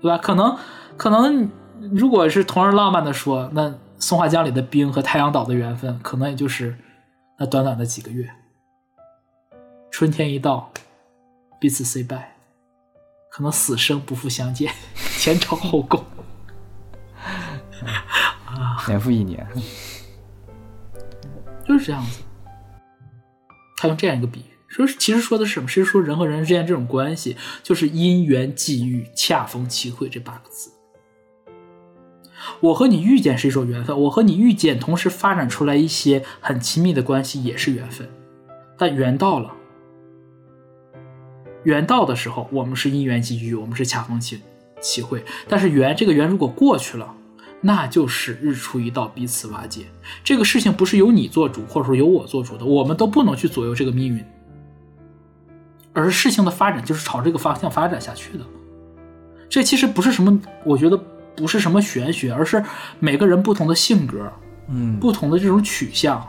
[0.01, 0.17] 对吧？
[0.17, 0.57] 可能
[0.97, 1.49] 可能，
[1.91, 6.77] 如果是同样浪漫的说，那松花江里的冰和太阳岛的缘分，可能也就是
[7.37, 8.29] 那短短的几个月。
[9.91, 10.71] 春天一到，
[11.59, 12.17] 彼此 say bye，
[13.29, 14.71] 可能死生不复相见，
[15.17, 16.03] 前朝后宫。
[18.87, 19.45] 年复一年，
[21.65, 22.21] 就是这样子。
[23.87, 25.67] 用这样一个比喻，说其实说的是什么？
[25.67, 30.71] 是说人和人之间这种关系，就是因缘际遇、恰逢其会这八个字。
[32.59, 38.07] 我和你遇见是一种缘分，我和你遇见，同时发展出来一些很亲密的关系，也是缘分。
[38.77, 39.51] 但缘到了，
[41.63, 44.41] 缘到的时候，我们是因缘际遇，我们是恰逢其
[44.81, 45.23] 其会。
[45.47, 47.14] 但是缘这个缘如果过去了，
[47.65, 49.87] 那就是日出一到，彼此瓦解。
[50.23, 54.23] 这个事情不是由你做主，或者说由我做主的，我们都不能去左右这个命运，
[55.91, 58.45] 而事情的发展就是朝这个方向发展下去的。
[59.49, 60.95] 这其实不是什么，我觉得
[61.35, 62.63] 不是什么玄学，而是
[62.99, 64.31] 每个人不同的性格，
[64.69, 66.23] 嗯，不同的这种取向，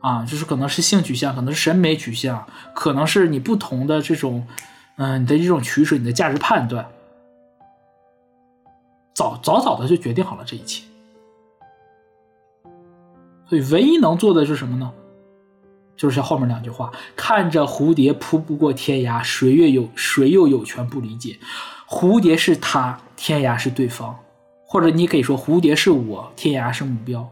[0.00, 4.46] 啊，就是可能是性取向，可能是审美取向，可能是你不同的这种，
[4.98, 6.86] 嗯、你的这种取舍，你的价值判断，
[9.16, 10.84] 早早早的就决定好了这一切。
[13.48, 14.92] 所以唯一能做的是什么呢？
[15.96, 21.38] 就是后面两句话：看着蝴蝶扑不过天涯，谁又有谁又有权不理解？
[21.88, 24.14] 蝴蝶是他，天涯是对方，
[24.66, 27.26] 或者你可以说蝴蝶是我，天涯是目标。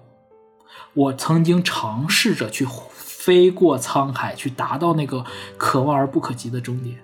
[0.95, 5.23] 我曾经尝试着去飞过沧海，去达到那个
[5.59, 6.97] 可望而不可及的终点，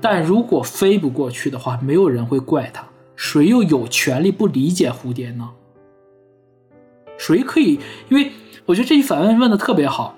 [0.00, 2.86] 但如果飞不过去的话，没有人会怪他，
[3.16, 5.50] 谁又有权利不理解蝴蝶呢？
[7.18, 7.78] 谁可以？
[8.08, 8.32] 因为
[8.66, 10.16] 我觉得这一反问问的特别好，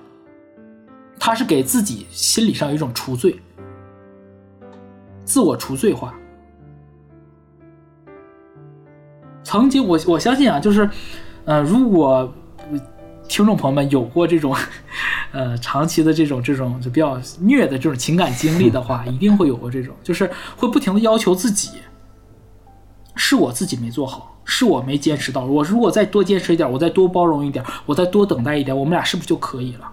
[1.18, 3.36] 他是给自己心理上有一种除罪，
[5.24, 6.14] 自我除罪化。
[9.42, 10.88] 曾经我我相信啊，就是，
[11.44, 12.32] 呃，如果
[12.72, 12.80] 呃
[13.28, 14.56] 听众朋友们有过这种，
[15.32, 21.72] 呃，长期的这种这种就比较虐的这种情感经历的话， 一定会有过这种，就是会不停的要求自己，
[23.14, 29.90] 是我自己没做好，是我没坚持到，我如果再多坚持一点，我再多包容一点，我再多等待一点，我们俩是不是就可以了？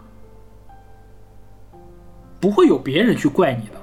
[2.39, 3.73] 不会有别人去怪你的，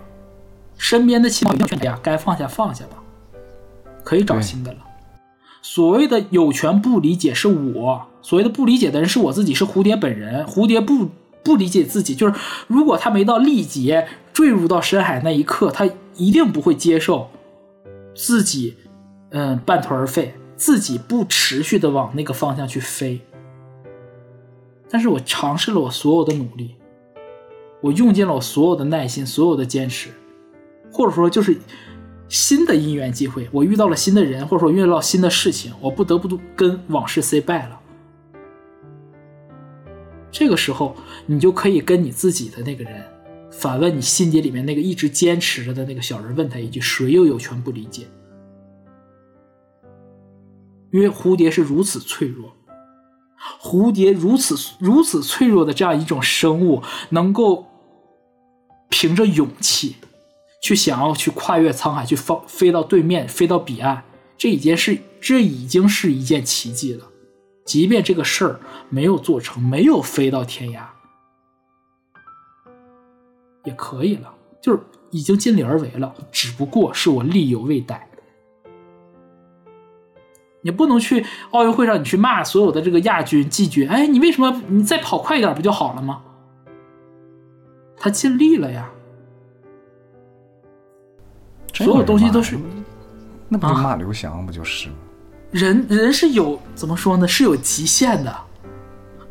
[0.76, 2.96] 身边的亲朋劝呀，该放下放下吧，
[4.02, 4.78] 可以找新的了。
[5.62, 10.44] 所谓的有权不理解是我，所谓的不理解的人是我自己，是蝴蝶本人。
[10.46, 11.10] 蝴蝶不
[11.44, 12.34] 不理解自己，就是
[12.66, 17.28] 如果他没到力竭坠入到深海那一刻，他一定不会接受
[18.14, 18.76] 自己，
[19.30, 23.20] 嗯，半途而废，自己不持续的往那个方向去飞。
[24.90, 26.76] 但是我尝试了我所有的努力，
[27.82, 30.08] 我用尽了我所有的耐心，所有的坚持，
[30.90, 31.58] 或者说就是
[32.28, 37.78] 新的因缘机会，我遇到了新的人，或者说遇到新的事情，我不得不跟往事 say bye 了。
[40.30, 40.96] 这个时候，
[41.26, 43.02] 你就可以跟你自己的那个人
[43.50, 48.06] 反问你心底里面那个一直坚持着的那个小人，问他一句：谁又有权不理解？
[50.90, 52.54] 因为蝴蝶是如此脆弱，
[53.60, 57.66] 蝴蝶如此如此脆弱的这样一种生物，能够
[58.88, 59.96] 凭着勇气
[60.62, 64.02] 去想要去跨越沧海，去放飞到对面，飞到彼岸，
[64.36, 67.04] 这已经是这已经是一件奇迹了。
[67.66, 70.86] 即便这个事儿没有做成，没有飞到天涯，
[73.64, 78.08] 也可以了，就是已经尽力而为了，只不过是我力有未逮。
[80.68, 86.20] 你不能去奥运会上，你去骂所有的这个亚军、季军，哎，你为什么你再跑快一点不就好了吗？
[87.96, 88.86] 他尽力了呀，
[91.72, 92.58] 所有东西都是
[93.48, 94.94] 那不就啊骂刘翔不就是吗？
[95.52, 97.26] 人人是有怎么说呢？
[97.26, 98.36] 是有极限的，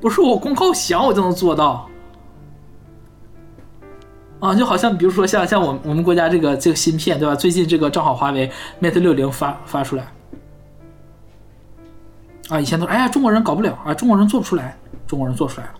[0.01, 1.87] 不是我光靠想我就能做到。
[4.39, 7.35] 啊，就好像比如说像像我们我们国家这个这个芯片对吧？
[7.35, 8.51] 最近这个正好华为
[8.81, 10.11] Mate 六零发发出来，
[12.49, 15.73] 啊，以前都说哎呀中国人搞不了啊，中国人做不出来，中国人做出来了。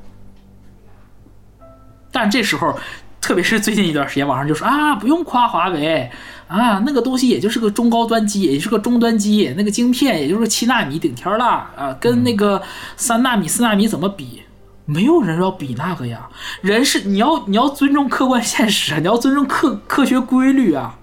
[2.11, 2.77] 但这时候，
[3.21, 6.09] 特别是最近一段时间，网上就说啊，不用夸华为
[6.47, 12.61] 啊，那个东西也就是个中高端机，也就是个中端机，那个晶片也就是七纳米顶天了啊，跟那个
[12.95, 14.41] 三纳米、四纳米怎么比？
[14.85, 16.29] 没有人要比那个呀，
[16.61, 20.97] 人是你要你要尊重客观现实啊，你要尊重科科学规律啊。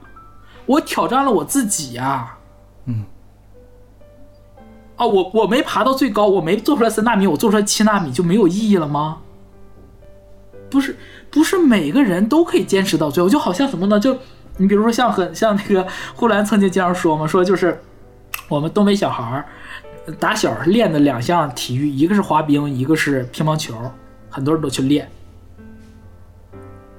[0.66, 2.33] 我挑战了我自己啊、嗯。
[4.96, 9.18] 啊，我我没爬到最高，我没做出来三纳米，我做出来七纳米就没有意义了吗？
[10.70, 10.96] 不是，
[11.30, 13.98] 不是每个人都可以坚持到最后，就好像什么呢？
[13.98, 14.16] 就
[14.56, 17.80] 你比如说像很像那个 呼兰曾经经常说嘛，说就是
[18.48, 19.44] 我们东北小孩儿
[20.18, 23.74] 打小练的两项体育，一个是滑冰，一个是乒乓球，
[24.30, 25.08] 很多人都去练，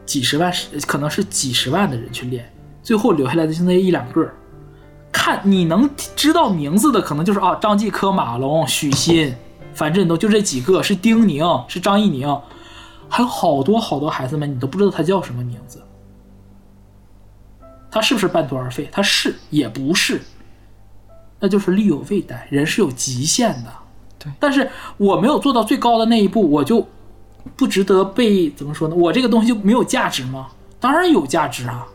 [0.05, 2.51] 几十万是可能是几十万的人去练，
[2.83, 4.29] 最后留下来的就那一两个。
[5.15, 9.33] 看你能知道名字的，可能就是啊，张继科、马龙、许昕、
[9.73, 12.41] 樊振东，就这几个，是丁宁，是张怡宁，
[13.07, 15.81] 还有好多好多孩子们，你都不知道他叫什么名字。
[17.89, 18.89] 他是不是半途而废？
[18.91, 20.21] 他是，也不是，
[21.39, 22.45] 那就是力有未逮。
[22.51, 23.71] 人是有极限的，
[24.19, 24.29] 对。
[24.37, 26.85] 但是我没有做到最高的那一步，我就
[27.55, 28.95] 不值得被怎么说呢？
[28.95, 30.47] 我这个东西就没有价值吗？
[30.77, 31.87] 当然有价值啊，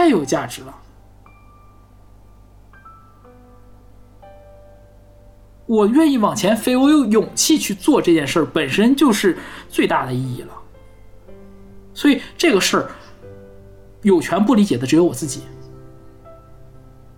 [0.00, 0.74] 太有价值了。
[5.66, 9.36] 我愿意往前飞，我有勇气去做这件事儿，本身就是
[9.68, 10.48] 最大的意义了。
[11.92, 12.90] 所以这个事儿，
[14.00, 15.42] 有权不理解的只有我自己，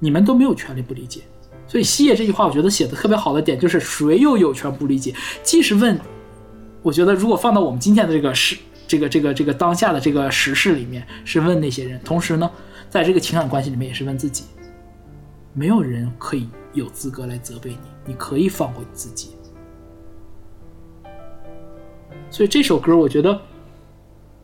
[0.00, 1.20] 你们都没有权利不理解。
[1.68, 5.14] 所以西野这句话，我觉得写的特别好的点就是，谁又有权不理解？
[5.44, 5.96] 既是问，
[6.82, 12.50] 我觉得如果放到我们今天的这个时，这个这个这个当下的这个时事里面，是问那些人，同时呢，
[12.92, 14.44] 在这个情感关系里面也是问自己。
[15.54, 19.30] 没有人可以有资格来责备你，你可以放过你自己。
[22.30, 23.40] 所以这首歌，我觉得，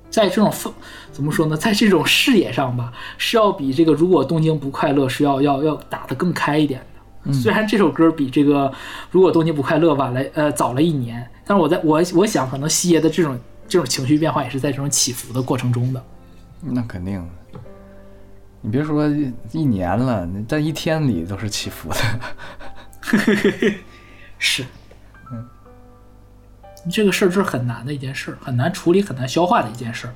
[0.09, 0.73] 在这种氛
[1.13, 7.31] 怎么说呢，在这种视野上吧，是要比这个“如果东京不快乐”是要要要打得更开一点的。
[7.35, 8.73] 虽然这首歌比这个
[9.13, 13.39] “如果东京不快乐”晚了呃早了一年，但是我在我我想，可能西爷的这种
[13.69, 16.03] 这种情绪变化也是在这种起伏的过程中的。
[16.63, 17.29] 那肯定的。
[18.61, 19.07] 你别说
[19.53, 21.97] 一年了，你在一天里都是起伏的。
[24.39, 24.65] 是，
[25.31, 25.49] 嗯，
[26.91, 30.15] 这个事儿是很难的一件事儿，很难处理、很难消化的一件事儿。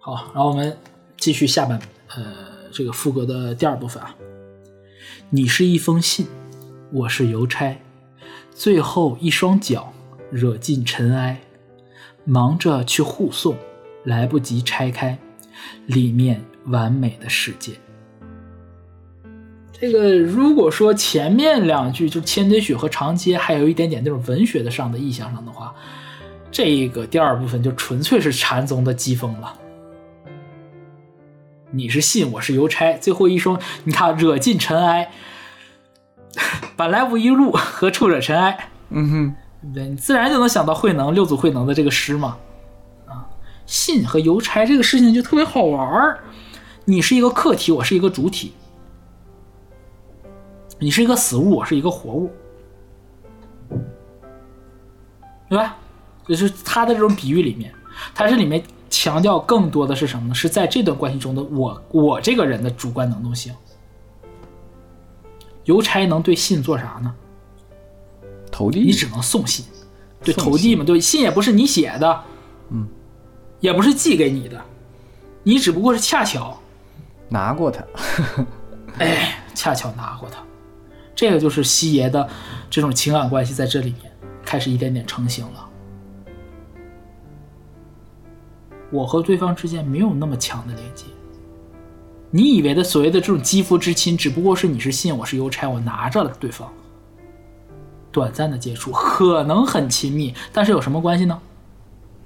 [0.00, 0.76] 好，然后我们
[1.16, 1.78] 继续下半
[2.16, 2.24] 呃
[2.72, 4.14] 这个副歌的第二部分啊。
[5.30, 6.26] 你是一封信，
[6.92, 7.80] 我是邮差，
[8.50, 9.92] 最后一双脚
[10.30, 11.40] 惹尽尘埃，
[12.24, 13.56] 忙着去护送，
[14.04, 15.16] 来不及拆开
[15.86, 16.44] 里面。
[16.66, 17.72] 完美的世界。
[19.72, 25.74] 这个如果说前面两句就千堆雪和长街还有一点点那种文学的上的意象上的话，
[26.50, 29.52] 这个第二部分就纯粹是禅宗的讥讽了。
[31.72, 35.10] 你是信，我是邮差，最后一双，你看惹尽尘埃，
[36.76, 38.68] 本来无一路，何处惹尘埃？
[38.90, 39.34] 嗯哼，
[39.74, 42.38] 对，你自然就能想到慧能六祖慧能的这个诗嘛。
[43.06, 43.26] 啊，
[43.66, 46.20] 信和邮差这个事情就特别好玩儿。
[46.84, 48.52] 你是一个客体，我是一个主体。
[50.78, 52.30] 你是一个死物，我是一个活物，
[55.48, 55.76] 对吧？
[56.26, 57.72] 就是他的这种比喻里面，
[58.14, 60.34] 他这里面强调更多的是什么呢？
[60.34, 63.54] 是在这段关系中的我，我这个人的主观能动性。
[65.64, 67.14] 邮差能对信做啥呢？
[68.50, 69.64] 投递，你只能送信，
[70.22, 72.24] 对，投递嘛，对，信也不是你写的，
[72.70, 72.86] 嗯，
[73.60, 74.60] 也不是寄给你的，
[75.44, 76.60] 你只不过是恰巧。
[77.34, 77.84] 拿过它，
[78.98, 80.40] 哎，恰巧拿过他，
[81.16, 82.28] 这个就是西爷的
[82.70, 84.12] 这种情感关系在这里面
[84.44, 85.68] 开始一点点成型了。
[88.92, 91.06] 我和对方之间没有那么强的连接，
[92.30, 96.72] 你以为的所谓的这种肌肤之亲，只不过是你是信，我是邮差，我拿着了对方，
[98.12, 101.40] 短暂的接触可能很亲密，但是有什么关系呢？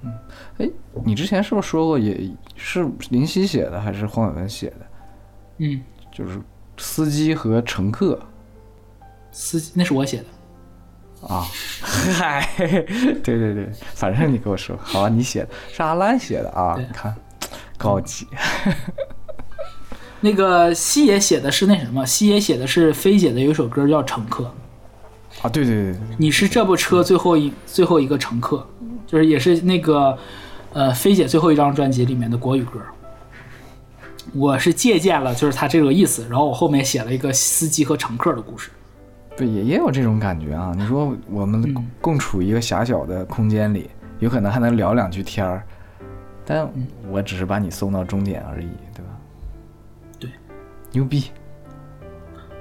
[0.03, 0.13] 嗯
[0.59, 0.69] 哎，
[1.03, 4.85] 你之前是不是说过，也是林夕写的，还是黄伟文写的？
[5.59, 5.79] 嗯，
[6.11, 6.41] 就是
[6.77, 8.19] 司机和乘客。
[9.31, 11.45] 司机那是我写的，啊，
[11.81, 16.83] 嗨，对对对，反正你跟我说，好啊，你写的是阿兰写的啊，对。
[16.83, 17.15] 你看
[17.77, 18.25] 高级，
[20.19, 22.03] 那个西野写的是那什么？
[22.05, 24.43] 西野写的是菲姐的有一首歌叫《乘客》，
[25.45, 25.93] 啊，对对对对。
[25.93, 28.67] 对，你是这部车最后一最后一个乘客，
[29.05, 30.17] 就是也是那个
[30.73, 32.81] 呃菲姐最后一张专辑里面的国语歌。
[34.33, 38.69] 我是借鉴了就是他这个意思，然后我后面写了一个司机和乘客的故事。
[39.37, 40.73] 对，也也有这种感觉啊。
[40.77, 43.89] 你说我们嗯共共处一个狭小的空间里，
[44.19, 45.63] 有可能还能聊两句天儿，
[46.45, 49.11] 但嗯我只是把你送到终点而已，对吧？
[50.19, 50.29] 对，
[50.91, 51.31] 牛逼！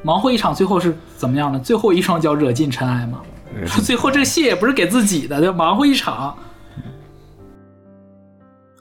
[0.03, 1.59] 忙活一场最后是怎么样呢？
[1.59, 3.23] 最后一双脚惹尽尘埃嘛。
[3.55, 5.57] 呃最后这个戏也不是给自己的，对吧？
[5.57, 6.37] 忙活一场。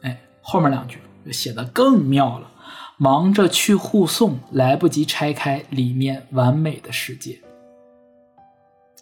[0.02, 2.52] 哎，后面两句就写的更妙了，
[2.98, 7.40] 忙着去护送，来不及拆开里面完美的世界。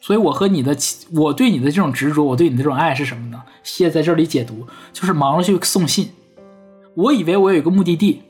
[0.02, 0.78] 所以，我和你的，
[1.14, 3.42] 我对你的这种执着，我对你的这种爱是什么呢？
[3.64, 6.12] 谢在这里解读，就是忙着去送信。
[6.94, 8.22] 我以为我有一个目的地，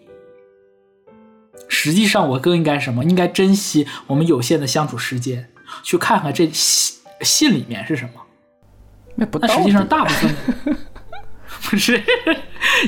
[1.68, 3.04] 实际上我更应该什么？
[3.04, 5.50] 应该珍惜我们有限的相处时间，
[5.84, 8.22] 去看看这信信里面是什么。
[9.16, 10.78] 那不到但实际上，大部分
[11.70, 12.02] 不是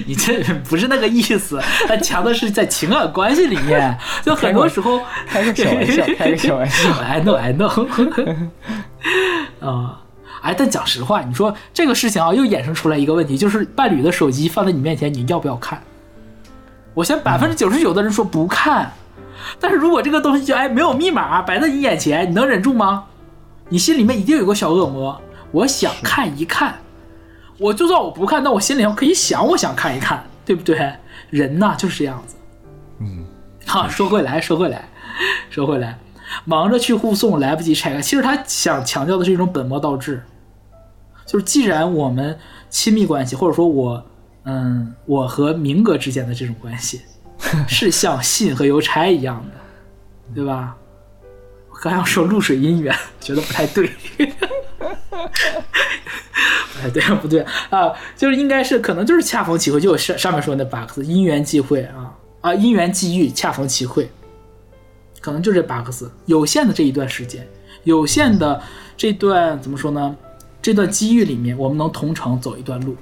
[0.05, 6.91] 你这不是那个意思，他强的是在情感关系里面， 就很多时候开个小玩笑， 开个小玩笑。
[7.01, 8.57] I know, I know。
[9.59, 10.01] 啊，
[10.41, 15.81] 哎，但讲实话，你说这个事情啊，又衍生出来一个问题，就是伴侣的手机放在你面前，你要不要看？
[16.93, 18.91] 我相信百分之九十九的人说不看，
[19.59, 23.05] 但是如果这个东西就哎没有密码摆在你眼前，你能忍住吗？
[23.69, 25.21] 你心里面一定有个小恶魔，
[25.51, 26.79] 我想看一看。
[27.57, 30.93] 我就算我不看，但我心里头可以想，我想看一看，对不对？
[31.29, 32.35] 人呐就是这样子。
[32.99, 33.25] 嗯，
[33.65, 34.87] 好，说回来，说回来，
[35.49, 35.97] 说回来，
[36.45, 38.01] 忙着去护送，来不及拆开。
[38.01, 40.23] 其实他想强调的是一种本末倒置，
[41.25, 42.37] 就是既然我们
[42.69, 44.05] 亲密关系，或者说我，
[44.45, 47.01] 嗯，我和明哥之间的这种关系，
[47.67, 50.75] 是像信和邮差一样的，对吧？
[51.69, 53.91] 我刚要说露水姻缘，觉得不太对。
[56.83, 57.91] 哎，对啊不对啊？
[58.15, 64.09] 就是应该是可能就是恰逢其会，就我上上面说那八个字，因缘际会啊啊，因缘际遇，恰逢其会，
[65.19, 66.11] 可能就这八个字。
[66.25, 67.47] 有限的这一段时间，
[67.83, 68.61] 有限的
[68.95, 70.15] 这段怎么说呢？
[70.61, 72.95] 这段机遇里面，我们能同城走一段路。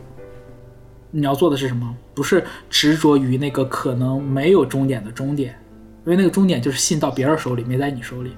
[1.12, 1.96] 你要做的是什么？
[2.14, 5.58] 不是执着于那个可能没有终点的终点，
[6.06, 8.32] 因为那个终点就是信到别人手里，没在你手里。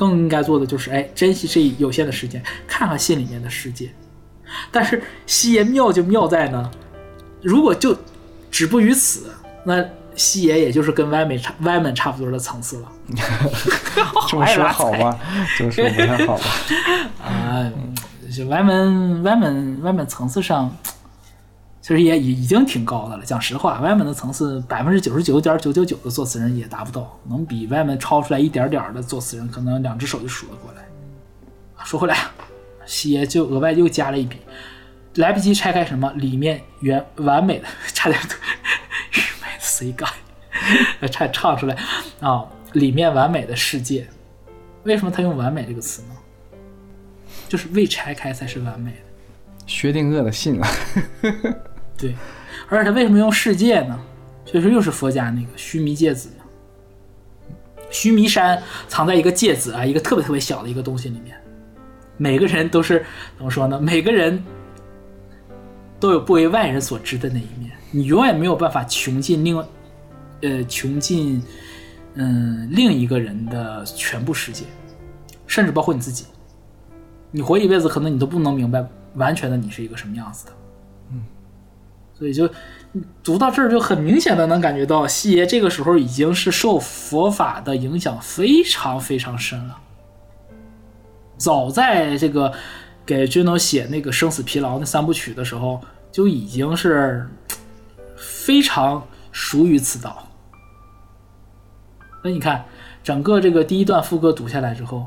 [0.00, 3.92] 更应该做的就是，哎，珍惜这有限的时间，看看信里面的世界。
[4.72, 6.70] 但是西爷妙就妙在呢，
[7.42, 7.94] 如果就
[8.50, 9.30] 止步于此，
[9.62, 9.84] 那
[10.16, 12.92] 西爷也就是跟歪美差歪门差不多的层次了。
[14.26, 15.18] 这么说好吗？
[15.58, 16.44] 这么说不太好吧？
[17.22, 17.70] 啊，
[18.34, 20.74] 这歪门歪门歪门层次上，
[21.82, 23.24] 其实也已已经挺高的了。
[23.24, 30.86] 讲实话，歪门的层次百分之九十九点九九九的作词人也达不到，能比歪门超出来一点点的作词人，可能两只手就数得过来。
[31.84, 32.16] 说回来，
[32.84, 34.36] 西爷就额外又加了一笔，
[35.14, 40.08] 来不及拆开什么里面原完美的， 差点愚昧 的 C 感，
[41.10, 41.74] 差点唱出来
[42.20, 42.44] 啊、
[42.74, 44.06] 里面完美的世界。
[44.84, 46.08] 为什么他用完美这个词呢？
[47.48, 48.98] 就是未拆开才是完美的。
[49.66, 50.68] 薛定谔的信啊，
[52.00, 52.14] 对，
[52.68, 54.00] 而且他为什么用世界呢？
[54.46, 56.30] 所以说又是佛家那个须弥芥子。
[57.90, 61.36] 须弥山藏在一个芥子啊，一个特别特别小的一个东西里面。
[62.16, 63.04] 每个人都是
[63.36, 63.80] 怎么说呢？
[63.80, 64.42] 每个人
[65.98, 69.56] 都有不为外人所知的那一面，你永远没有办法穷尽另，
[70.42, 71.42] 呃，穷尽
[72.14, 74.64] 嗯另一个人的全部世界，
[75.46, 76.26] 甚至包括你自己。
[77.30, 80.52] 你活一辈子，可能你都不能明白完全的你是一个什么样子的。
[82.20, 82.46] 所以就
[83.24, 89.78] 读到这儿，就很明显的能感觉到西爷这个时候已经是受佛法的影响非常非常深了。
[91.38, 92.52] 早在这个
[93.06, 95.80] 给君能写那个《生死疲劳》那三部曲的时候，
[96.12, 97.26] 就已经是
[98.18, 99.02] 非常
[99.32, 100.28] 熟于此道。
[102.22, 102.66] 那你看，
[103.02, 105.06] 整个这个第一段副歌读下来之后，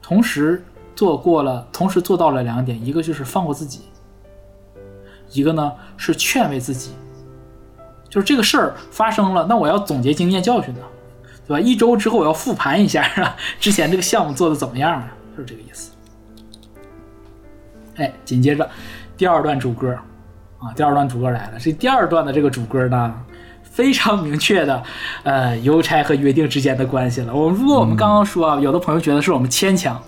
[0.00, 0.64] 同时
[0.94, 3.80] 做过了，同时做到了两点，一个就是放过自己，
[5.32, 6.92] 一个呢是劝慰自己，
[8.08, 10.80] 就是这个事儿发生了，那我要总结经验教训的，
[11.46, 11.60] 对吧？
[11.60, 15.08] 一周之后我要复盘一下啊， 之前这个项目做的怎么样啊？
[15.36, 15.90] 就是这个意思。
[17.96, 18.68] 哎，紧接着
[19.16, 19.96] 第二段主歌
[20.58, 21.58] 啊，第二段主歌来了。
[21.58, 23.14] 这第二段的这个主歌呢，
[23.62, 24.82] 非常明确的，
[25.22, 27.34] 呃，邮差和约定之间的关系了。
[27.34, 30.00] 我如果我们刚刚说啊，有的朋友觉得是我们牵强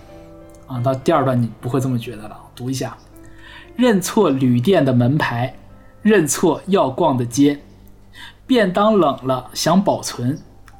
[0.67, 2.37] 啊，到第二段你不会这么觉得了。
[2.55, 2.95] 读一下：
[3.79, 5.55] 认错旅店的门牌，
[6.01, 7.57] 认错要逛的街，
[8.45, 10.37] 便当冷了想保存，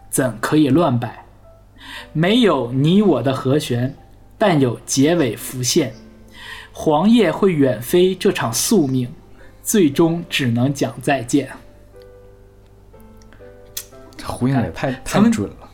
[0.10, 1.24] 怎可以乱摆？
[2.12, 3.96] 没有你我的和弦，
[4.38, 5.94] 但有结尾浮现。
[6.74, 9.10] 黄叶会远飞，这场宿命，
[9.64, 11.50] 最终只能讲再见。
[14.18, 15.70] 这呼应的也太太准了。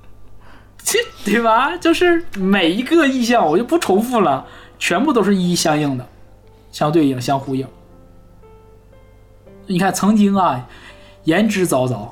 [0.82, 1.76] 这对吧？
[1.76, 4.46] 就是每一个意象，我就不重复了，
[4.78, 6.08] 全部都是一一相应的，
[6.78, 7.66] 相对应、相呼应。
[9.66, 10.64] 你看，曾经啊，
[11.24, 12.02] 言之凿凿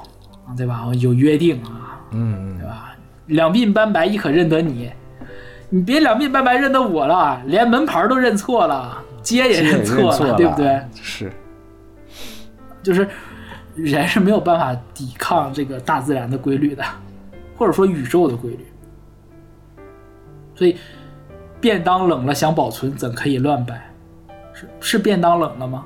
[0.44, 0.90] 啊，对吧？
[0.98, 2.90] 有约定啊，嗯对吧？
[3.26, 4.90] 两鬓斑白亦可认得你，
[5.70, 10.82] 你别两鬓斑白认得我了，连门牌都认错了，街也认错认错了，对不对？？
[11.01, 11.32] 是，
[12.82, 13.09] 就是
[13.76, 16.82] 人是没有办法抵抗这个大自然的规律的，
[17.56, 18.66] 或者说宇宙的规律。
[20.56, 20.76] 所以，
[21.60, 23.80] 便当冷了想保存，怎可以乱摆？
[24.57, 25.85] 是是便当冷了吗？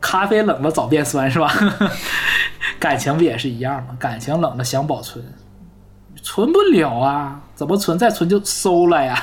[0.00, 1.50] 咖啡冷了早变酸是吧？
[2.78, 3.96] 感情不也是一样吗？
[3.98, 5.24] 感情冷了想保存，
[6.22, 7.96] 存不了啊，怎么存？
[7.96, 9.18] 再存就馊了呀。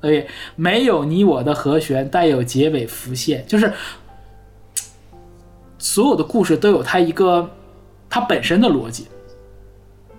[0.00, 0.26] 所以
[0.56, 3.72] 没有你我的和弦，带有结尾浮现，就是
[5.78, 7.48] 所有的故事都有它一个
[8.10, 9.06] 它本身的逻辑。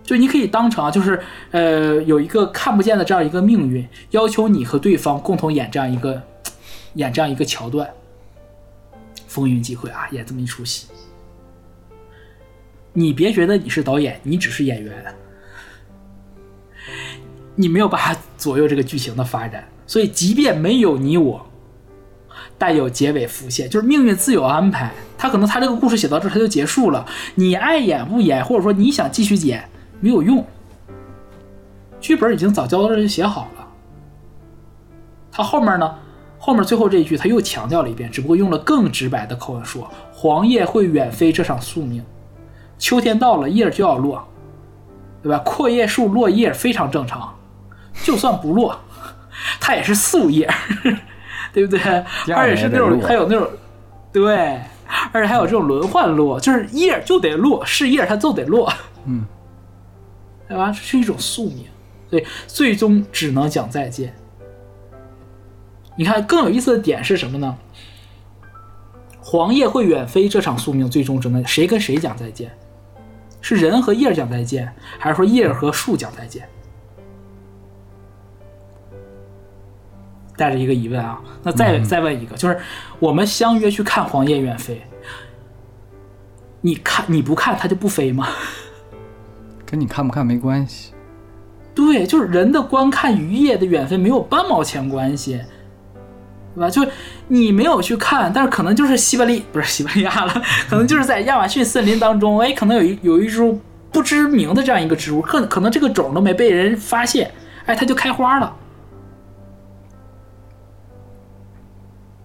[0.03, 1.19] 就你可以当成啊，就是
[1.51, 6.21] 呃有一个看不见的这样一个命运，要求你和对方共同演这样一个
[6.95, 7.89] 演这样一个桥段，
[9.27, 10.87] 风云际会啊，演这么一出戏。
[12.91, 15.15] 你别觉得你是导演，你只是演员，
[17.55, 19.67] 你没有办法左右这个剧情的发展。
[19.87, 21.45] 所以，即便没有你我，
[22.57, 24.91] 但有结尾浮现，就是命运自有安排。
[25.17, 27.05] 他可能他这个故事写到这他就结束了，
[27.35, 29.67] 你爱演不演，或者说你想继续演
[30.03, 30.45] 没有用，
[32.01, 33.65] 剧本已经早交到这儿就写好了。
[35.31, 35.95] 他后面呢，
[36.37, 42.03] 后面最后这一句他又强调了一遍，只不过用了更直白的口吻说：“黄叶会远飞，这场宿命。
[42.77, 44.27] 秋天到了，叶儿就要落，
[45.21, 45.37] 对吧？
[45.45, 47.33] 阔叶树落叶非常正常，
[48.03, 48.77] 就算不落，
[49.61, 50.53] 它也是素叶，
[51.53, 51.79] 对不对？
[52.35, 53.47] 而且是那种还有那种，
[54.11, 54.59] 对，
[55.13, 58.69] 而且还有这种轮换落，就是叶就得落，是叶它就得落，
[59.05, 59.23] 嗯，
[60.53, 60.67] 对吧？
[60.67, 61.65] 这是一种宿命，
[62.07, 64.13] 所以最终只能讲再见。
[65.97, 67.57] 你看，更有意思的点是什么呢？
[69.19, 72.55] 黄叶会远飞，这场宿命最终只能谁跟谁讲再见？
[73.41, 76.47] 是人和叶儿讲再见，还是说叶儿和树讲再见？
[80.37, 82.59] 带着一个疑问啊，那再、再问一个，就是
[82.99, 84.83] 我们相约去看黄叶远飞，
[86.61, 88.27] 你看你不看它就不飞吗？
[89.73, 90.93] 跟你看不看没关系。
[91.73, 95.41] 对，就是人的观看与叶的远飞没有半毛钱关系，
[96.53, 96.69] 对吧？
[96.69, 96.91] 就是
[97.27, 100.33] 你没有去看，但是可能就是西伯利不是西伯利亚了，
[100.69, 103.59] 可能就是在亚马逊森林当中，哎，可能有一有一株
[103.91, 107.31] 不知名的这样一个植物，可可能这个种都没被人发现，
[107.65, 108.55] 哎，它就开花了。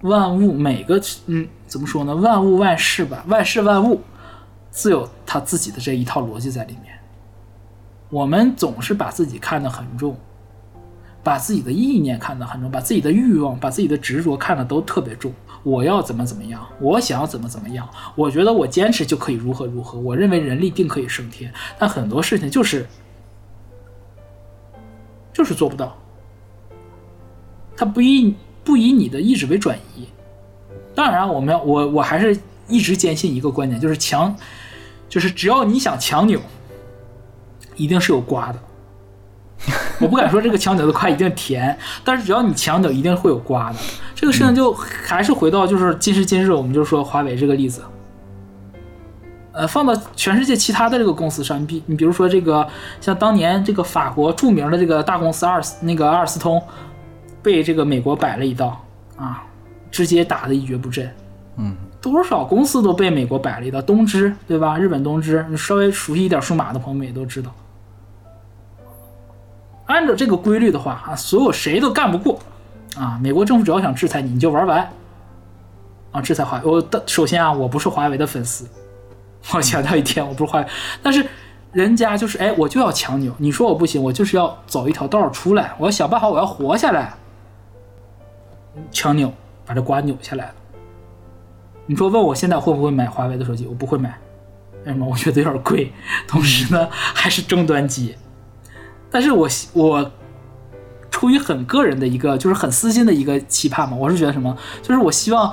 [0.02, 2.14] 万物每个嗯，怎么说呢？
[2.14, 4.02] 万物万事吧，万事万物
[4.70, 6.97] 自有它自己的这一套逻辑在里面。
[8.10, 10.16] 我们总是把自己看得很重，
[11.22, 15.32] 把自己的意念看得很重，把自己的欲望、把自己的执着看得都特别重。
[15.62, 21.52] 我要怎么怎么样，我想要怎么怎么样，我觉得我坚持就可以如何如何，我认为人力定可以胜天。
[21.78, 22.86] 但很多事情就是
[25.32, 25.94] 就是做不到，
[27.76, 30.06] 它不以不以你的意志为转移。
[30.94, 34.35] 当然，我们要我我还是一直坚信一个观点，就是强，
[35.09, 36.40] 就是只要你想强扭。
[37.78, 38.59] 一定是有瓜的。
[39.98, 43.78] 我不敢说这个墙角的瓜一定甜， 但是只要你墙角，一定会有瓜的。
[44.14, 47.82] 这个事情就还是回到就是今时今日，我们就说华为这个例子。
[49.52, 52.64] 呃，放到全世界其他的这个公司上，你比你比如说这个
[53.00, 56.62] 像当年这个法国著名的这个大公司阿尔斯那个阿尔斯通，
[57.42, 58.80] 被这个美国摆了一道
[59.16, 59.42] 啊，
[59.90, 61.10] 直接打的一蹶不振。
[61.56, 64.78] 嗯，多少公司都被美国摆了一道，东芝对吧？
[64.78, 67.52] 日本东芝，你稍微熟悉一点数码的朋友们也都知道。
[69.89, 72.39] 按照这个规律的话啊，所有谁都干不过
[72.97, 73.19] 啊！
[73.23, 74.90] 美国政府只要想制裁你，你就玩完
[76.12, 76.20] 啊！
[76.20, 78.69] 制裁华为，我的首先啊，我不是华为的粉丝，
[79.52, 80.66] 我强调一点，我不是华为，
[81.02, 81.27] 但是
[81.73, 87.15] 人家就是哎，我就要强扭，你说我不行，我就是要走一条道出来，我要想办法，我要活下来，
[88.90, 89.32] 强扭
[89.65, 90.55] 把这瓜扭下来了。
[91.86, 93.66] 你说问我现在会不会买华为的手机？
[93.66, 94.19] 我不会买，
[94.85, 95.06] 为什么？
[95.06, 95.93] 我觉得有点贵，
[96.27, 98.15] 同时呢还是终端机。
[99.10, 100.10] 但是我我
[101.10, 105.52] 出于很个人的一个，就是很私心的一个期盼嘛，我是觉得什么，就是我希望，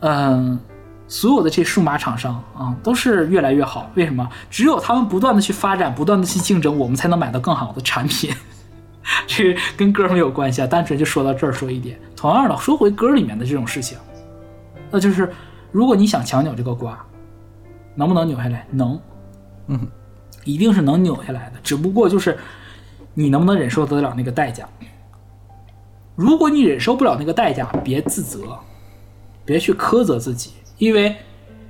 [0.00, 0.58] 嗯、
[1.06, 3.90] 所有的这数码厂商啊，都是越来越好。
[3.94, 4.28] 为什么？
[4.50, 8.34] 只有他们不断的去发展，不断的去竞争，我们才能买到更好的产品。
[9.26, 11.98] 这跟歌没有关系啊，单纯就说到这儿说一点。
[12.16, 13.98] 同样的，说回歌里面的这种事情，
[14.90, 15.30] 那就是
[15.70, 16.98] 如果你想强扭这个瓜，
[17.94, 18.66] 能不能扭下来？
[18.70, 18.98] 能，
[19.66, 19.86] 嗯，
[20.44, 21.56] 一定是能扭下来的。
[21.62, 22.38] 只不过就是
[23.14, 24.68] 你能不能忍受得了那个代价。
[26.16, 28.58] 如果你忍受不了那个代价，别自责，
[29.44, 31.16] 别去苛责自己，因为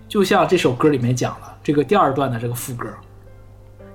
[0.09, 2.93] 就像这首歌里面讲了，这个第二段的这个副歌，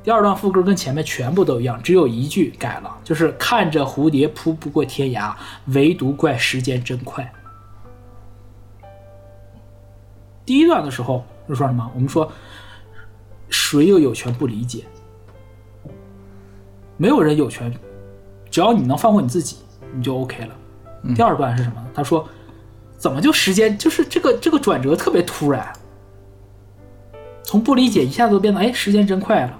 [0.03, 5.35] 第二段副歌跟前面全部都一样，只有一句改了，就是看着蝴蝶扑不过天涯，
[5.67, 7.31] 唯独怪时间真快。
[10.45, 11.91] 第一段的时候就说什么？
[11.93, 12.31] 我们说
[13.49, 14.83] 谁又有权不理解？
[16.99, 17.73] 没有人有权，
[18.51, 19.55] 只要你能放过你自己，
[19.95, 20.49] 你就 OK 了。
[21.15, 21.75] 第二段是什么？
[21.93, 22.27] 他说
[22.97, 25.65] 怎么就时间就是这个这个转折特别突然，
[27.41, 29.57] 从不理解一下子变得哎时间真快了。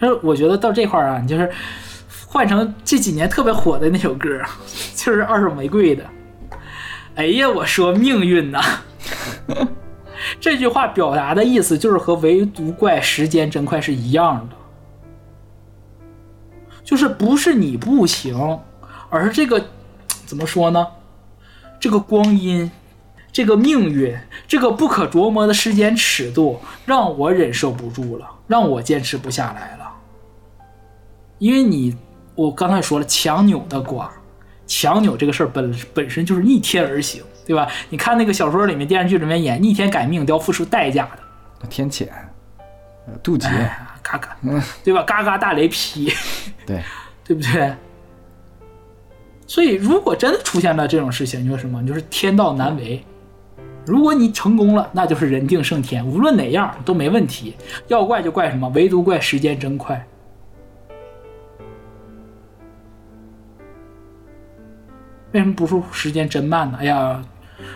[0.00, 1.52] 其实我觉得到这块儿啊，你就是
[2.26, 4.40] 换成这几年特别火的那首歌，
[4.96, 6.02] 就是二手玫瑰的。
[7.16, 8.62] 哎呀，我说命运呐！
[10.40, 14.56] 这句话表达的意思就是和唯独怪时间真快是一样的，
[16.92, 18.36] 就是不是你不行，
[19.08, 19.64] 而是这个
[20.26, 20.86] 怎么说呢？
[21.80, 22.70] 这个光阴，
[23.32, 24.14] 这个命运，
[24.46, 29.90] 这个不可琢磨的时间尺度，让我忍受不住了，让我坚持不下来了。
[31.38, 31.96] 因为你，
[32.34, 34.12] 我刚才说了，强扭的瓜，
[34.66, 37.66] 强扭这个事儿本本身就是逆天而行，对吧？
[37.88, 42.06] 你看那个小说里面、电视剧里面演逆天改命都要付出代价的，天谴，
[43.06, 44.36] 呃渡劫，哎，嘎嘎，
[44.84, 45.02] 对吧？
[45.04, 46.12] 嘎嘎大雷劈，
[46.66, 46.82] 对，
[47.24, 47.74] 对不对？
[49.46, 51.80] 所以，如果真的出现了这种事情，你说什么？
[51.82, 53.04] 你就是天道难违。
[53.84, 57.54] 如果你成功了，那就是人定胜天，无论哪样都没问题。
[57.88, 58.68] 要怪就怪什么？
[58.70, 60.06] 唯独怪时间真快。
[65.32, 66.78] 为什么不说时间真慢呢？
[66.80, 67.22] 哎呀，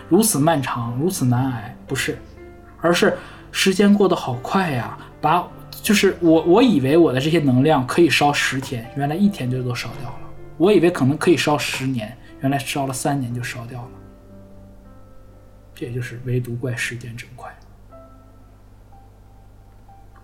[0.07, 2.17] 如此漫长，如此难挨，不是，
[2.81, 3.17] 而是
[3.51, 4.97] 时间过得好快呀！
[5.19, 5.45] 把
[5.81, 10.19] 就是我我以为我的这些能量可以烧十天，原来一天就都烧掉了。
[10.57, 13.91] 我以为可能可以烧十年，原来烧了三年就烧掉了。
[15.73, 17.55] 这也就是唯独怪时间真快，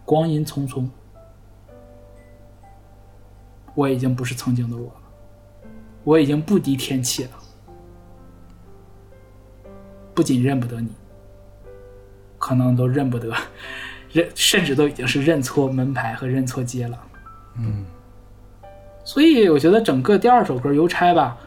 [0.04, 0.90] 光阴匆匆，
[3.76, 4.96] 我已经不是曾经的我了。
[6.04, 7.32] 我已经不敌天气了，
[10.14, 10.90] 不仅认不得你，
[12.38, 13.34] 可能都认不得，
[14.14, 16.98] 认甚至都已经是认错门牌和认错街了。
[17.58, 17.84] 嗯，
[19.04, 21.38] 所以我觉得整个第二首歌《邮差》吧，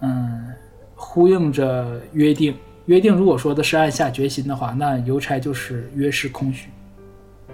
[0.00, 0.52] 嗯，
[0.96, 2.56] 呼应着约定。
[2.86, 6.68] 约定如果说的是暗下决心的话，那邮差就是约是空虚，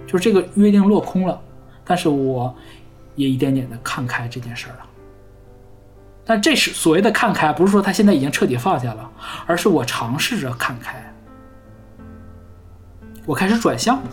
[0.07, 1.39] 就是这个约定落空了。
[1.85, 2.55] 但是我
[3.15, 4.85] 也一点点的看开这件事儿了。
[6.25, 9.11] 但这是所谓的看开，不是说他现在已经彻底放下了，
[9.45, 11.13] 而是我尝试着看开，
[13.25, 14.03] 我开始转向了。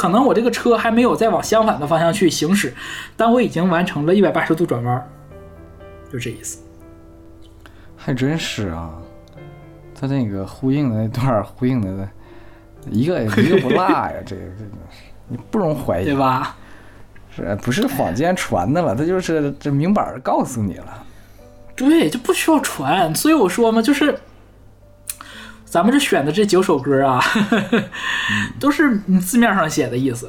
[0.00, 2.72] 可能我这个车还没有再往相反的方向去行驶，
[3.18, 5.06] 但我已经完成了一百八十度转弯，
[6.10, 6.60] 就这意思。
[7.98, 8.94] 还真是啊，
[9.94, 12.08] 他那个呼应的那段儿呼应的，
[12.90, 14.70] 一个一个不落呀， 这个这个
[15.28, 16.56] 你不容怀疑对，吧？
[17.36, 18.96] 是不是坊间传的了？
[18.96, 21.04] 他就是这明摆儿告诉你了。
[21.76, 23.14] 对，就不需要传。
[23.14, 24.18] 所以我说嘛，就是
[25.70, 27.22] 咱们这选的这九首歌啊，
[28.58, 30.28] 都是字面上写的意思，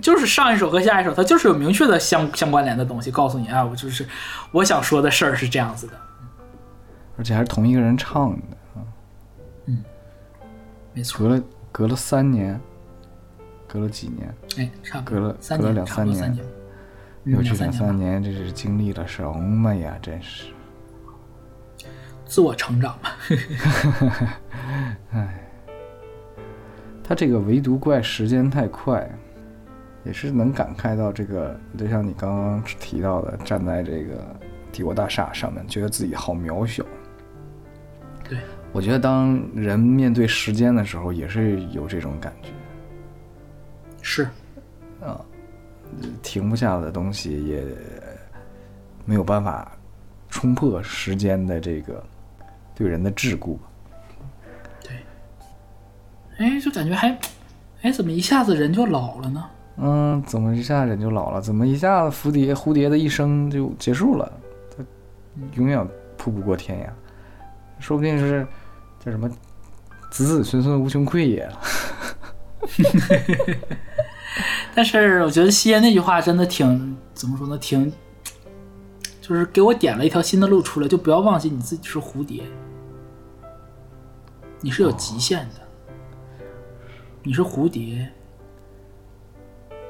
[0.00, 4.04] 就是上一首和下一首，它就是有明确的相相关联的东西，告诉你啊，我就是
[4.50, 5.92] 我想说的事儿是这样子的。
[7.16, 8.82] 而且还是同一个人唱的啊，
[10.92, 12.60] 没错，隔了隔了三年，
[13.68, 16.36] 隔了几年，哎，差不隔了多隔了，两三年
[17.22, 19.96] 又去嗯两三年，这是经历了什么呀？
[20.02, 20.46] 真是，
[22.24, 23.10] 自我成长嘛。
[27.06, 29.06] 他这个唯独怪时间太快，
[30.04, 34.24] 也是能感慨到这个，就像你刚刚提到的，站在这个
[34.72, 36.82] 帝国大厦上面，觉得自己好渺小。
[38.26, 38.38] 对，
[38.72, 42.48] 我觉得当人面对时间的时候，也是有这种感觉。
[44.00, 44.26] 是，
[45.02, 45.20] 啊
[46.22, 47.62] 停不下的东西也
[49.04, 49.70] 没有办法
[50.30, 52.02] 冲破时间的这个
[52.74, 53.56] 对人的桎梏。
[54.82, 54.96] 对
[56.38, 57.16] 哎，就感觉还，
[57.82, 59.44] 哎，怎么一下子人就老了呢？
[59.76, 61.40] 嗯，怎么一下人就老了？
[61.40, 64.32] 怎么一下子蝴蝶蝴蝶的一生就结束了？
[64.76, 64.84] 它
[65.54, 65.86] 永远
[66.16, 68.46] 扑不过天涯，说不定是
[69.04, 69.28] 叫什么
[70.10, 71.48] 子子孙孙无穷匮也。
[74.74, 77.58] 但是我觉得西烟那句话真的挺怎么说呢？
[77.58, 77.92] 挺
[79.26, 82.42] 就是给我点了一条新的路出来，就不要忘记你自己是蝴蝶，
[84.60, 86.44] 你是有极限的，
[87.22, 88.06] 你是蝴蝶，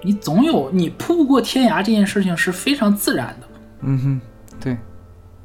[0.02, 3.48] 你总有你扑不过天涯这件事情是非常自然的，
[3.80, 4.20] 嗯哼，
[4.60, 4.78] 对，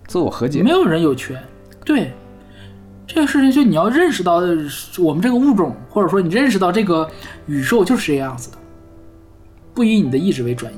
[0.05, 0.69] 自我和解没。
[0.69, 1.43] 有人有权。
[1.83, 2.13] 对，
[3.07, 4.35] 这个事情就你要认识到
[4.99, 7.09] 我们这个物种，或者说你认识到这个
[7.47, 8.57] 宇宙就是这样子的，
[9.73, 10.77] 不以你的意志为转移。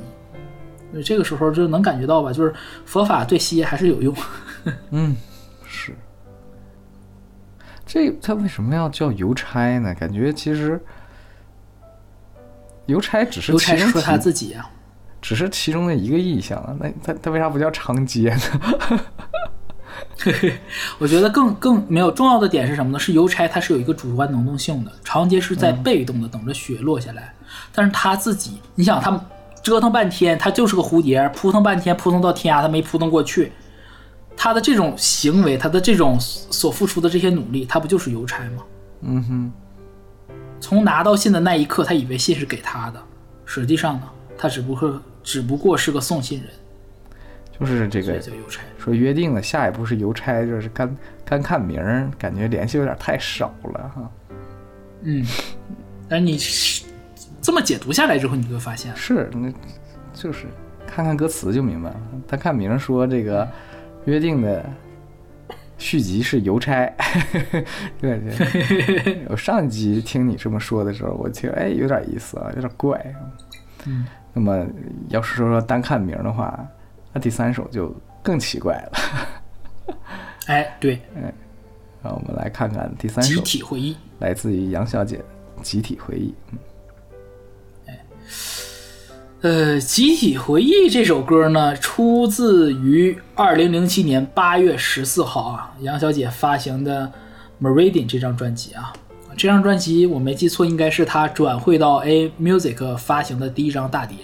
[0.91, 2.53] 所以这个时候就能感觉到吧，就是
[2.85, 4.15] 佛法对西爷还是有用。
[4.91, 5.15] 嗯，
[5.65, 5.95] 是。
[7.85, 9.93] 这他为什么要叫邮差呢？
[9.95, 10.81] 感觉其实
[12.85, 14.69] 邮差只是邮差说他自己啊，
[15.22, 16.76] 只是其中的一个意象啊。
[16.80, 19.01] 那他他为啥不叫长街呢？
[20.99, 22.99] 我觉得更更没有重要的点是什么呢？
[22.99, 27.34] 是邮差他是有一个主观能动性的，长街是在被动的等着雪落下来，
[27.73, 29.19] 但是他自己，你想他
[29.61, 33.51] 折腾半天，他就是个蝴蝶，扑腾半天扑腾到天涯，他没扑腾过去。
[34.35, 38.63] 他的这种行为，他的这种所付出的这些努力，他不就是邮差吗？
[39.01, 39.51] 嗯哼，
[40.59, 42.99] 从拿到信的那一刻，他以为信是给他的，
[43.45, 46.49] 实际上呢，他只不过只不过是个送信人，
[47.59, 48.61] 就是这个叫邮差。
[48.79, 54.11] 说约定了下一步是邮差，就是干干看名儿，感觉联系有点太少了哈。
[55.03, 55.25] 嗯，
[56.07, 56.83] 但你是
[57.41, 59.51] 这么解读下来之后，你就会发现，是，那
[60.13, 60.45] 就是
[60.85, 62.01] 看看歌词就明白了。
[62.27, 63.47] 他看名儿说这个
[64.05, 64.63] 约定的
[65.77, 66.85] 续集是邮差，
[67.99, 69.26] 对对。
[69.30, 73.03] 我上一集听你这么说的时候，我听哎有点意思啊，有点怪。
[73.85, 74.63] 嗯，那么
[75.09, 76.63] 要是说单看名儿的话，
[77.11, 77.91] 那第三首就
[78.22, 79.95] 更奇怪了。
[80.45, 81.01] 哎，对，
[82.03, 83.97] 让我们来看看第三首集首，体回忆。
[84.19, 85.23] 来自于杨小姐
[85.63, 86.30] 《集体回忆》。
[86.51, 86.59] 嗯
[89.41, 97.11] 呃，《集体回忆》这首歌呢，出自于二零零七年八月十四号啊，杨小姐发行的
[97.65, 98.93] 《Meridian》这张专辑啊。
[99.35, 104.18] 这张专辑我没记错，应该是她转会到 A Music 发行的第一张大碟，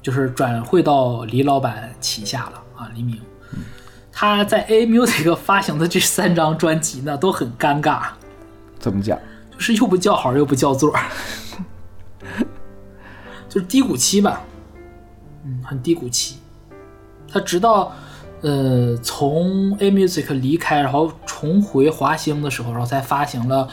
[0.00, 3.20] 就是转会到李老板旗下了啊，黎明。
[4.12, 8.02] 他在 A Music 发行的这三张专辑呢，都很尴尬，
[8.78, 9.18] 怎么讲？
[9.50, 11.02] 就是又不叫好又不叫座儿，
[13.54, 14.42] 就是低谷期吧，
[15.44, 16.38] 嗯，很低谷期。
[17.28, 17.94] 他直到
[18.40, 23.68] 呃从 A Music 离开，然后重回华星的时候，然后才发行了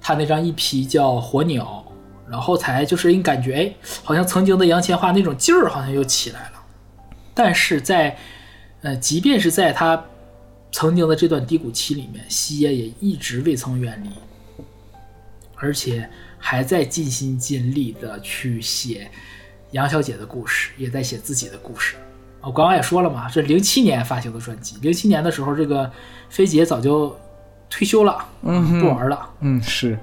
[0.00, 1.84] 他那张 EP 叫《火鸟》，
[2.28, 6.62] 然后才就是你感觉哎，好像曾经的杨千嬅那种劲儿好像又起来了。
[7.32, 8.16] 但是在
[8.80, 10.04] 呃，即便是在他
[10.72, 14.10] 曾经的这段低谷期里面，西野也一直未曾远离。
[15.54, 16.10] 而且
[16.44, 19.08] 还在尽心尽力的去写
[19.70, 21.94] 杨小姐的故事，也在写自己的故事。
[22.40, 25.88] 我刚刚也说了嘛，这零七年发行的专辑，零七年的时候，这个
[26.28, 27.16] 菲姐早就
[27.70, 29.96] 退休了，嗯不玩了，嗯，是，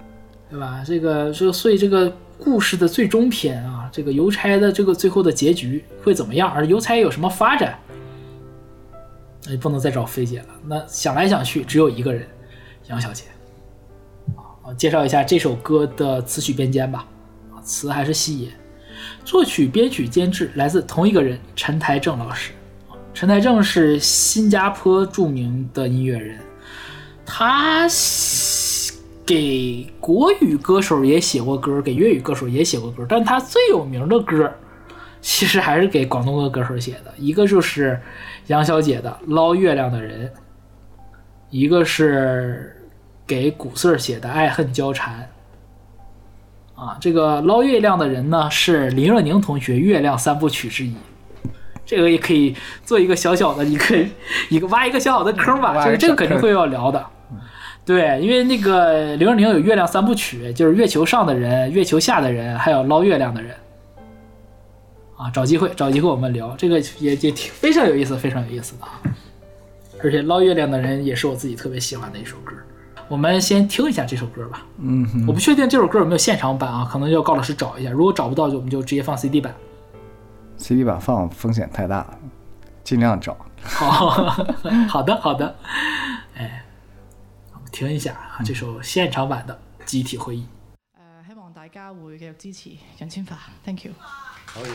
[0.49, 0.81] 对吧？
[0.87, 6.49] 这个这个，所以这个故事的最终篇啊，这个邮差的这个最后的结局会怎么样？
[6.49, 7.77] 而邮差有什么发展？
[9.43, 10.47] 那就不能再找菲姐了。
[10.65, 12.25] 那想来想去，只有一个人，
[12.87, 13.25] 杨小姐。
[14.63, 17.05] 啊，介绍一下这首歌的词曲编监吧。
[17.53, 18.49] 啊，词还是西野，
[19.23, 22.51] 作曲、编曲、监制来自同一个人，陈台正老师。
[23.13, 26.39] 陈台正是新加坡著名的音乐人，
[27.25, 27.87] 他
[29.25, 34.49] 给国语歌手也写过歌，给粤语歌手也写过歌，但他最有名的歌，
[35.21, 37.13] 其实还是给广东的歌手写的。
[37.17, 37.99] 一个就是
[38.47, 40.27] 杨小姐的《捞月亮的人》，
[41.49, 42.75] 一个是
[43.29, 45.29] 给古四写的《爱恨交缠》。
[46.81, 50.95] 啊，这个捞月亮的人呢，是林若宁同学《月亮三部曲》之一。
[51.85, 54.05] 这个也可以做一个小小的一个
[54.49, 57.05] 一个挖一个小小的坑吧，就是这个这个肯定会要聊的。
[57.85, 63.55] 对，因为那个林若宁有《月亮三部曲》，就是月球上的人、月球下的人，还有捞月亮的人。
[65.17, 69.01] 啊，找机会找机会我们聊这个也也挺非常有意思，非常有意思的啊。
[70.01, 72.55] 而且捞月亮的人也是我自己特别喜欢的一首歌。
[73.09, 74.63] 我们先听一下这首歌吧。
[74.77, 77.89] 嗯哼，我不确定这首歌有没有现场版啊，可能要高老师找一下。
[77.89, 79.53] 如果找不到，就我们就直接放 CD 版。
[80.57, 82.17] CD 版放风险太大了，
[82.83, 83.35] 尽量找。
[83.63, 84.11] 好，
[84.87, 85.55] 好的，好的。
[86.35, 86.63] 哎，
[87.53, 90.41] 我们听一下啊，这首现场版的《集体回忆》。
[91.25, 92.69] 誒、希望大家會繼續支持
[92.99, 93.29] 楊千嬅
[93.65, 93.91] ，thank you。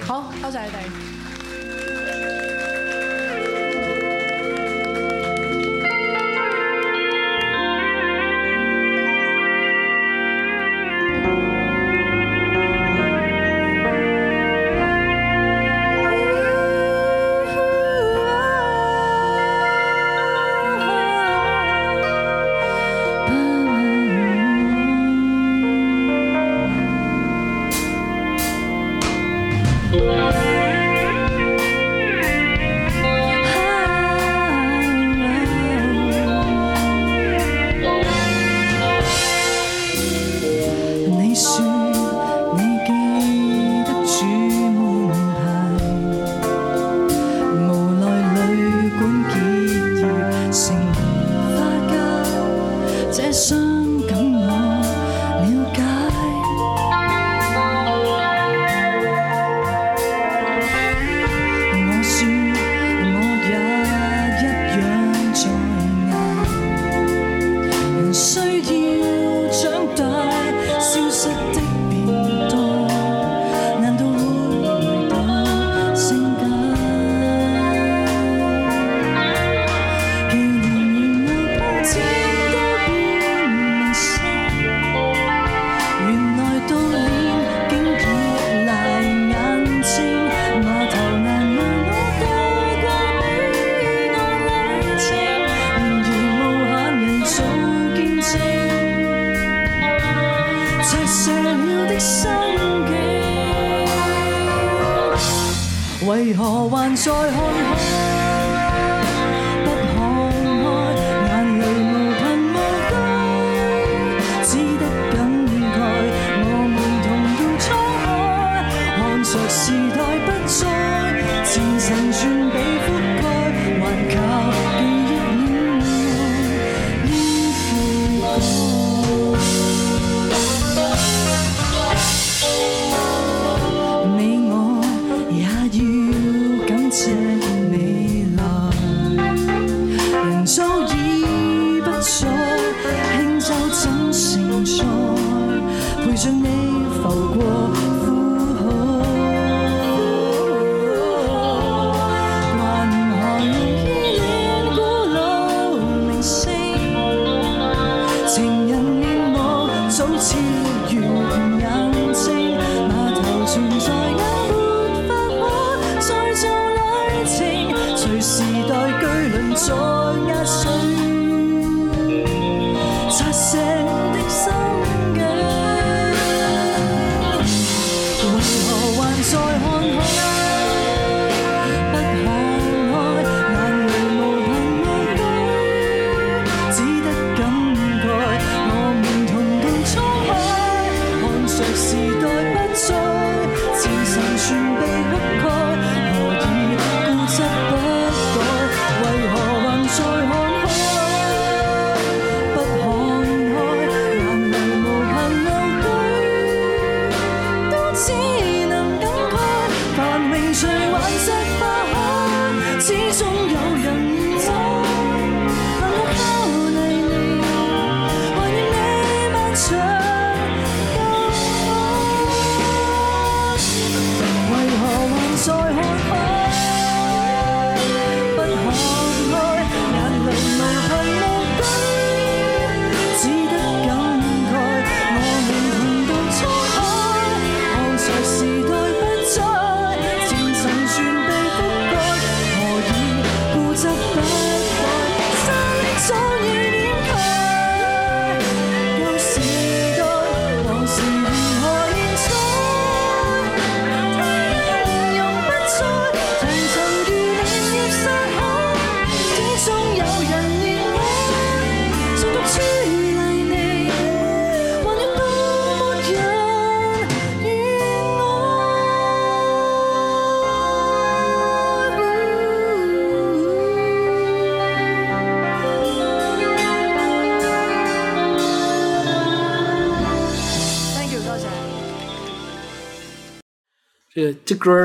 [0.04, 2.63] 好，多謝你哋。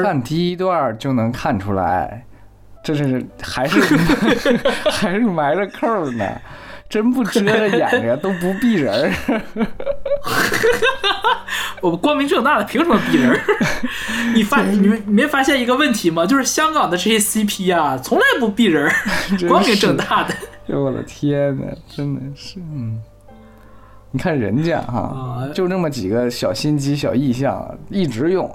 [0.09, 2.25] 看第一段就能看出来
[2.81, 3.79] 这是还是
[4.89, 6.25] 还是埋着扣呢
[6.89, 9.13] 真不遮着眼睛都不避人
[11.81, 13.39] 我光明正大的凭什么避人
[14.33, 16.25] 你发 你们没发现一个问题吗？
[16.25, 18.91] 就是香港的这些 cp 啊从来不避人
[19.47, 20.33] 光明正大的。
[20.75, 22.99] 我的天呐真的是嗯
[24.11, 28.49] 你看人家哈就那么几个小心机小意向一直用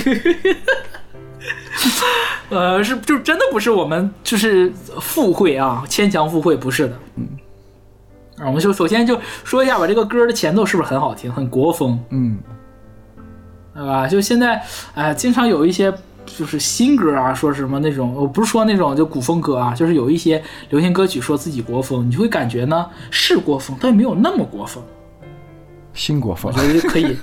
[2.50, 3.70] 呃，是就真的不是。
[3.70, 4.70] 我们就是
[5.00, 6.56] 附会啊，牵强附会。
[6.56, 7.28] 不是的，嗯，
[8.40, 9.86] 我们就首先就说一下吧。
[9.86, 11.32] 这个歌的前奏是不是很好听？
[11.32, 11.98] 很国风。
[12.10, 12.38] 嗯，
[13.74, 14.06] 对吧？
[14.06, 14.62] 就现在，
[14.94, 15.92] 哎，经常有一些
[16.26, 24.82] 就是新歌啊，说什么那种，我不是说那种就古风歌啊，就是有一些流行歌曲说自己国风，你就会感觉呢，是国风，但没有那么国风。
[25.94, 27.16] 新国风，我觉得可以。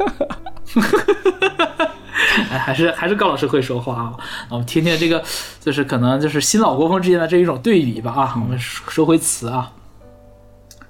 [2.49, 4.17] 哎，还是还是高老师会说话啊！
[4.49, 5.23] 我们听听这个，
[5.59, 8.33] 就是可能就是新老国风之间的这一种对比吧啊！
[8.41, 9.71] 我们说说回词啊，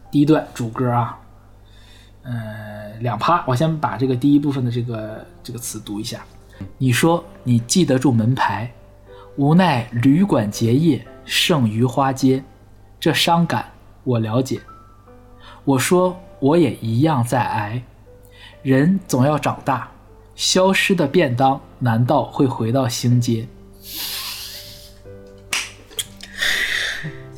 [0.09, 1.19] 第一段主歌啊，
[2.23, 6.23] 呃，两趴，我先把这个第一部分的这个这个词读一下。
[6.77, 8.71] 你说你记得住门牌，
[9.35, 12.43] 无奈旅馆结业，剩余花街，
[12.99, 13.65] 这伤感
[14.03, 14.61] 我了解。
[15.65, 17.83] 我说我也一样在挨，
[18.63, 19.91] 人总要长大，
[20.37, 23.47] 消失的便当难道会回到星街？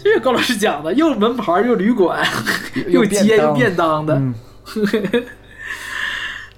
[0.04, 2.24] 这是高老师讲的，又门牌又旅馆，
[2.88, 4.14] 又街又便当的。
[4.16, 4.36] 嗯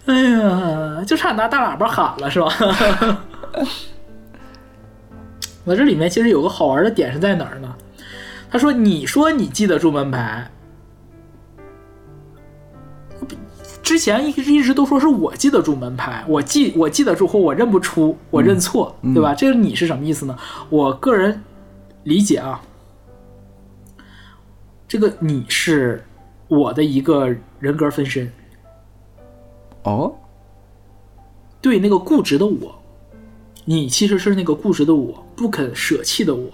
[0.06, 2.52] 哎呀，就差拿大喇叭喊了是吧？
[5.64, 7.74] 我这里面其实有个好玩的点是在哪儿呢？
[8.50, 10.52] 他说：“你说你记得住门牌，
[13.84, 19.34] 之前一直一直都说是我记得住门牌，我记我记得住或我认不出，我认错，对吧？
[19.34, 20.38] 这个你是什么意思呢？
[20.70, 21.44] 我个人
[22.04, 22.62] 理解啊，
[24.88, 26.06] 这个你是
[26.48, 28.32] 我的一个人格分身，
[29.84, 30.14] 哦，
[31.60, 32.82] 对那个固执的我，
[33.66, 36.50] 你其实是那个固执的我，不肯舍弃的我，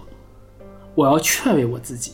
[0.95, 2.13] 我要劝慰我自己。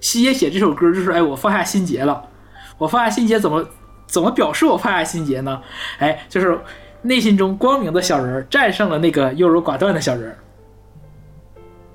[0.00, 2.28] 西野写这首歌就是，哎，我放下心结了。
[2.76, 3.64] 我放下心结怎么
[4.06, 5.60] 怎么表示我放下心结呢？
[5.98, 6.58] 哎，就是
[7.02, 10.34] 内心中光明的小人战胜了那个优柔寡断的小人，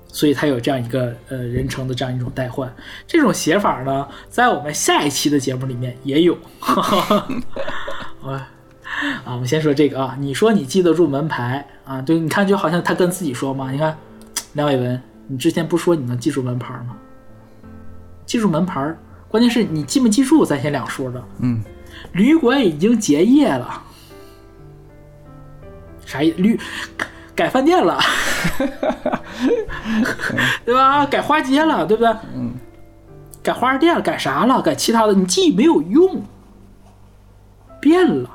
[0.08, 2.72] 所以他有这样一个呃人称的这样一种代换。
[3.06, 6.36] 这种写法呢，在我们下一期的节目里面也有。
[8.22, 8.48] 啊
[9.24, 12.02] 啊，我们先说这个啊，你说你记得住门牌啊？
[12.02, 13.70] 对，你看就好像他跟自己说嘛。
[13.70, 13.96] 你看，
[14.54, 16.96] 梁伟文，你之前不说你能记住门牌吗？
[18.26, 18.94] 记住门牌，
[19.28, 21.22] 关键是你记没记住，咱先两说的。
[21.38, 21.62] 嗯，
[22.12, 23.82] 旅馆已经结业了，
[26.04, 26.58] 啥意旅
[27.34, 27.98] 改饭店了，
[30.64, 31.06] 对吧？
[31.06, 32.12] 改花街了，对不对？
[32.34, 32.52] 嗯，
[33.42, 34.60] 改花店了，改啥了？
[34.60, 36.24] 改其他的，你记忆没有用，
[37.80, 38.30] 变了。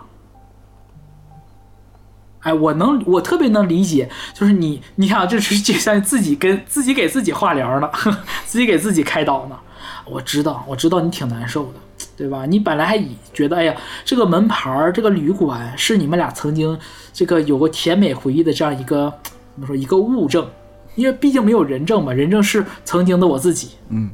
[2.40, 7.90] 哎，我能，我特别能理解，就是你，你看啊，这是就像自己跟自己给自己化疗呢，
[8.46, 9.60] 自己给自己开导呢。
[10.06, 11.80] 我知道，我知道你挺难受的，
[12.18, 12.46] 对吧？
[12.46, 16.78] 你本来还以觉得，哎呀，这个门牌儿，这个旅馆是你们俩曾经
[17.12, 19.14] 这个有过甜美回忆的这样一个
[19.54, 20.50] 怎么说一个物证，
[20.96, 23.72] 因为毕竟没有人证嘛，人证是曾经的我自己。
[23.90, 24.10] 嗯。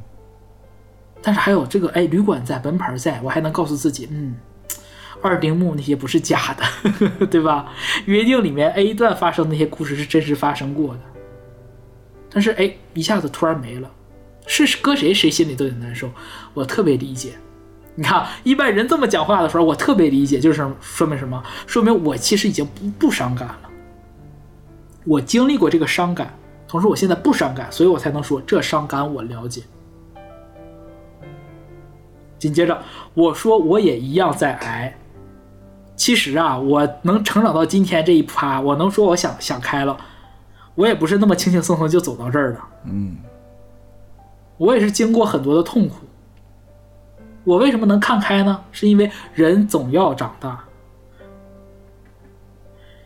[1.22, 4.36] 但是还有这个，哎，旅馆在，门牌儿在，我还能告诉自己，嗯，
[5.22, 7.72] 二丁目那些不是假的， 对吧？
[8.06, 11.02] 约定里面 A 段发生的那些故事是真实发生过的，
[12.32, 13.92] 但是哎，一下子突然没了，
[14.48, 16.10] 是搁谁谁心里都得难受，
[16.56, 17.34] 我特别理解。
[18.02, 21.40] 你看，一般人这么讲话的时候，我特别理解，就是说明什么？
[21.68, 23.70] 说明我其实已经不不伤感了，
[25.06, 26.34] 我经历过这个伤感，
[26.68, 29.62] 同时我现在不伤感，所以我才能说这伤感我了解。
[32.40, 32.82] 紧接着
[33.14, 34.92] 我说我也一样在挨。
[35.96, 39.96] 其实啊，我能成长到今天这一趴，我能说我想想开了，
[40.74, 42.60] 我也不是那么轻轻松松就走到这儿的。
[42.86, 43.16] 嗯，
[44.58, 45.98] 我也是经过很多的痛苦。
[47.44, 48.60] 我为什么能看开呢？
[48.72, 50.64] 是因为人总要长大。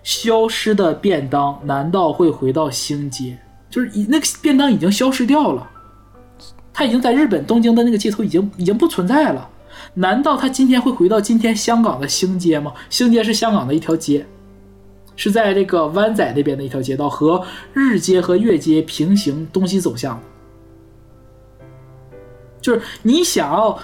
[0.03, 3.38] 消失的便当难道会回到星街？
[3.70, 5.68] 就是已那个便当已经消失掉了，
[6.72, 9.49] 它已经在日本东京的那个街头已经已经不存在了。
[9.95, 12.72] 难道它今天会回到今天香港的星街吗？
[12.90, 14.26] 星街是香港的一条街，
[15.16, 17.44] 是在这个湾仔那边的一条街道，和
[17.74, 20.22] 日街和月街平行东西走向。
[22.62, 23.78] 就是你想要，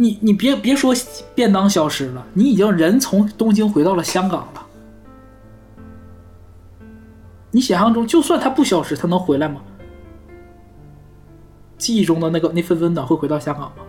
[0.00, 0.94] 你你别别说
[1.34, 4.66] 便当消失了，你已经人从东京回到了香港了。
[7.50, 9.60] 你想象中，就算它不消失，它能回来吗？
[11.76, 13.82] 记忆中的那个那份温暖会回到香港吗？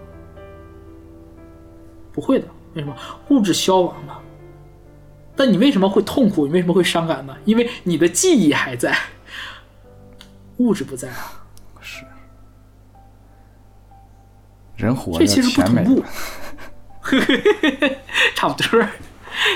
[2.12, 2.96] 不会的，为什么？
[3.30, 4.20] 物质消亡了。
[5.36, 6.48] 但你为什么会痛苦？
[6.48, 7.38] 你为什么会伤感呢？
[7.46, 8.98] 因为你的记忆还在，
[10.58, 11.46] 物质不在啊。
[14.86, 16.04] 人活着这其实不同步，
[18.36, 18.86] 差不多，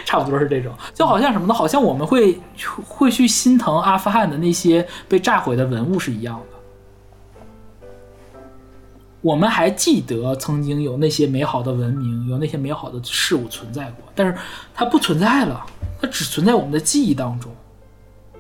[0.05, 1.53] 差不多是这种，就好像什么呢？
[1.53, 2.39] 好像我们会
[2.87, 6.45] 会去心疼阿富汗的那些被炸毁的文物是一样的。
[9.21, 14.35] 我们还记得曾经有那些美好的文明，有那些美好的事物存在过，但是
[14.75, 15.65] 它不存在了，
[16.01, 17.49] 它只存在我们的记忆当中。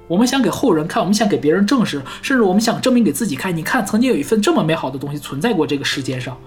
[0.09, 3.55] 我们想给后人看，我们想给别人证实，甚至我们想证明给自己看。
[3.55, 6.37] 你看，曾经有一份这么美好的东西存在过这个世界上。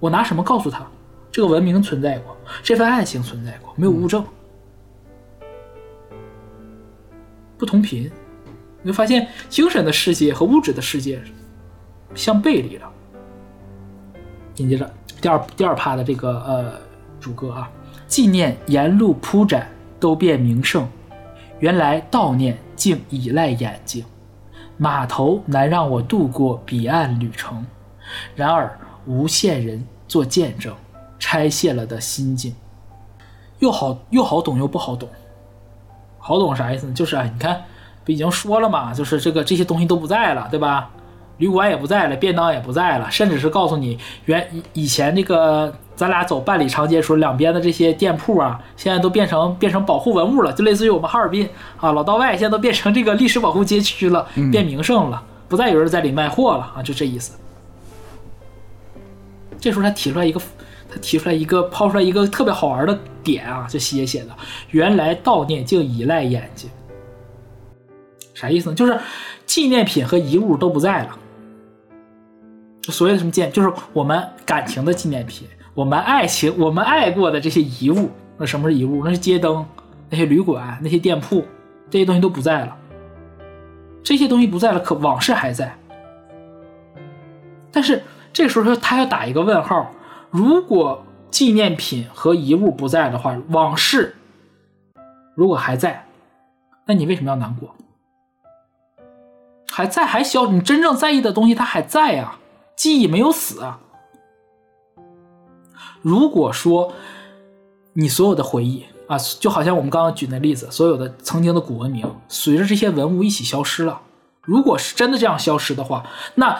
[0.00, 0.84] 我拿什么告诉他，
[1.30, 4.24] 这个文明存在过，这份爱情存在过，没有物证，
[7.56, 8.10] 不同频。
[8.82, 11.22] 你会发现，精神的世界和物质的世界
[12.14, 12.90] 相背离了。
[14.54, 14.90] 紧接着
[15.20, 16.72] 第二第二趴的这个呃
[17.20, 17.70] 主歌啊，
[18.06, 19.68] 纪念沿路铺展
[20.00, 20.88] 都变名胜，
[21.58, 24.02] 原来悼念竟依赖眼睛，
[24.78, 27.66] 码头难让我度过彼岸旅程，
[28.34, 30.74] 然而无限人做见证，
[31.18, 32.54] 拆卸了的心境，
[33.58, 35.08] 又好又好懂又不好懂。
[36.18, 36.92] 好懂啥意思呢？
[36.92, 37.62] 就是啊，你看
[38.04, 40.90] 不已经说了嘛，就是这个这些东西都不在了，对吧？
[41.38, 51.48] 旅馆也不在了，便当也不在了，甚至是告诉你原以以前那个咱俩走半里长街时候，两边的这些店铺啊，现在都变成变成保护文物了，就类似于我们哈尔滨
[51.78, 57.38] 啊老道外现在都变成这个历史保护街区了，变名胜了，不再有人在里卖货了啊，就这意思。
[59.60, 60.40] 这时候他提出来一个，
[60.88, 64.30] 他提出来一个抛出来一个特别好玩的点啊，就写写的，
[64.70, 66.70] 原来悼念竟依赖眼睛，
[68.34, 68.74] 啥意思呢？
[68.74, 68.98] 就是
[69.44, 71.18] 纪念品和遗物都不在了。
[72.84, 78.08] 所谓的什么纪念，就是我们感情的纪念品，我们爱情，我们爱过的这些遗物。
[78.38, 79.04] 那什么是遗物？
[79.04, 79.64] 那是街灯，
[80.08, 81.44] 那些旅馆，那些店铺，
[81.90, 82.74] 这些东西都不在了。
[84.02, 85.76] 这些东西不在了，可往事还在。
[87.70, 89.90] 但是这时候他要打一个问号：
[90.30, 94.16] 如果纪念品和遗物不在的话，往事
[95.34, 96.06] 如果还在，
[96.86, 97.74] 那你为什么要难过？
[99.70, 102.38] 还在还消，你真正在意的东西它还在啊、
[102.76, 103.80] 记忆没有死啊。
[106.02, 106.92] 如果说
[107.92, 114.00] 你所有的回忆啊，就好像我们刚刚举那例子，所有的曾经的古文明，随着这些文物一起消失了。
[114.42, 116.04] 如果是真的这样消失的话，
[116.34, 116.58] 那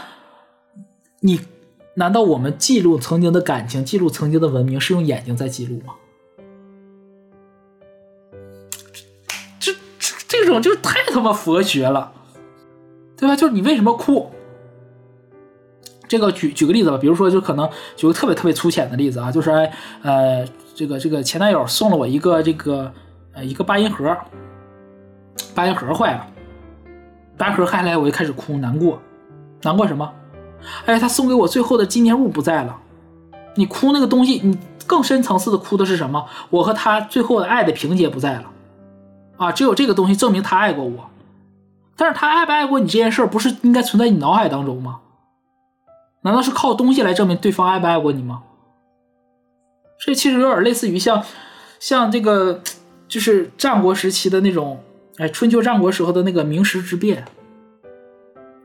[1.20, 1.40] 你
[1.94, 5.94] 难道我们记录曾经的感情，记录曾经的文明，是用眼睛在记录吗？
[9.58, 12.12] 这这这种就太他妈佛学了，
[13.16, 13.34] 对吧？
[13.34, 14.30] 就是你为什么哭？
[16.08, 19.72] 这个举举个例子吧，比如说，就可能举个特别特别粗浅的例子啊，就是哎
[20.02, 22.92] 呃，这个这个前男友送了我一个这个
[23.32, 24.16] 呃一个八音盒，
[25.54, 26.26] 八音盒坏了，
[27.36, 29.00] 八音盒坏来我就开始哭，难过，
[29.62, 30.12] 难过什么？
[30.86, 32.78] 哎，他送给我最后的纪念物不在了，
[33.54, 36.26] 你哭那个东西，你更深层次的哭的是什么？
[36.50, 38.50] 我和他最后的爱的情节不在了，
[39.36, 41.10] 啊，只有这个东西证明他爱过我，
[41.96, 45.00] 但是他爱不爱过你这件事儿，不是应该存在你脑海当中吗？
[46.22, 48.42] 难道是靠东西来证明对方爱不爱过你吗？
[49.98, 51.22] 这其实有点类似于像，
[51.78, 52.62] 像这个
[53.06, 54.82] 就是战国时期的那种，
[55.18, 57.24] 哎，春秋战国时候的那个名实之辩，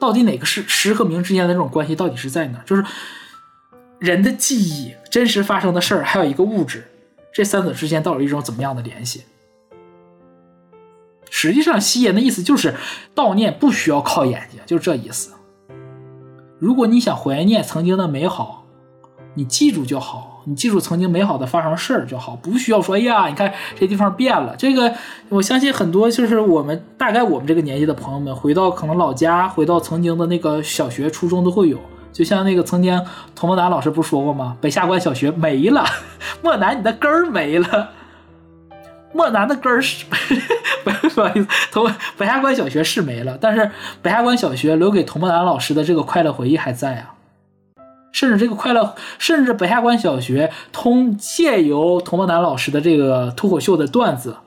[0.06, 2.60] 到底哪个是实和名之间的这种关系到底是在哪？
[2.64, 2.86] 就是
[3.98, 6.86] 人的记忆、真实发生的事儿，还有一个物质，
[7.34, 9.24] 这三者之间到底一种怎么样的联系？
[11.32, 12.76] 实际上，西言的意思就是
[13.16, 15.32] 悼念不需要靠眼睛，就是这意思。
[16.60, 18.68] 如果你想怀念曾经的美好，
[19.34, 24.56] 你记住就好，你记住曾经美好的发生事儿就好，不需要说，哎呀，你看这地方变了。
[24.58, 24.94] 这个
[25.30, 31.80] 我相信很多就是我们大概我们这个年纪的朋友们，回到可能老家，回到曾经的那个小学、初中都会有。
[32.14, 33.04] 就像那个曾经
[33.36, 34.56] 童梦楠老师不是说过吗？
[34.62, 35.84] 北下关小学没了，
[36.42, 37.90] 莫南你的根儿没了。
[39.12, 40.06] 莫南的根儿是，
[40.84, 40.92] 不
[41.22, 47.15] 好意思，童北下关小学是没了，但是北下关小学留给童梦楠老师的这个快乐回忆还在啊。
[48.16, 54.38] 甚至这个快乐，甚至北下关小学通借由童梦楠老师的这个脱口秀的段子，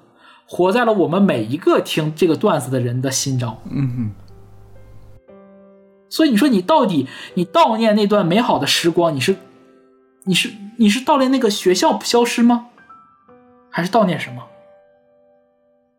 [0.47, 3.59] 活在了我们每一个听这个段子的人的心中。
[3.71, 4.11] 嗯
[6.09, 9.37] 所以你说你到底你悼念那段美好的时光，你是
[10.25, 12.69] 你是你是悼念那个学校消失吗？
[13.69, 14.43] 还是悼念什么？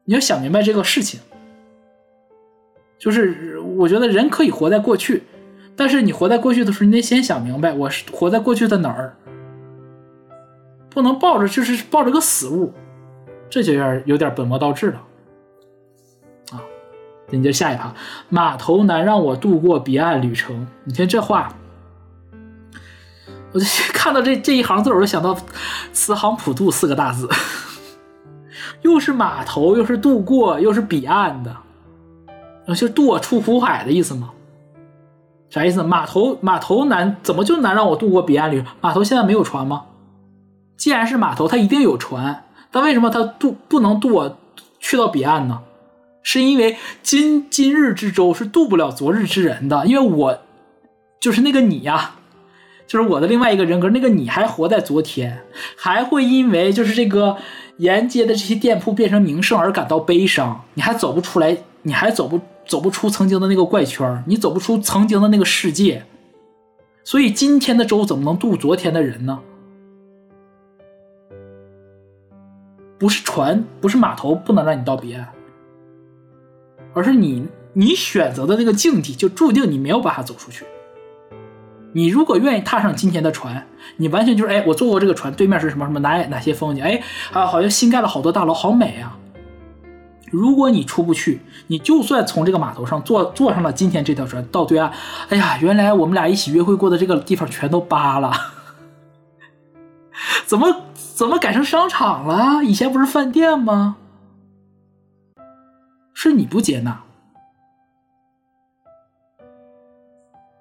[0.05, 1.19] 你要想明白这个事情。
[2.97, 5.21] 就是我觉得人可以活在过去，
[5.79, 9.15] 但是你活在过去的时候，你得先想明白，我是活在过去的哪儿，
[10.89, 12.73] 不能抱着就是抱着个死物，
[13.49, 15.01] 这就有点有点本末倒置了。
[16.51, 16.59] 啊，
[17.29, 17.93] 紧接着下一趴，
[18.27, 20.67] 码头难让我度过彼岸旅程。
[20.83, 21.55] 你听这话，
[23.53, 25.33] 我就看到这 这一行字，我就想到
[25.93, 27.29] “此行普渡”四个大字，
[28.83, 31.55] 又是码头，又是渡过，又是彼岸的，
[32.75, 34.31] 就渡我出苦海的意思吗？
[35.49, 35.81] 啥意思？
[35.81, 38.63] 码头码头难怎么就难让我渡过彼岸旅？
[38.81, 39.85] 码头现在没有船吗？
[40.77, 44.37] 既然是码头，它一定有船，但为什么它渡不能渡我
[44.79, 45.61] 去到彼岸呢？
[46.21, 50.39] 是因为今今日之舟是渡不了昨日之人的，因为我
[51.19, 52.11] 就是那个你呀、
[52.85, 55.41] 就是我的另外一个人格，那个你还活在昨天，
[55.75, 57.35] 还会因为就是这个
[57.77, 62.39] 沿街的这些店铺变成名胜而感到悲伤，你还走不出来，你还走不
[62.69, 66.05] 走不出曾经的那个怪圈，你走不出曾经的那个世界，
[67.03, 69.39] 所以今天的舟怎么能渡昨天的人呢？
[72.99, 75.27] 不是船，不是码头不能让你到彼岸，
[76.93, 80.63] 而是你你选择的那个境地就注定你没有办法走出去。
[81.91, 83.65] 你如果愿意踏上今天的船，
[83.97, 87.01] 你完全就是哎，我坐过这个船，对面是什么什么哪哪些风景，哎
[87.33, 89.17] 啊，好像新盖了好多大楼，好美啊。
[90.31, 94.91] 如果你出不去，你就算从这个码头上坐坐上了今天这条船到对岸，
[95.29, 98.31] 哎呀，原来我们俩一起约会过的这个地方全都扒了，
[100.45, 102.63] 怎么怎么改成商场了？
[102.63, 103.97] 以前不是饭店吗？
[106.13, 107.01] 是你不接纳，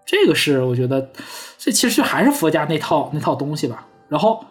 [0.06, 1.10] 这个是我觉得，
[1.58, 3.84] 这其实还是佛家那套那套东西吧。
[4.08, 4.44] 然后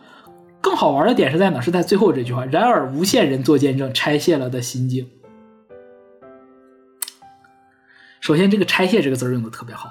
[0.67, 1.61] 更好玩的点是在哪？
[1.61, 5.09] 是在最后这句话：“然而无限人做见证，拆卸了的心境。”
[8.19, 9.89] 首先，这个“拆卸”这个字用的特别好，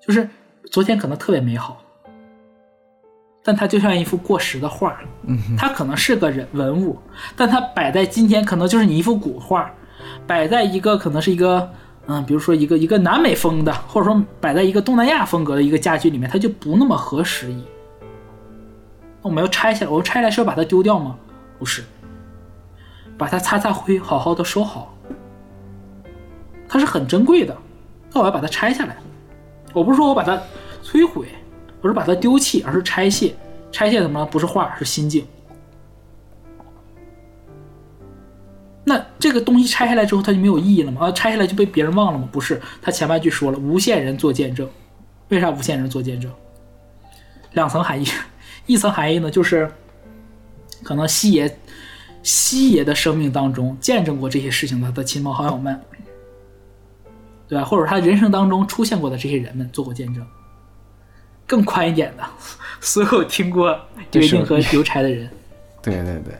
[0.00, 0.28] 就是
[0.70, 1.82] 昨天可能特别美好，
[3.42, 4.96] 但它就像一幅过时的画，
[5.58, 6.96] 它可能是个人文物，
[7.34, 9.68] 但它摆在今天可能就是你一幅古画，
[10.24, 11.68] 摆在一个可能是一个
[12.06, 17.64] 嗯，比如说一个一个南美风的，或者说摆在一个东南亚风格的一个家居里面，它就不那么合时宜。
[19.26, 21.18] 我们要拆下来，我们拆下来是要把它丢掉吗？
[21.58, 21.82] 不是，
[23.18, 24.94] 把它擦擦灰，好好的收好。
[26.68, 27.56] 它是很珍贵的，
[28.12, 28.96] 那我要把它拆下来。
[29.72, 30.40] 我不是说我把它
[30.82, 31.26] 摧毁，
[31.80, 33.34] 不是把它丢弃，而是拆卸。
[33.72, 34.24] 拆卸什么？
[34.26, 35.26] 不是画，是心境。
[38.84, 41.06] 那这个东西拆下来之后，它就没有意义了吗？
[41.06, 42.28] 啊，拆下来就被别人忘了吗？
[42.30, 44.68] 不是，他前半句说了，无限人做见证。
[45.30, 46.30] 为啥无限人做见证？
[47.52, 48.06] 两层含义，
[48.66, 49.70] 一层含义呢，就是
[50.82, 51.58] 可能西爷
[52.22, 55.80] 西爷的生命当中见证过这些事情的他的亲朋好友们，
[57.48, 57.64] 对吧？
[57.64, 60.26] 或者他人生当中出现过的这些人们做过见证。
[61.46, 62.24] 更宽一点的，
[62.80, 63.70] 所有听过
[64.12, 65.30] 约定和邮差的人，
[65.80, 66.34] 对对对，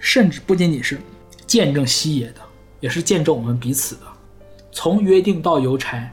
[0.00, 0.98] 甚至不仅仅是
[1.46, 2.40] 见证西爷的，
[2.80, 4.00] 也是见证我们彼此的。
[4.72, 6.10] 从约定到邮差，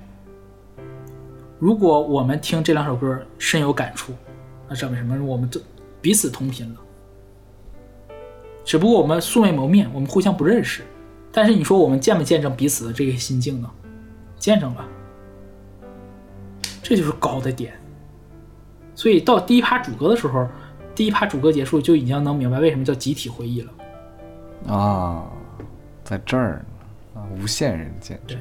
[1.57, 4.13] 如果我们听这两首歌深有感触，
[4.71, 5.21] 那证明什么？
[5.21, 5.59] 我们都
[5.99, 6.79] 彼此同频了。
[8.63, 10.81] 只不过我们素未谋面，我们互相不认识，
[11.29, 13.69] 但是你说我们见没见证彼此的这个心境呢？
[14.37, 14.87] 见证了，
[16.81, 17.73] 这就是高的点。
[18.95, 20.47] 所以到第一趴主歌的时候，
[20.95, 23.73] 第一趴主歌结束就已经能明白为什么叫集体回忆了。
[24.73, 25.29] 啊，
[26.01, 26.63] 在这儿
[27.13, 28.39] 呢啊，无限人见证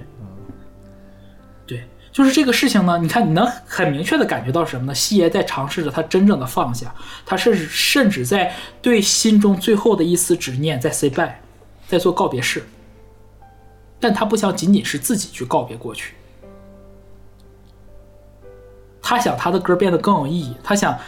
[2.21, 2.99] 就是这个事情呢。
[2.99, 4.95] 你看，你能很明确的感觉到什么呢？
[4.95, 6.95] 西爷在尝试着他真正的放下，
[7.25, 8.53] 他甚至甚至在
[8.83, 11.31] 对心中最后的一丝执念在 say bye，
[11.89, 12.63] 在做告别式。
[13.99, 16.13] 但他不想仅仅是自己去告别过去，
[19.01, 20.99] 他想他的歌变得更有意义，他想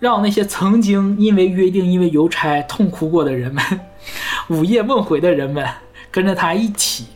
[0.00, 3.64] 让那些曾经因为约定、因为邮差痛哭过的人们，
[4.50, 5.64] 午夜梦回的人们，
[6.10, 7.06] 跟着他一起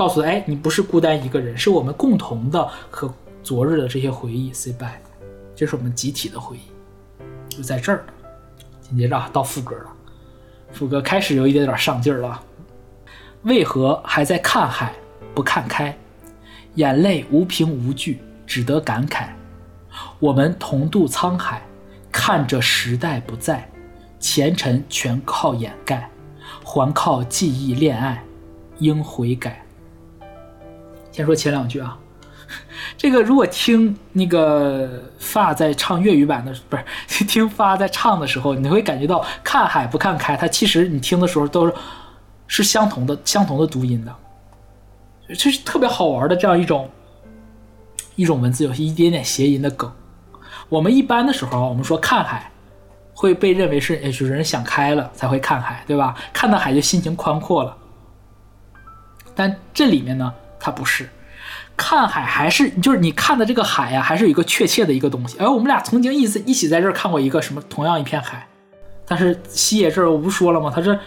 [0.00, 3.12] 告诉他：哎，你不是孤单一个人，是我们共同的和
[3.42, 4.88] 昨日的这些回忆 say bye，
[5.54, 8.02] 这是我们集体的回忆，就在这儿。
[8.80, 9.92] 紧接着到副歌了，
[10.72, 12.42] 副歌开始有一点点上劲儿了。
[13.42, 14.94] 为何还在看海
[15.34, 15.94] 不看开？
[16.76, 19.26] 眼泪无凭无据，只得感慨。
[20.18, 21.60] 我们同渡沧海，
[22.10, 23.70] 看着时代不在，
[24.18, 26.08] 前尘全靠掩盖，
[26.64, 28.24] 还靠记忆恋爱，
[28.78, 29.62] 应悔改。
[31.20, 31.98] 先说前两句啊，
[32.96, 34.88] 这个如果听那个
[35.18, 36.76] 发在唱粤语版的，不
[37.06, 41.74] 是 听发在唱的时候，你会感觉到看海不看开，它其实你听的时候都是
[42.46, 44.14] 是相同的相同的读音的，
[45.34, 46.88] 这是特别好玩的这样一种
[48.16, 49.92] 一种文字游戏，一点点谐音的梗。
[50.70, 52.50] 我们一般的时候，我们说看海，
[53.12, 56.16] 会被认为是哎，就是人想开了才会看海，对吧？
[56.32, 57.76] 看到海就心情宽阔了。
[59.34, 61.08] 但这里面呢，它不是
[61.76, 65.38] 看海，还是就是你看的这个海呀、还是有一个确切的一个东西。
[65.38, 68.46] 哎，我们俩曾经一次一起在这儿看过一个什么同样一片海，
[69.06, 70.70] 但是西野这儿我不说了吗？
[70.72, 70.98] 他是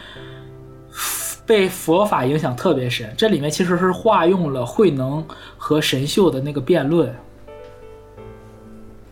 [1.45, 3.13] 被佛法影响特别深。
[3.15, 5.23] 这里面其实是化用了慧能
[5.57, 7.13] 和神秀的那个辩论，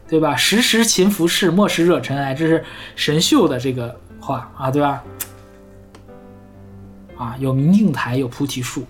[0.08, 0.36] 对吧？
[0.36, 2.64] 时时勤拂拭，莫使惹尘埃，这是
[2.96, 5.04] 神秀的这个话啊，对吧？
[7.18, 8.84] 啊，有明镜台，有菩提树，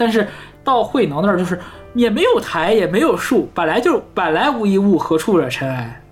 [0.00, 0.26] 但是
[0.64, 1.60] 到慧能那儿就是
[1.92, 6.02] 也没有台，也没有树，本来就本来无一物，何处惹尘埃？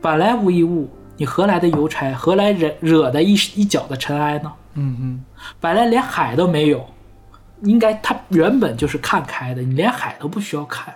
[0.00, 2.12] 本来无一物，你何来的邮差？
[2.12, 4.52] 何来惹惹的一一脚的尘埃呢？
[4.74, 5.24] 嗯嗯，
[5.60, 6.84] 本来连海都没有，
[7.62, 10.92] 应该它原本就是看开的，你连海都不需要看。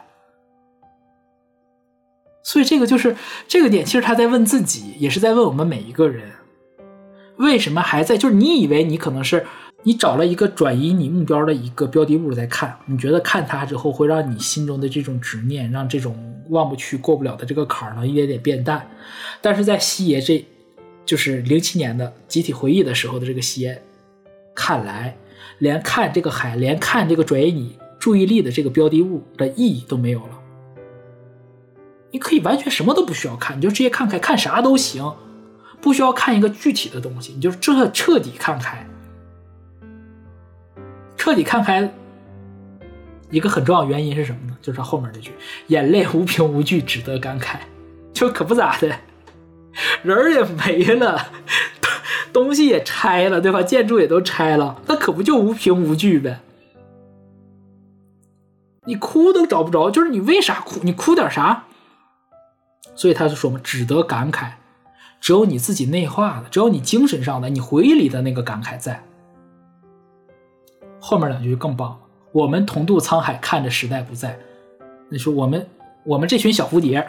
[2.42, 3.14] 所以这个就是
[3.46, 6.32] 这个点，其实他在问自己，也是在问我们每一个人，
[7.36, 8.16] 为什么还在？
[8.16, 9.46] 就是你以为你可能是
[9.86, 16.16] 你找了一个转移你目标的一个标的物在看，你觉得看它之后会让你心中的这种执念，让这种
[16.48, 18.88] 忘不去、过不了的这个坎儿呢一点点变淡。
[19.42, 20.42] 但是在西爷这，
[21.04, 23.82] 就是零七年的集体回忆的时候的这个西爷
[24.54, 25.14] 看来，
[25.58, 30.40] 连看这个海，连看这个转移你注意力的这个标的物的意义都没有了。
[32.10, 35.14] 你可以完全什么都不需要看，你就直接看开，看啥都行，
[35.82, 38.88] 不需要看一个具体的东西，你就这彻底看开。
[41.24, 41.90] 彻底看开，
[43.30, 44.54] 一个很重要原因是什么呢？
[44.60, 45.32] 就是后面这句
[45.68, 47.56] “眼泪无凭无据，只得感慨”，
[48.12, 48.94] 就可不咋的，
[50.02, 51.28] 人儿也没了，
[52.30, 53.62] 东西也拆了，对吧？
[53.62, 56.40] 建筑也都拆了，那可不就无凭无据呗？
[58.84, 60.80] 你哭都找不着，就是你为啥哭？
[60.82, 61.64] 你哭点啥？
[62.94, 64.50] 所以他就说嘛，只得感慨，
[65.22, 69.02] 只有你自己内化的，只有你精神上的，你回忆里的那个感慨在。
[71.06, 71.98] 后面两句更棒了，
[72.32, 74.38] 我们同渡沧海，看着时代不在。
[75.10, 75.66] 你说我们
[76.02, 77.06] 我们这群小蝴蝶，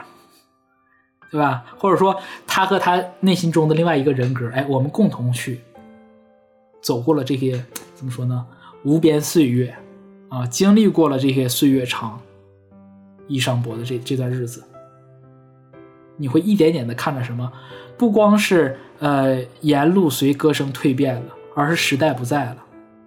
[1.31, 1.63] 对吧？
[1.79, 5.61] 或者说他和他内心中的另外一个人格，哎，我们共同去
[6.81, 8.45] 走过了这些怎么说呢？
[8.83, 9.73] 无边岁月
[10.27, 12.19] 啊，经历过了这些岁月长、
[13.29, 14.61] 衣裳薄的这这段日子。
[16.17, 17.49] 你会一点点的看着什么？
[17.97, 22.57] 不光是呃沿路随歌声蜕变了，而是时代不在了。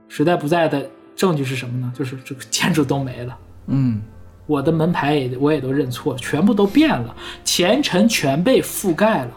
[0.09, 1.93] 时代不在的证据是什么呢？
[1.97, 4.01] 就是这个建筑都没了，嗯，
[4.47, 7.15] 我的门牌也我也都认错，全部都变了，
[7.45, 9.31] 前尘全被覆盖了。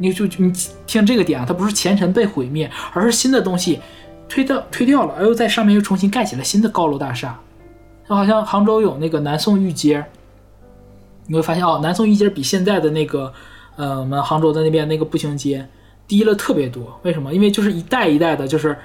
[0.00, 0.52] 你就你
[0.86, 3.80] 听这个点啊，它不是前尘被毁灭，而是新的东西
[4.28, 7.38] 推掉推掉了，而又在上面又重新盖起了新的高楼大厦。
[8.08, 10.04] 就好像杭州有那个南宋御街，
[11.26, 13.32] 你会发现哦，南宋御街比现在的那个，
[13.76, 15.68] 呃，我们杭州的那边那个步行街
[16.06, 16.98] 低了特别多。
[17.02, 17.34] 为什么？
[17.34, 18.78] 因为就是一代一代的，就是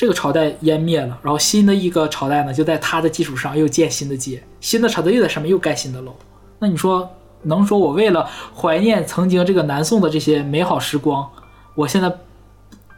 [0.00, 6.16] 这个朝代湮灭了，然后新的一个朝代呢，就在它的基础上又建新的街，新的朝代又在上面又盖新的楼。
[6.58, 7.06] 那你说，
[7.42, 11.30] 能说我为了怀念曾经这个南宋的这些美好时光，
[11.74, 12.10] 我现在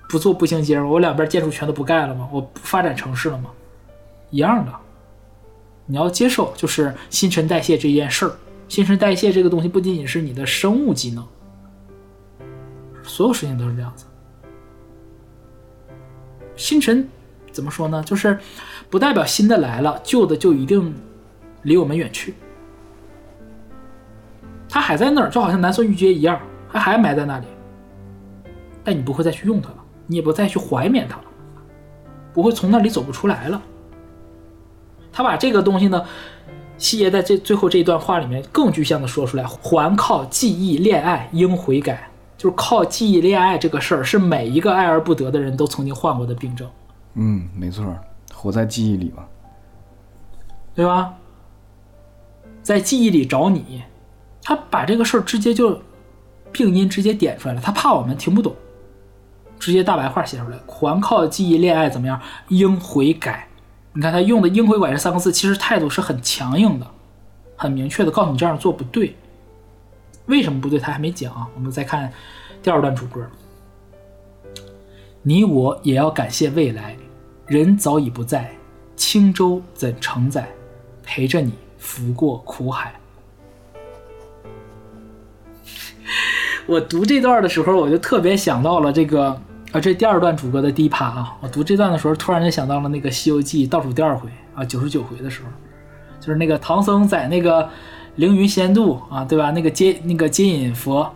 [0.08, 0.80] 不做步行街？
[0.80, 2.28] 我两边建筑全都不盖了吗？
[2.30, 3.50] 我不发展城市了吗？
[4.30, 4.72] 一样的。
[5.86, 8.32] 你要接受，就是新陈代谢这件事儿。
[8.68, 11.26] 新陈代谢这个东西不仅仅是你的生物机能，
[13.02, 14.04] 所有事情都是这样子。
[16.56, 17.08] 新陈
[17.50, 18.02] 怎么说呢？
[18.04, 18.38] 就是
[18.90, 20.94] 不代表新的来了，旧的就一定
[21.62, 22.34] 离我们远去。
[24.68, 26.40] 它还在那儿，就好像南宋御街一样，
[26.72, 27.46] 它还埋在那里。
[28.84, 31.24] 但你不会再去用它了，你也不再去怀缅它了，
[32.32, 33.60] 不会从那里走不出来了。
[35.12, 36.02] 他把这个东西呢，
[36.78, 42.08] 西爷在这最后这一段话里面更具象的说出来：还靠记忆恋爱应悔改，
[42.42, 46.68] 就是靠记忆恋爱这个事儿，是每一个爱而不得的人都曾经患过的病症，
[47.14, 47.96] 嗯，没错，
[48.34, 49.22] 活在记忆里嘛。
[50.74, 51.14] 对吧？
[52.60, 53.84] 在记忆里找你，
[54.42, 55.80] 他把这个事儿直接就
[56.50, 58.52] 病因直接点出来了，他怕我们听不懂，
[59.60, 62.20] 直接大白话写出来：还靠记忆恋爱怎么样？
[62.48, 63.46] 应悔改。
[63.92, 66.86] 你看他用的“应悔改”这三个字，其实态度是很强硬的，
[67.54, 69.14] 很明确的告诉你这样做不对。
[70.26, 70.78] 为什么不对？
[70.78, 71.46] 他还没讲啊。
[71.54, 72.12] 我们再看
[72.62, 73.26] 第二段主歌：
[75.22, 76.96] 你我也要感谢未来，
[77.46, 78.50] 人早已不在，
[78.96, 80.48] 轻舟怎承载，
[81.02, 82.94] 陪着你拂过苦海。
[86.66, 89.30] 我读这段的时候，我就特别想到了这个
[89.72, 91.36] 啊，这第二段主歌的第一趴啊。
[91.40, 95.48] 我读这段的时候，突然就想到了那个《西游记》倒数第二回啊，九十九回的时候，
[96.20, 97.68] 就是那个唐僧在那个
[98.16, 99.50] 凌云仙渡啊，对吧？
[99.50, 101.10] 那个接那个接引佛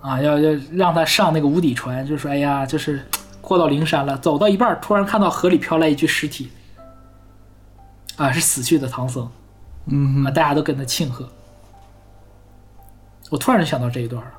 [0.00, 3.04] 啊，要要让他上那个无底船，就说哎呀，就是
[3.40, 6.50] 过到灵山了，走到一半，突然看到河里飘来一具尸体，
[8.16, 9.28] 啊，是死去的唐僧，
[9.86, 11.28] 嗯啊，大家都跟他庆贺。
[13.30, 14.30] 我突然就想到这一段了，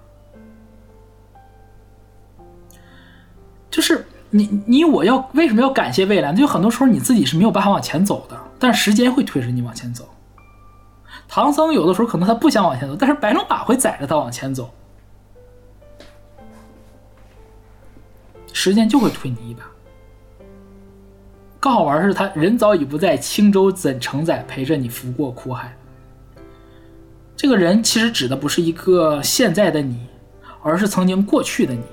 [3.69, 6.31] 就是你你我要为什么要感谢未来？
[6.33, 10.07] 就很多时候你自己是没有办法往前走的，但是时间会推着你往前走。
[11.31, 14.69] 唐僧有的时候可能他不想往前走，但是白龙马会载着他往前走，
[18.51, 19.63] 时间就会推你一把。
[21.59, 25.71] 更好玩是他人早已不在，轻舟怎承载，陪着你拂过苦海。
[27.37, 30.07] 这个人其实指的不是一个现在的你，
[30.63, 31.83] 而是曾经过去的你。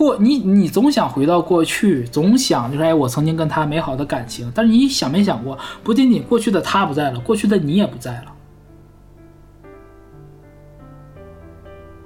[0.00, 8.32] 过你你总想回到过去，总想就是哎，我曾经跟他美好的感情，但是你想没想过，不仅仅过去的他不在了，过去的你也不在了。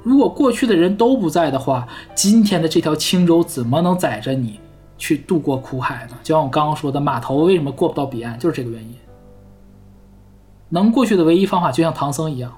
[0.03, 4.59] 如果过去的人都不在的话，今天的这条轻舟怎么能载着你
[4.99, 6.17] 去渡过苦海呢？
[6.25, 8.93] 就像我刚刚说的，码头为什么过不到彼岸，就是这个原因。
[10.69, 12.53] 能过去的唯一方法，就像唐僧一样，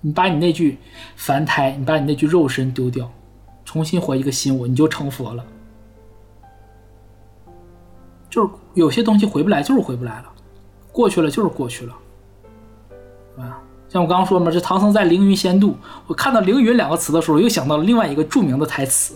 [0.00, 0.78] 你把你那具
[1.14, 3.10] 凡胎，你把你那具肉身丢掉，
[3.64, 5.44] 重新活一个新我，你就成佛了。
[8.30, 10.24] 就是有些东西回不来，就是回不来了，
[10.90, 11.94] 过去了就是过去了，
[13.36, 13.60] 是吧？
[13.88, 15.76] 像我刚刚说嘛，这唐僧在凌云仙渡，
[16.08, 19.14] 我看到“凌云”两个词的时候，又想到了另外一个著名的台词：“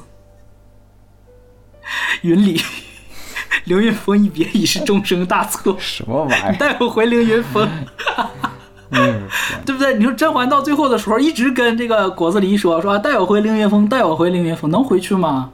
[2.22, 2.60] 云里
[3.64, 6.54] 凌云峰一别，已是终生大错。”什么玩意儿？
[6.58, 7.68] 带我回凌云峰，
[8.90, 9.28] 嗯，
[9.66, 9.96] 对不对？
[9.96, 15.50] 你说甄嬛到最后的时候，一直跟这个果子狸说说带我回凌云峰，带我回凌云峰，能回去吗？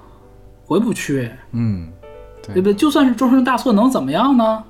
[0.65, 1.89] 回不去，嗯，
[2.43, 2.75] 对不对？
[2.75, 4.65] 就算是终身大错，能怎么样呢？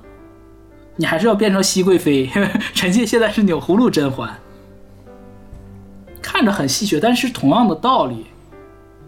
[0.95, 2.29] 你还是要变成熹贵妃，
[2.73, 4.33] 臣妾现在是钮祜禄甄嬛，
[6.21, 8.25] 看着很戏谑，但是同样的道理，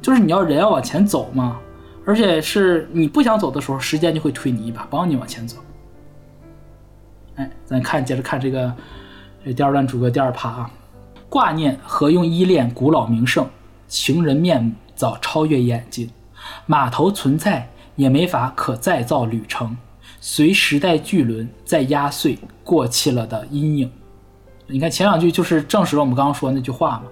[0.02, 1.58] 就是你要人要往前走嘛，
[2.06, 5.58] 而且是你不想走的时候，时间就会推你一把，帮你往前走。
[7.36, 8.74] 哎，咱看接着看这个
[9.48, 10.72] 这第二段主歌第二趴啊，
[11.30, 13.48] 挂念何用依恋古老名胜，
[13.88, 16.10] 情人面目早超越眼睛，
[16.66, 19.78] 码头存在也没法可再造旅程，
[20.20, 23.90] 随时代巨轮在压碎过气了的阴影。
[24.66, 27.04] 你看前两句就是证实了我们刚刚说的那句话嘛，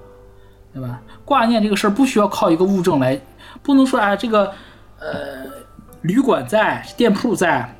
[0.74, 1.02] 对吧？
[1.24, 3.18] 挂念这个事儿不需要靠一个物证来，
[3.64, 4.52] 不能说哎这个
[5.00, 5.46] 呃
[6.02, 7.74] 旅馆在，店铺在，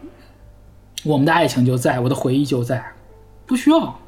[1.04, 2.82] 我们的爱情就在，我的回忆就在，
[3.46, 4.00] 不需要，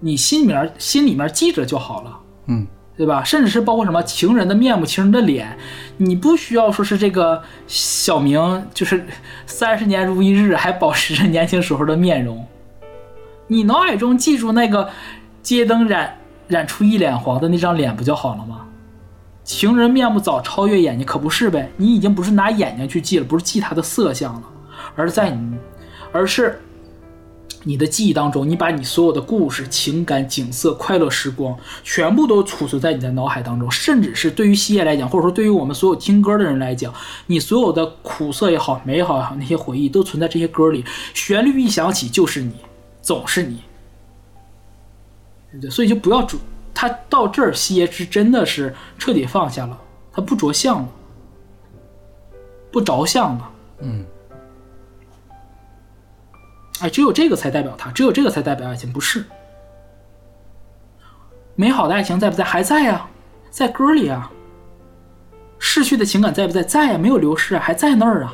[0.00, 2.18] 你心里面心里面记着就好了。
[2.46, 3.22] 嗯，对吧？
[3.22, 5.56] 甚至是包括什么情人的面目、情人的脸，
[5.98, 9.06] 你不需要说是这个小明就是
[9.46, 12.44] 三十年如一日，还保持着年轻时候的面容。
[13.46, 14.90] 你脑海中记住那个
[15.42, 18.66] 街灯染染出一脸黄的那张脸不就好了吗？
[19.42, 21.70] 情人面目早超越眼睛，可不是呗？
[21.76, 24.42] 你已经不是拿眼睛去记了，不是记他的色相了，
[24.94, 25.56] 而在你，
[26.12, 26.60] 而是
[27.62, 36.92] 你的记忆当中，你把你所有的故事、情感、景色、快乐时光，全部都储存在你的脑海当中，甚至是对于西叶来讲，或者说对于我们所有听歌的人来讲，
[37.26, 40.82] 你所有的苦涩也好、美好也好，那些回忆都存在这些歌里，
[41.12, 42.54] 旋律一响起就是你，
[43.02, 43.62] 总是你，
[45.50, 45.70] 对不对？
[45.70, 46.38] 所以就不要主，
[46.72, 49.78] 他到这儿，西叶是真的是彻底放下了，
[50.10, 50.88] 他不着相了，
[52.72, 53.50] 不着相了。
[53.80, 54.04] 嗯
[56.80, 59.24] 哎，只有这个才代表他，只有这个才代表爱情，不是？
[61.54, 62.42] 美好的爱情在不在？
[62.42, 63.06] 还在呀、
[63.50, 64.30] 在歌里啊。
[65.58, 66.62] 逝去的情感在不在？
[66.62, 68.32] 在呀、没有流失，还在那儿啊。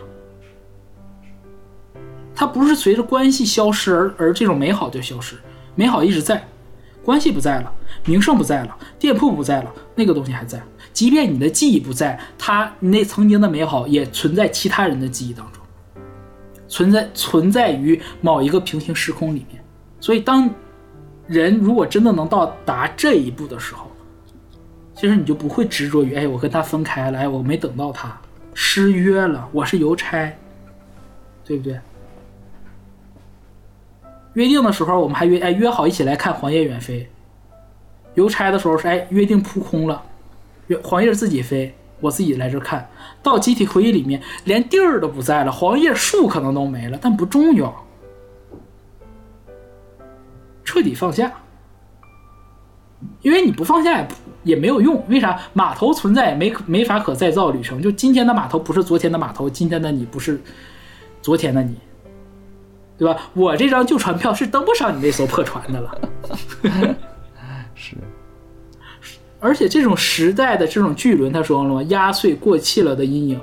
[2.37, 5.37] 它不是随着关系消失而而这种美好就消失，
[5.75, 6.47] 美好一直在，
[7.03, 7.73] 关系不在了，
[8.05, 10.63] 名声不在了，店铺不在了，那个东西还在。
[10.93, 15.56] 即便你的记忆不在，它那曾经的美好也存在其他人的记忆当中。
[16.69, 19.63] 存在存在于某一个平行时空里面。
[20.01, 20.49] 所以，当
[21.27, 23.91] 人如果真的能到达这一步的时候，
[24.95, 28.19] 其实你就不会执着于哎，我跟他分开了，哎，我没等到他，
[28.55, 30.33] 失约了，我是邮差，
[31.45, 31.79] 对不对？
[34.35, 37.01] 约定的时候，我们还约哎约好一起来看《黄叶远飞》，
[38.15, 40.03] 邮差的时候是哎约定扑空了，
[40.83, 41.75] 黄叶自己飞，
[42.07, 42.89] 我自己来这看。
[43.23, 47.75] 到集体回忆里面，连地儿都不在了，黄叶树可能都没了，但不重要，
[50.65, 51.33] 彻底放下。
[53.21, 54.09] 因为你不放下也
[54.45, 55.39] 也没有用，为啥？
[55.53, 57.83] 码头存在没没法可再造旅程。
[57.83, 60.41] 就今天的码头不是昨天的码头，今天的你不是
[61.21, 61.77] 昨天的你，
[62.97, 63.21] 对吧？
[63.35, 65.99] 我这张旧船票是登不上你那艘破船的了。
[69.39, 71.83] 而且这种时代的这种巨轮，他说了吗？
[71.85, 73.41] 压碎过气了的阴影，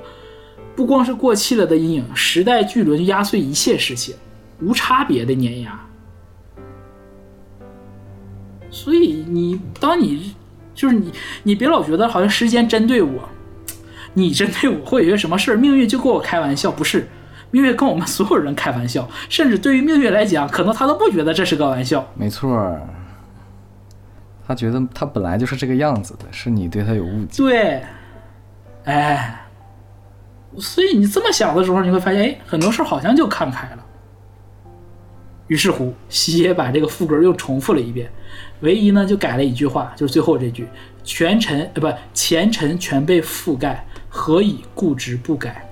[0.74, 4.14] 不光是过气了的阴影，时代巨轮压碎一切事情，
[4.60, 5.80] 无差别的碾压。
[8.70, 10.34] 所以你当你
[10.74, 11.12] 就是你，
[11.44, 13.28] 你别老觉得好像时间针对我，
[14.14, 17.08] 你针对我会有些什么事儿，命运就跟我开玩笑，不是？
[17.52, 22.04] 命运跟我们所有人开玩笑，甚至对于命运来讲，可能他都不觉得这是个玩笑。
[22.16, 22.76] 没错，
[24.46, 27.42] 他觉得他本来就是这个样子的，是你对他有误解。
[27.42, 27.82] 对，
[28.84, 29.46] 哎，
[30.58, 33.84] 所以你这么想的时候，你会发现，哎，很多事好像就看开了。
[35.46, 38.10] 于是乎，西野把这个副歌又重复了一遍，
[38.60, 40.66] 唯一呢就改了一句话，就是最后这句
[41.04, 45.68] ：“全尘呃不前尘全被覆盖，何以固执不改？”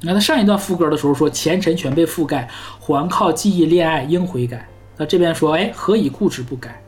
[0.00, 2.48] 你看他上一段副歌的时候说前尘全被覆盖，
[2.78, 4.66] 还靠记忆恋爱应悔改。
[4.96, 6.82] 那这边说，哎，何以固执不改？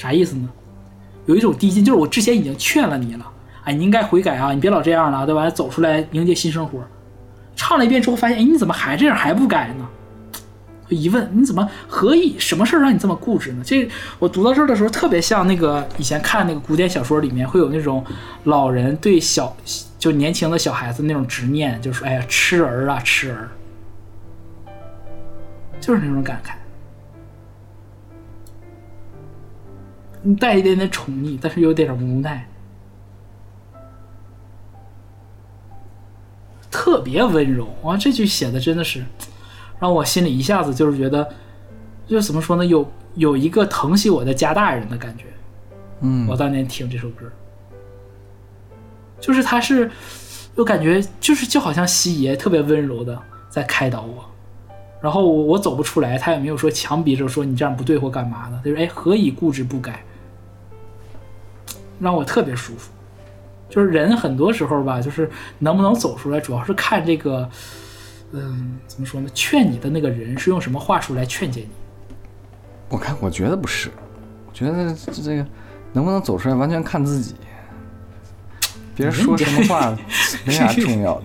[0.00, 0.48] 啥意思呢？
[1.26, 3.26] 有一种递进，就是我之前已经劝了你了，
[3.64, 5.50] 哎，你应该悔改啊，你别老这样了，对吧？
[5.50, 6.82] 走出来迎接新生活。
[7.54, 9.86] 唱了一遍之后，发现，哎，你怎么还这样，还不改呢？
[10.88, 13.62] 疑问，你怎么何以什么事儿让你这么固执呢？
[13.64, 13.86] 这
[14.18, 18.02] 我读到这儿的时候，特别像那个以前看那个古典小说里面会有那种
[18.44, 19.54] 老人对小
[19.98, 23.48] 就年轻的小孩子那种执念，就是说，哎呀，痴儿啊，痴儿，
[25.80, 26.54] 就是那种感慨。
[30.38, 32.46] 带一点点宠溺，但是有点无奈，
[36.70, 37.96] 特别温柔啊！
[37.96, 39.04] 这句写的真的是
[39.78, 41.26] 让我心里一下子就是觉得，
[42.06, 45.24] 就是怎么说呢，有有一个疼惜我的家大人的感觉。
[46.02, 47.26] 嗯我当年听这首歌，
[49.20, 49.90] 就是他是，
[50.54, 54.24] 我感觉就是就好像西爷特别温柔的在开导我，
[55.00, 60.02] 然后我我走不出来，他也没有说强逼着说你这样不对或干嘛的，他说哎何以固执不改，
[62.00, 62.90] 让我特别舒服。
[63.68, 65.30] 就是人很多时候吧，就是
[65.60, 67.48] 能不能走出来，主要是看这个，
[68.32, 69.28] 嗯，怎么说呢？
[69.32, 71.68] 劝你的那个人是用什么话术来劝解你。
[72.88, 73.90] 我看，我觉得不是，
[74.48, 75.46] 我觉得这这个
[75.92, 77.36] 能不能走出来，完全看自己。
[78.96, 79.96] 别人说什么话
[80.44, 81.24] 没啥重要的。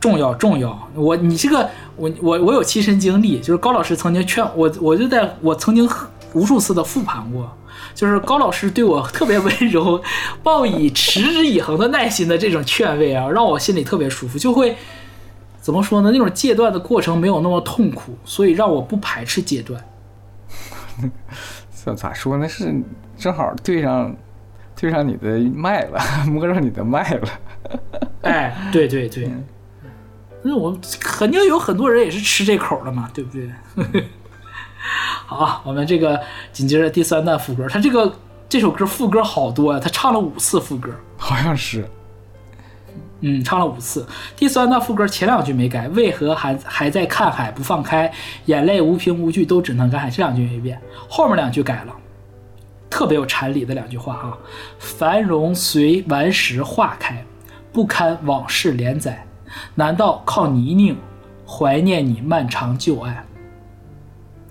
[0.00, 5.86] 重要重要，我你这个我我我有亲身经历，就是高老师曾经劝我，我就在我曾经
[6.32, 7.54] 无数次的复盘过，
[8.00, 10.02] 就是高老师对我特别温柔，
[10.42, 14.74] 报以持之以恒的耐心的这种劝慰啊，让我心里特别舒服，就会
[15.60, 16.10] 怎么说呢？
[16.10, 19.84] 那种戒断的过程没有那么痛苦，所以让我不排斥戒断。
[21.84, 22.48] 这咋说呢？
[22.48, 22.74] 是
[23.18, 24.16] 正好对上
[24.74, 27.28] 对上你的脉了，摸上你的脉了。
[28.22, 29.30] 哎，对对对，
[30.42, 33.50] 那我肯定有很多人也是吃这口的嘛，对不对？
[35.30, 36.20] 好啊，我们这个
[36.52, 38.12] 紧接着第三段副歌，他这个
[38.48, 41.88] 这首歌副歌好多呀、他唱了五次副歌，好像是，
[43.20, 44.04] 嗯，唱了五次。
[44.36, 48.12] 第三段副歌前两句没改，为何还还在看海不放开？
[48.46, 50.10] 眼泪无凭无据，都只能干海。
[50.10, 51.94] 这两句没变，后面两句改了，
[52.90, 54.36] 特别有禅理的两句话啊：
[54.80, 57.24] 繁荣随顽石化开，
[57.72, 59.24] 不堪往事连载。
[59.76, 60.96] 难道靠泥泞
[61.46, 63.24] 怀念你漫长旧爱？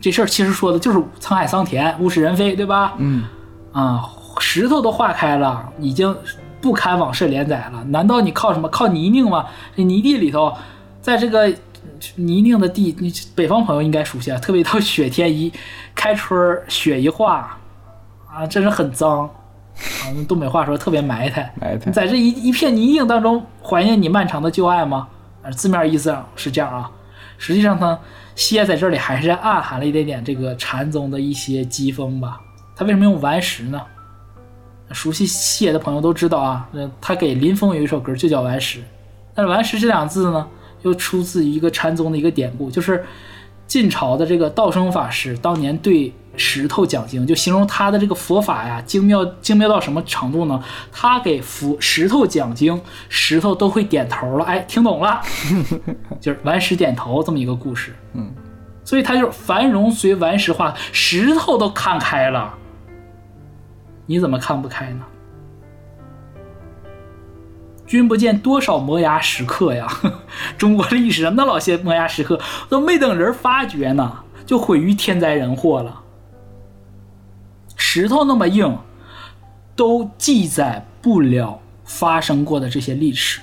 [0.02, 2.94] 这事儿其实说的就是沧海桑田，物是人非，对吧？
[2.98, 3.24] 嗯，
[3.72, 6.16] 啊，石头都化开了，已经
[6.62, 7.84] 不堪往事连载了。
[7.86, 8.68] 难道你靠什么？
[8.70, 9.46] 靠泥泞吗？
[9.76, 10.54] 这泥地里头，
[11.02, 11.54] 在这个
[12.16, 15.52] 泥泞的地，你北方朋友应该熟悉啊，特别到雪天一
[15.94, 17.58] 开春儿雪一化，
[18.32, 19.30] 啊，真是很脏。
[20.04, 21.54] 啊，用东北话说特别埋汰。
[21.60, 25.08] 埋汰在这一一片泥泞当中怀念你漫长的旧爱吗？
[25.42, 26.92] 啊，字面意思上是这样啊，
[27.38, 27.98] 实际上呢，
[28.40, 32.40] 蝎在这里还是暗含了一点点这个禅宗的一些机锋吧。
[32.74, 33.82] 他为什么用顽石呢？
[34.92, 36.70] 熟悉谢的朋友都知道啊，
[37.02, 38.80] 他给林峰有一首歌就叫《顽石》，
[39.36, 40.48] 但是“顽石”这两个字呢，
[40.84, 43.04] 又出自于一个禅宗的一个典故，就是
[43.68, 50.64] 晋朝的这个道生法师当年对石头讲经，就形容他的这个佛法呀精妙精妙到什么程度呢？
[50.92, 55.22] 他给佛石头讲经，石头都会点头了，哎，听懂了，
[56.22, 57.94] 就是顽石点头这么一个故事。
[58.14, 58.32] 嗯，
[58.84, 62.54] 所以他就是繁荣随顽石化，石头都看开了，
[64.06, 65.02] 你怎么看不开呢？
[67.86, 69.88] 君不见多少磨牙时刻呀！
[70.60, 76.00] 中国历史上那老些磨牙时刻都没等人发觉呢，就毁于天灾人祸了。
[77.82, 78.78] 石头那么硬，
[79.74, 83.40] 都记载不了发生过的这些历史，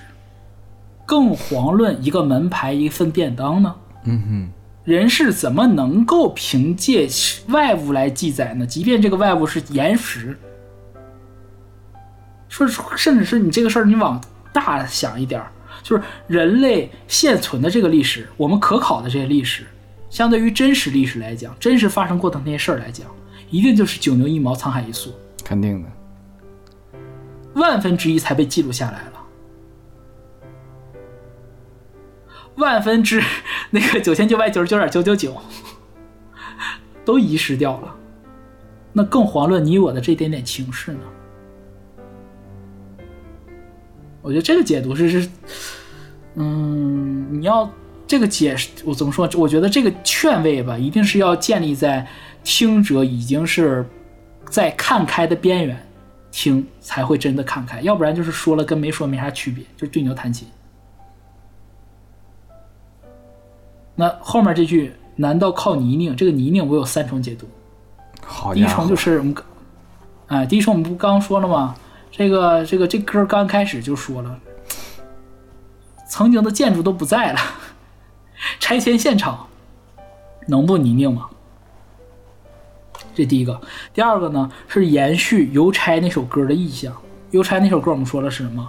[1.07, 3.75] 更遑论一个门牌、一份便当呢？
[4.05, 4.49] 嗯哼，
[4.85, 7.09] 人是怎么能够凭借
[7.49, 8.67] 外物来记载呢？
[8.67, 10.39] 即便这个外物是岩石，
[12.49, 15.51] 说甚至是你这个事儿，你往大想一点儿，
[15.83, 19.65] 就是人类现存的这个历史，我们可考的这些历史，
[20.11, 23.07] 相对于真实历史来讲，真实发生过的那些事儿来讲，
[23.51, 25.13] 一定就是九牛一毛，沧海一粟。
[25.45, 25.89] 肯定的。
[27.55, 29.13] 万分之一才被记录下来了，
[32.57, 33.23] 万分之
[33.71, 35.35] 那个九千九百九十九点九九九
[37.03, 37.95] 都遗失掉了，
[38.93, 41.01] 那更遑论你我的这点点情事呢？
[44.21, 45.31] 我觉得这个解读是是，
[46.35, 47.71] 嗯，你要
[48.07, 49.27] 这个解释，我怎么说？
[49.37, 52.07] 我觉得这个劝慰吧，一定是要建立在
[52.47, 53.85] 听者已经是
[54.49, 55.77] 在看开的边缘
[56.31, 60.47] 听，才会真的看开，要不然就是说了跟没说没啥区别，就是对牛弹琴。
[63.97, 67.49] 那后面这句“难道靠泥泞”，这个泥泞我有三重解读。
[68.55, 69.45] 第一重就是我们刚，
[70.29, 71.75] 哎，第一重我们不刚说了吗？
[72.13, 74.39] 这个这个这歌刚开始就说了，
[76.09, 77.41] 曾经的建筑都不在了，
[78.61, 79.49] 拆迁现场
[80.47, 81.29] 能不泥泞吗？
[83.17, 83.59] 这第一个，
[83.95, 86.95] 第二个呢是延续邮差那首歌的意象。
[87.31, 88.69] 邮差那首歌我们说了是什么？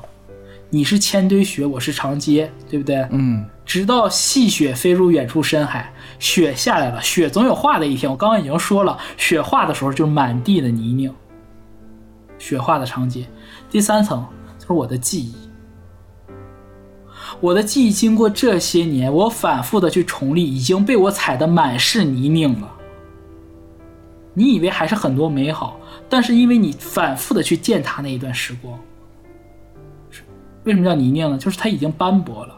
[0.70, 3.06] 你是千堆雪，我是长街，对不对？
[3.12, 8.10] 嗯，直到细雪飞入远处深海，雪下来了，雪总有化的一天。
[8.10, 11.12] 我刚刚已经说了，雪化的时候就是满地的泥泞，
[12.40, 13.28] 雪化的长街。
[13.70, 14.26] 第三层
[14.58, 15.36] 就是我的记忆，
[17.42, 22.72] 我的记忆经过这些年，我反复的去重历，已经被我踩得满是泥泞了。
[24.38, 28.80] 你以为还是很多美好，但是因为你反复的去践踏那一段时光，
[30.12, 30.22] 是
[30.64, 31.40] 为什么叫泥泞呢？
[31.40, 32.54] 就是它已经斑驳了。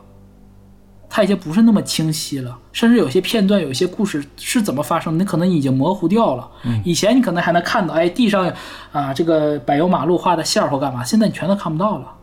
[1.11, 6.51] 它已经不是那么清晰了，甚至有些片段、有些故事是怎么发生的，你可能已经模糊掉了。
[6.83, 8.53] 以前你可能还能看到，哎，地上
[8.91, 12.13] 啊这个柏油马路画的线儿或干嘛，现在你全都看不到了，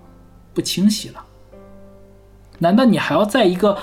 [0.53, 1.25] 不清晰了。
[2.59, 3.81] 难道你还要在一个唉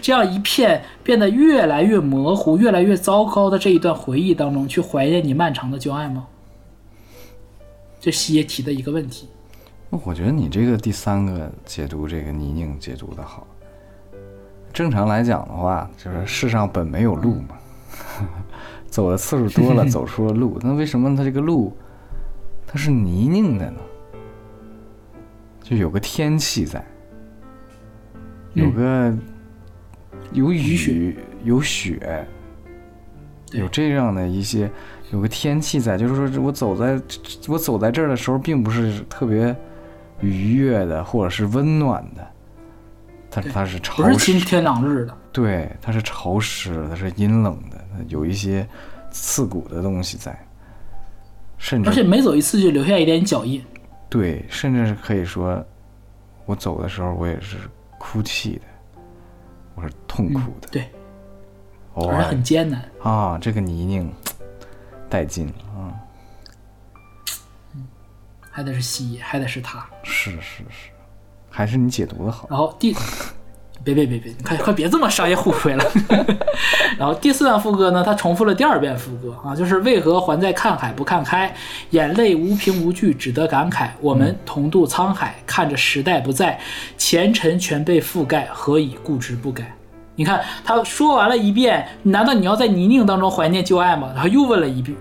[0.00, 6.26] 这样一片变得越来越模糊、越来越糟糕的这一段回忆当中去怀念你漫长的旧爱吗？
[8.00, 9.28] 这西野提的一个问题。
[9.90, 13.46] 我觉得你这个第三个解读这个泥泞解读的好。
[14.72, 17.56] 正常来讲的话，就是世上本没有路嘛，
[18.86, 20.58] 走的次数多了，走出了路。
[20.62, 21.74] 那为什么它这个路
[22.66, 23.80] 它是泥泞的呢？
[25.62, 26.84] 就有个天气在，
[28.54, 29.12] 有个
[30.32, 31.14] 有雨雪。
[31.44, 32.26] 有雪，
[33.52, 34.68] 有这样的一些
[35.12, 37.00] 有个天气在，就是说我走在
[37.46, 39.54] 我走在这儿的时候，并不是特别
[40.20, 42.26] 愉悦的，或者是温暖的，
[43.30, 48.66] 它对它是潮湿，是晴天朗日的，对，它是潮湿，它是阴冷的，它有一些
[49.12, 50.36] 刺骨的东西在，
[51.56, 53.62] 甚至而且每走一次就留下一点脚印。
[54.08, 55.64] 对，甚至是可以说，
[56.46, 57.56] 我走的时候我也是
[57.96, 58.62] 哭泣的，
[59.78, 60.90] 我是痛苦的，对，
[61.94, 62.82] 哦而且很艰难。
[63.00, 64.12] 啊，这个泥泞
[65.08, 65.94] 带劲了啊！
[68.50, 69.88] 还得是西医，还得是他。
[70.02, 70.90] 是是是，
[71.48, 72.48] 还是你解读的好。
[72.50, 72.92] 然后第，
[73.84, 75.84] 别别别别，你快快别这么商业互吹了。
[76.98, 81.54] 然后第四段副歌呢，他重复了第二遍副歌啊，就是为何还在看海不看开，
[81.90, 86.58] 眼泪无凭无据，只得感慨，我们同渡沧海，看着时代不在，
[86.96, 89.74] 前尘全被覆盖，何以固执不改？
[90.16, 94.10] 你看他说完了一遍，难道你要在泥泞当中怀念旧爱吗？
[94.14, 94.96] 然后又问了一句。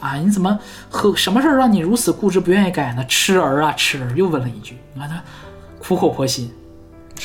[0.00, 0.56] 啊，你怎么
[0.88, 3.04] 和什么事儿让你如此固执不愿意改呢？
[3.06, 4.76] 痴儿啊痴儿，又问了一句。
[4.94, 5.20] 你看他
[5.82, 6.48] 苦口婆心，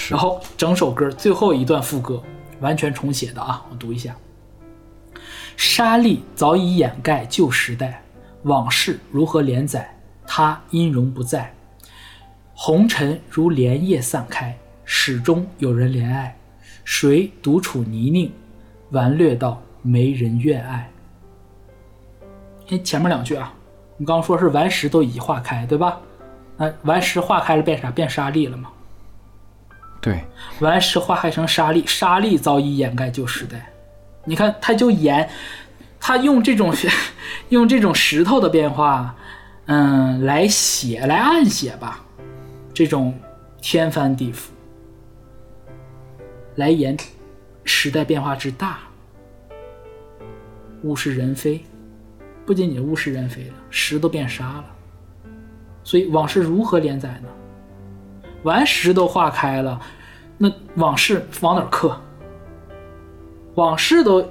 [0.09, 2.21] 然后整首歌最后一段副歌
[2.59, 4.15] 完全重写的啊，我读一下：
[5.55, 8.03] 沙砾早已掩盖旧时代，
[8.43, 9.89] 往事如何连载？
[10.25, 11.53] 他音容不在，
[12.53, 16.35] 红尘如莲叶散开，始终有人怜爱。
[16.85, 18.31] 谁独处泥泞，
[18.91, 20.89] 顽劣到没人愿爱？
[22.69, 23.53] 哎，前面两句啊，
[23.97, 25.99] 我们刚刚说是顽石都已化开，对吧？
[26.57, 27.91] 那顽石化开了变啥？
[27.91, 28.71] 变沙砾了吗？
[30.03, 30.21] 对，
[30.59, 33.71] 顽石化开成沙砾，沙砾早已掩盖旧时代。
[34.25, 35.29] 你看，他就演，
[35.97, 36.73] 他用这种
[37.47, 39.15] 用这种石头的变化，
[39.67, 42.03] 嗯，来写来暗写吧，
[42.73, 43.17] 这种
[43.61, 44.47] 天翻地覆，
[46.55, 46.97] 来演
[47.63, 48.79] 时代变化之大，
[50.83, 51.63] 物是人非，
[52.45, 54.65] 不仅仅物是人非了，石都变沙了。
[55.81, 57.29] 所以往事如何连载呢？
[58.43, 59.79] 顽石都化开了，
[60.37, 61.99] 那往事往哪儿刻？
[63.55, 64.25] 往事都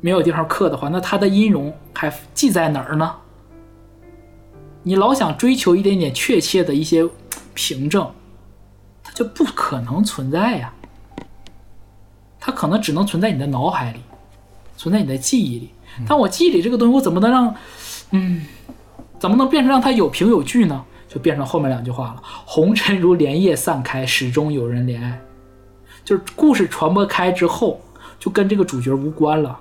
[0.00, 3.14] 没有地方刻的话，那它的音容还记在哪儿呢？
[4.82, 7.06] 你老想追求一点点确切的一些
[7.54, 8.10] 凭证，
[9.02, 10.72] 它就不可能存在呀。
[12.40, 14.00] 它可能只能存在你的脑海里，
[14.76, 15.70] 存在你的记忆里。
[16.08, 17.54] 但我记忆里这个东西，我怎么能让，
[18.12, 18.46] 嗯，
[19.18, 20.84] 怎么能变成让它有凭有据呢？
[21.10, 25.20] 就变成后面两句话了：红尘如莲叶散开，始终有人怜爱。
[26.04, 27.80] 就是故事传播开之后，
[28.16, 29.58] 就跟这个主角无关了。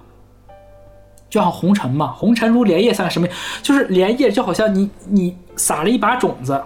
[1.28, 3.28] 就像红尘嘛，红尘如莲叶散，什么？
[3.64, 6.64] 就是莲叶就好像你你撒了一把种子，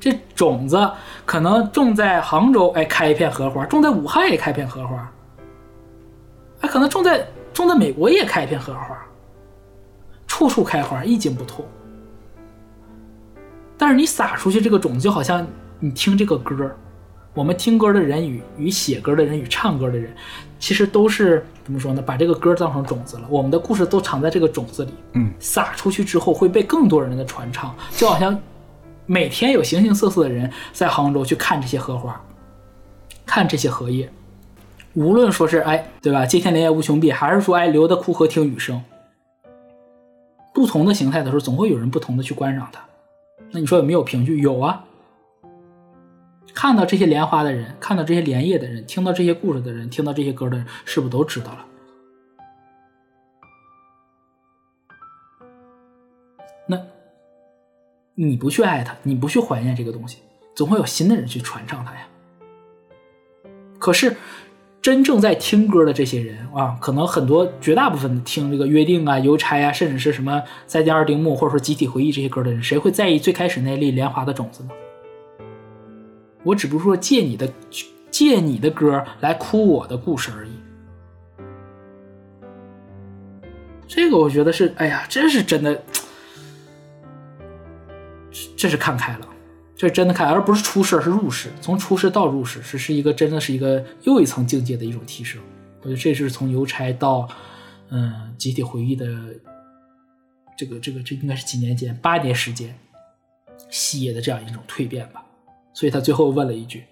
[0.00, 0.90] 这种子
[1.26, 5.12] 可能种在杭州，哎，开一片荷花；种在武汉也开一片荷花，
[6.62, 9.06] 哎，可能种在种在美国也开一片荷花，
[10.26, 11.62] 处处开花，意境不同。
[13.78, 15.46] 但是你撒出去这个种子，就好像
[15.80, 16.74] 你听这个歌，
[17.34, 20.14] 我们听歌的人与与写歌的人与唱歌的人，
[20.58, 22.00] 其实都是怎么说呢？
[22.00, 24.94] 把这个歌当成种子了，我们的故事都藏在这个种子里。
[25.12, 28.40] 嗯，撒出去之后会被更多人的传唱，就好像
[29.04, 32.18] 每天有形形色色的人在杭州去看这些荷花，
[33.26, 34.10] 看这些荷叶，
[34.94, 36.24] 无论说是哎，对吧？
[36.24, 38.82] 接天莲叶无穷碧，还是说哎，留得枯荷听雨声，
[40.54, 42.80] 不同的形态的时候，总会有人不同的去观赏它。
[43.52, 44.40] 那你说有没有凭据？
[44.40, 44.84] 有啊。
[46.54, 51.66] 看到这些莲花的人，看到这些莲叶的人，听到这些故事的人，听到这些歌的人，是不是都知道了？
[56.66, 56.80] 那，
[58.14, 60.18] 你不去爱它，你不去怀念这个东西，
[60.54, 62.08] 总会有新的人去传唱它呀。
[63.78, 64.16] 可是，
[64.82, 74.70] 真正在听歌的这些人啊，可能很多绝大部分听这个约定啊、邮差啊，甚至是什么再见二丁目或者说集体回忆这些歌的人，谁会在意最开始那粒莲花的种子呢？
[76.44, 77.52] 我只不过借你的
[78.08, 80.50] 借你的歌来哭我的故事而已。
[83.88, 85.82] 这个我觉得是，哎呀，这是真的，
[88.56, 89.28] 这是看开了，
[89.76, 91.50] 这是真的看，而不是出世，是入世。
[91.60, 95.40] 从出世到入世，是是一个真的是一个又一层境界的一种提升。
[95.82, 97.28] 我觉得这是从邮差到
[97.90, 99.06] 嗯集体回忆的
[100.56, 102.74] 这个这个这应该是几年间，八年时间，
[103.68, 105.22] 西野的这样一种蜕变吧。
[105.74, 106.84] 所以他最后问了一句：“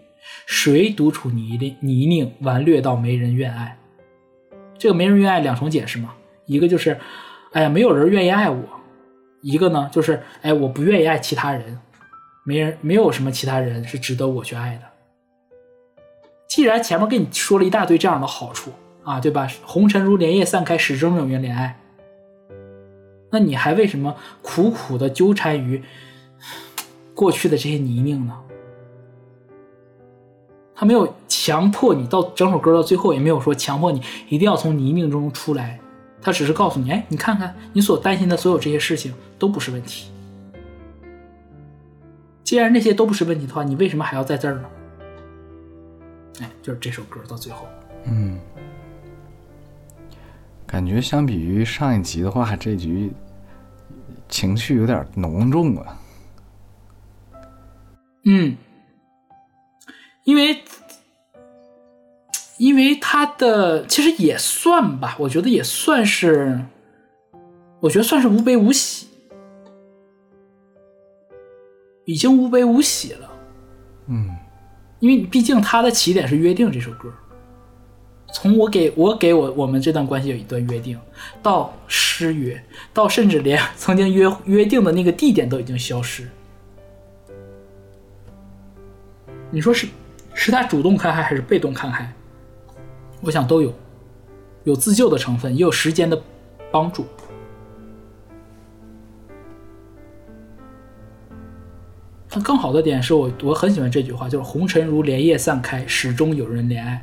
[0.44, 3.78] 谁独处泥泞泥泞，顽劣到没人愿爱？”
[4.78, 6.14] 这个没人愿爱两重解释嘛，
[6.44, 7.00] 一个就是，
[7.52, 8.62] 哎呀，没有人愿意爱我；
[9.40, 11.78] 一个呢，就是，哎，我不愿意爱其他人，
[12.44, 14.82] 没人，没有什么其他人是值得我去爱的。
[16.46, 18.70] 既然前面跟你说了一大堆这样的好处
[19.02, 19.48] 啊，对吧？
[19.64, 21.80] 红尘如莲叶散开，始终有人怜爱。
[23.30, 25.82] 那你还为什么苦苦的纠缠于
[27.14, 28.38] 过去的这些泥泞呢？
[30.76, 35.80] 他没有强迫你到整首歌到最后，也没有说强迫你一定要从泥泞中出来，
[36.20, 40.10] 他只是告诉你，哎，你看看你所担心的所有这些事情都不是问题。
[42.44, 44.70] 既然那些都不是问题的话，你为什么还要在这儿呢？
[46.40, 47.66] 哎，就是这首歌到最后，
[48.04, 48.38] 嗯，
[50.66, 53.10] 感觉相比于上一集的话，这局
[54.28, 55.98] 情绪有点浓重啊。
[58.24, 58.56] 嗯，
[60.24, 60.62] 因为
[62.58, 66.64] 因为他的其实也算吧，我觉得也算是，
[67.80, 69.08] 我觉得算是无悲无喜，
[72.04, 73.30] 已经无悲无喜了。
[74.06, 74.28] 嗯，
[75.00, 77.12] 因为毕竟他的起点是《约定》这首歌，
[78.32, 80.98] 从我给我给我我们这段关系有一段约定，
[81.42, 86.28] 到失约，到甚至连曾经约约定的那个地点都已经消失。
[89.50, 89.86] 你说是
[90.34, 92.12] 是他主动看开还是被动看开？
[93.20, 93.72] 我想都有，
[94.64, 96.20] 有自救的成分，也有时间的
[96.70, 97.06] 帮助。
[102.34, 107.00] 但更好的点是我我很喜欢这句话，就是“红尘如莲叶散开，始终有人怜爱”。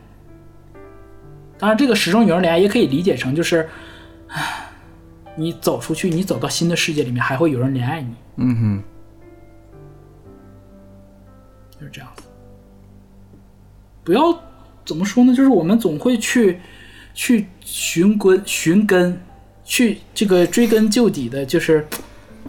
[1.58, 3.70] 当然，这个“始终有人怜爱”也可以理解成就是，
[4.28, 4.70] 唉，
[5.38, 8.84] 你走出去，你走到新的世界里面，还会有人怜爱你，嗯哼，
[11.80, 12.24] 就是这样子。
[14.04, 14.38] 不要
[14.84, 15.34] 怎么说呢？
[15.34, 16.60] 就是我们总会去
[17.14, 19.18] 去寻根寻根，
[19.64, 21.88] 去这个追根究底的，就是，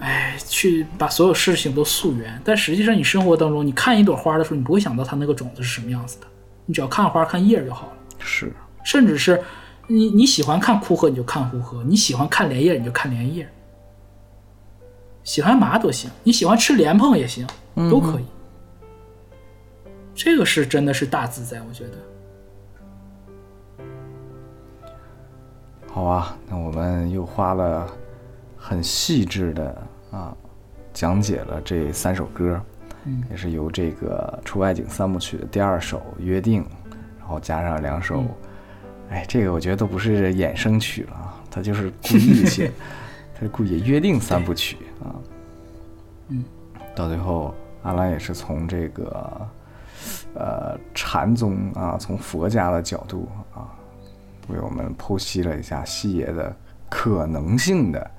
[0.01, 2.41] 哎，去把所有事情都溯源。
[2.45, 6.27] 但实际上，你生活当中，你看一朵花的时候，你不会想到它那个种子是什么样子的，
[6.67, 7.93] 你只要看花看叶就好了。
[8.19, 8.53] 是，
[8.85, 9.43] 甚至是
[9.87, 13.49] 你你喜欢看枯荷，你就看枯荷；你喜欢看莲叶，你就看莲叶。
[15.23, 17.47] 喜欢麻都行，你喜欢吃莲蓬也行，
[17.91, 18.25] 都可以。
[20.15, 21.99] 这个是真的是大自在，我觉得。
[25.87, 27.87] 好啊，那我们又花了
[28.65, 29.83] 很细致的
[30.13, 30.37] 啊
[30.93, 32.61] 讲解了这三首歌，
[33.05, 33.25] 嗯。
[33.29, 36.63] 也是由这个出外景三部曲的第二首《约定》，
[37.19, 38.29] 然后加上两首，嗯。
[39.11, 42.71] 哎，这个我觉得都不是衍生曲了啊，它就是故意 写，
[43.35, 45.11] 他是故意约定三部曲啊，
[46.29, 46.45] 嗯，
[46.95, 49.49] 到最后阿兰也是从这个
[50.35, 53.69] 呃禅宗啊，从佛家的角度啊，
[54.49, 56.55] 为我们剖析了一下西爷的
[56.89, 58.11] 可能性的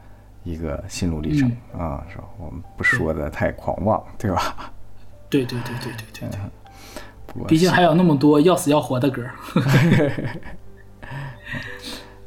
[0.44, 2.24] 一个心路历程、啊，是吧？
[2.38, 4.72] 我们不说的太狂妄，对吧？
[5.30, 6.40] 对对对对对对对，
[7.26, 9.26] 不过毕竟还有那么多要死要活的歌。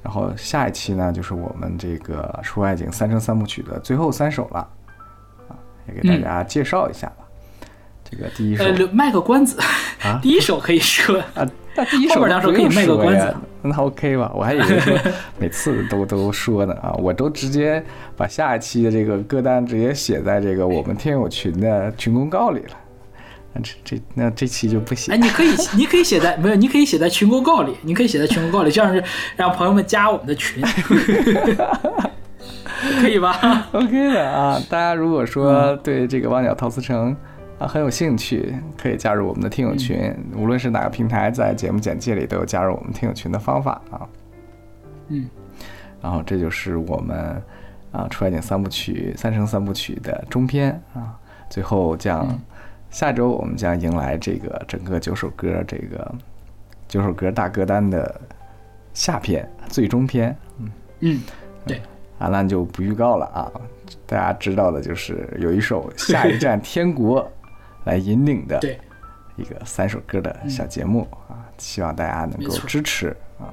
[0.03, 4.61] 然后下一期呢，就是我们这个《出外景三生三部曲》的最后三首了，
[5.49, 7.26] 啊，也给大家介绍一下吧。
[8.11, 9.59] 这个第一首呃，卖个关子，
[10.03, 14.31] 啊 第一首可以说，啊，那第一首后边两首可以卖个关子那 OK 吧？
[14.35, 14.97] 我还以为说
[15.39, 17.83] 每次都都说呢啊，我都直接
[18.17, 22.71] 把下一期的这个歌单直接写在这个我们听友群的群公告里了。
[23.53, 25.11] 那这这那这期就不写。
[25.11, 29.03] 哎，你可以，你可以写在没有，你可以写在群公告里，你可以写在群公告里，这样是
[29.35, 30.63] 让朋友们加我们的群，
[33.01, 37.17] 可以吧？OK 的啊，大家如果说对这个旺角陶瓷城
[37.59, 44.07] 啊很有兴趣，可以加入我们的听友群，无论是哪个平台，在节目简介里都有加入我们听友群的方法啊。
[45.09, 45.29] 嗯，
[46.03, 47.43] 然后这就是我们
[47.93, 51.19] 啊《出外景三部曲》三生三部曲的中篇啊，
[51.49, 52.29] 最后将、
[52.91, 56.15] 下周我们将迎来这个整个九首歌这个
[56.89, 58.21] 九首歌大歌单的
[58.93, 60.37] 下篇最终篇。
[61.01, 61.23] 嗯，
[61.67, 61.81] 对，
[62.19, 63.51] 阿兰就不预告了啊，
[64.07, 67.23] 大家知道的就是有一首《下一站天国》
[67.87, 68.79] 来引领的对，
[69.37, 73.49] 一个三首歌的小节目啊，希望大家能够支持啊。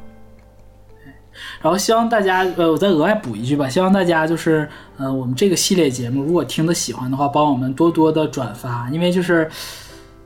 [1.61, 9.49] 然后希望大家，呃，我再额外补一句吧，希望大家就是，呃，我们这个系列节目，如果听得喜欢的话，帮我们多多的转发，因为就是，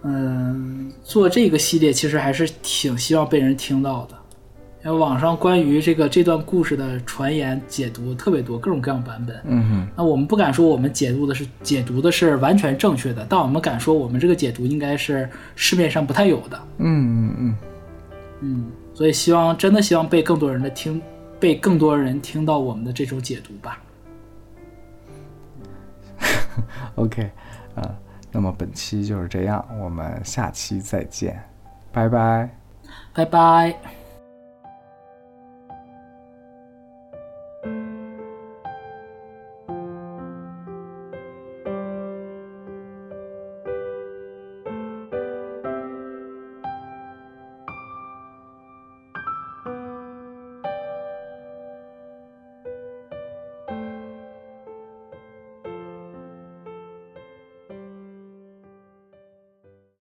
[0.03, 4.16] 嗯、做这个系列其实还是挺希望被人听到的。
[4.95, 9.35] 网上关于这个这段故事的传言解读特别多，各种各样版本。
[9.45, 16.59] 嗯那我们不敢说我们解读的是解读的是完全正确的，但我们敢说我们这个解读应该是市面上不太有的。
[16.77, 17.55] 嗯，嗯嗯
[18.41, 21.01] 嗯，所以希望真的希望被更多人的听，
[21.39, 23.81] 被更多人听到我们的这种解读吧。
[25.59, 26.63] 嗯，
[26.95, 27.31] OK
[27.75, 27.95] 啊，
[28.31, 31.41] 那么本期就是这样，我们下期再见，
[31.91, 32.49] 拜拜。
[33.13, 33.96] 拜拜。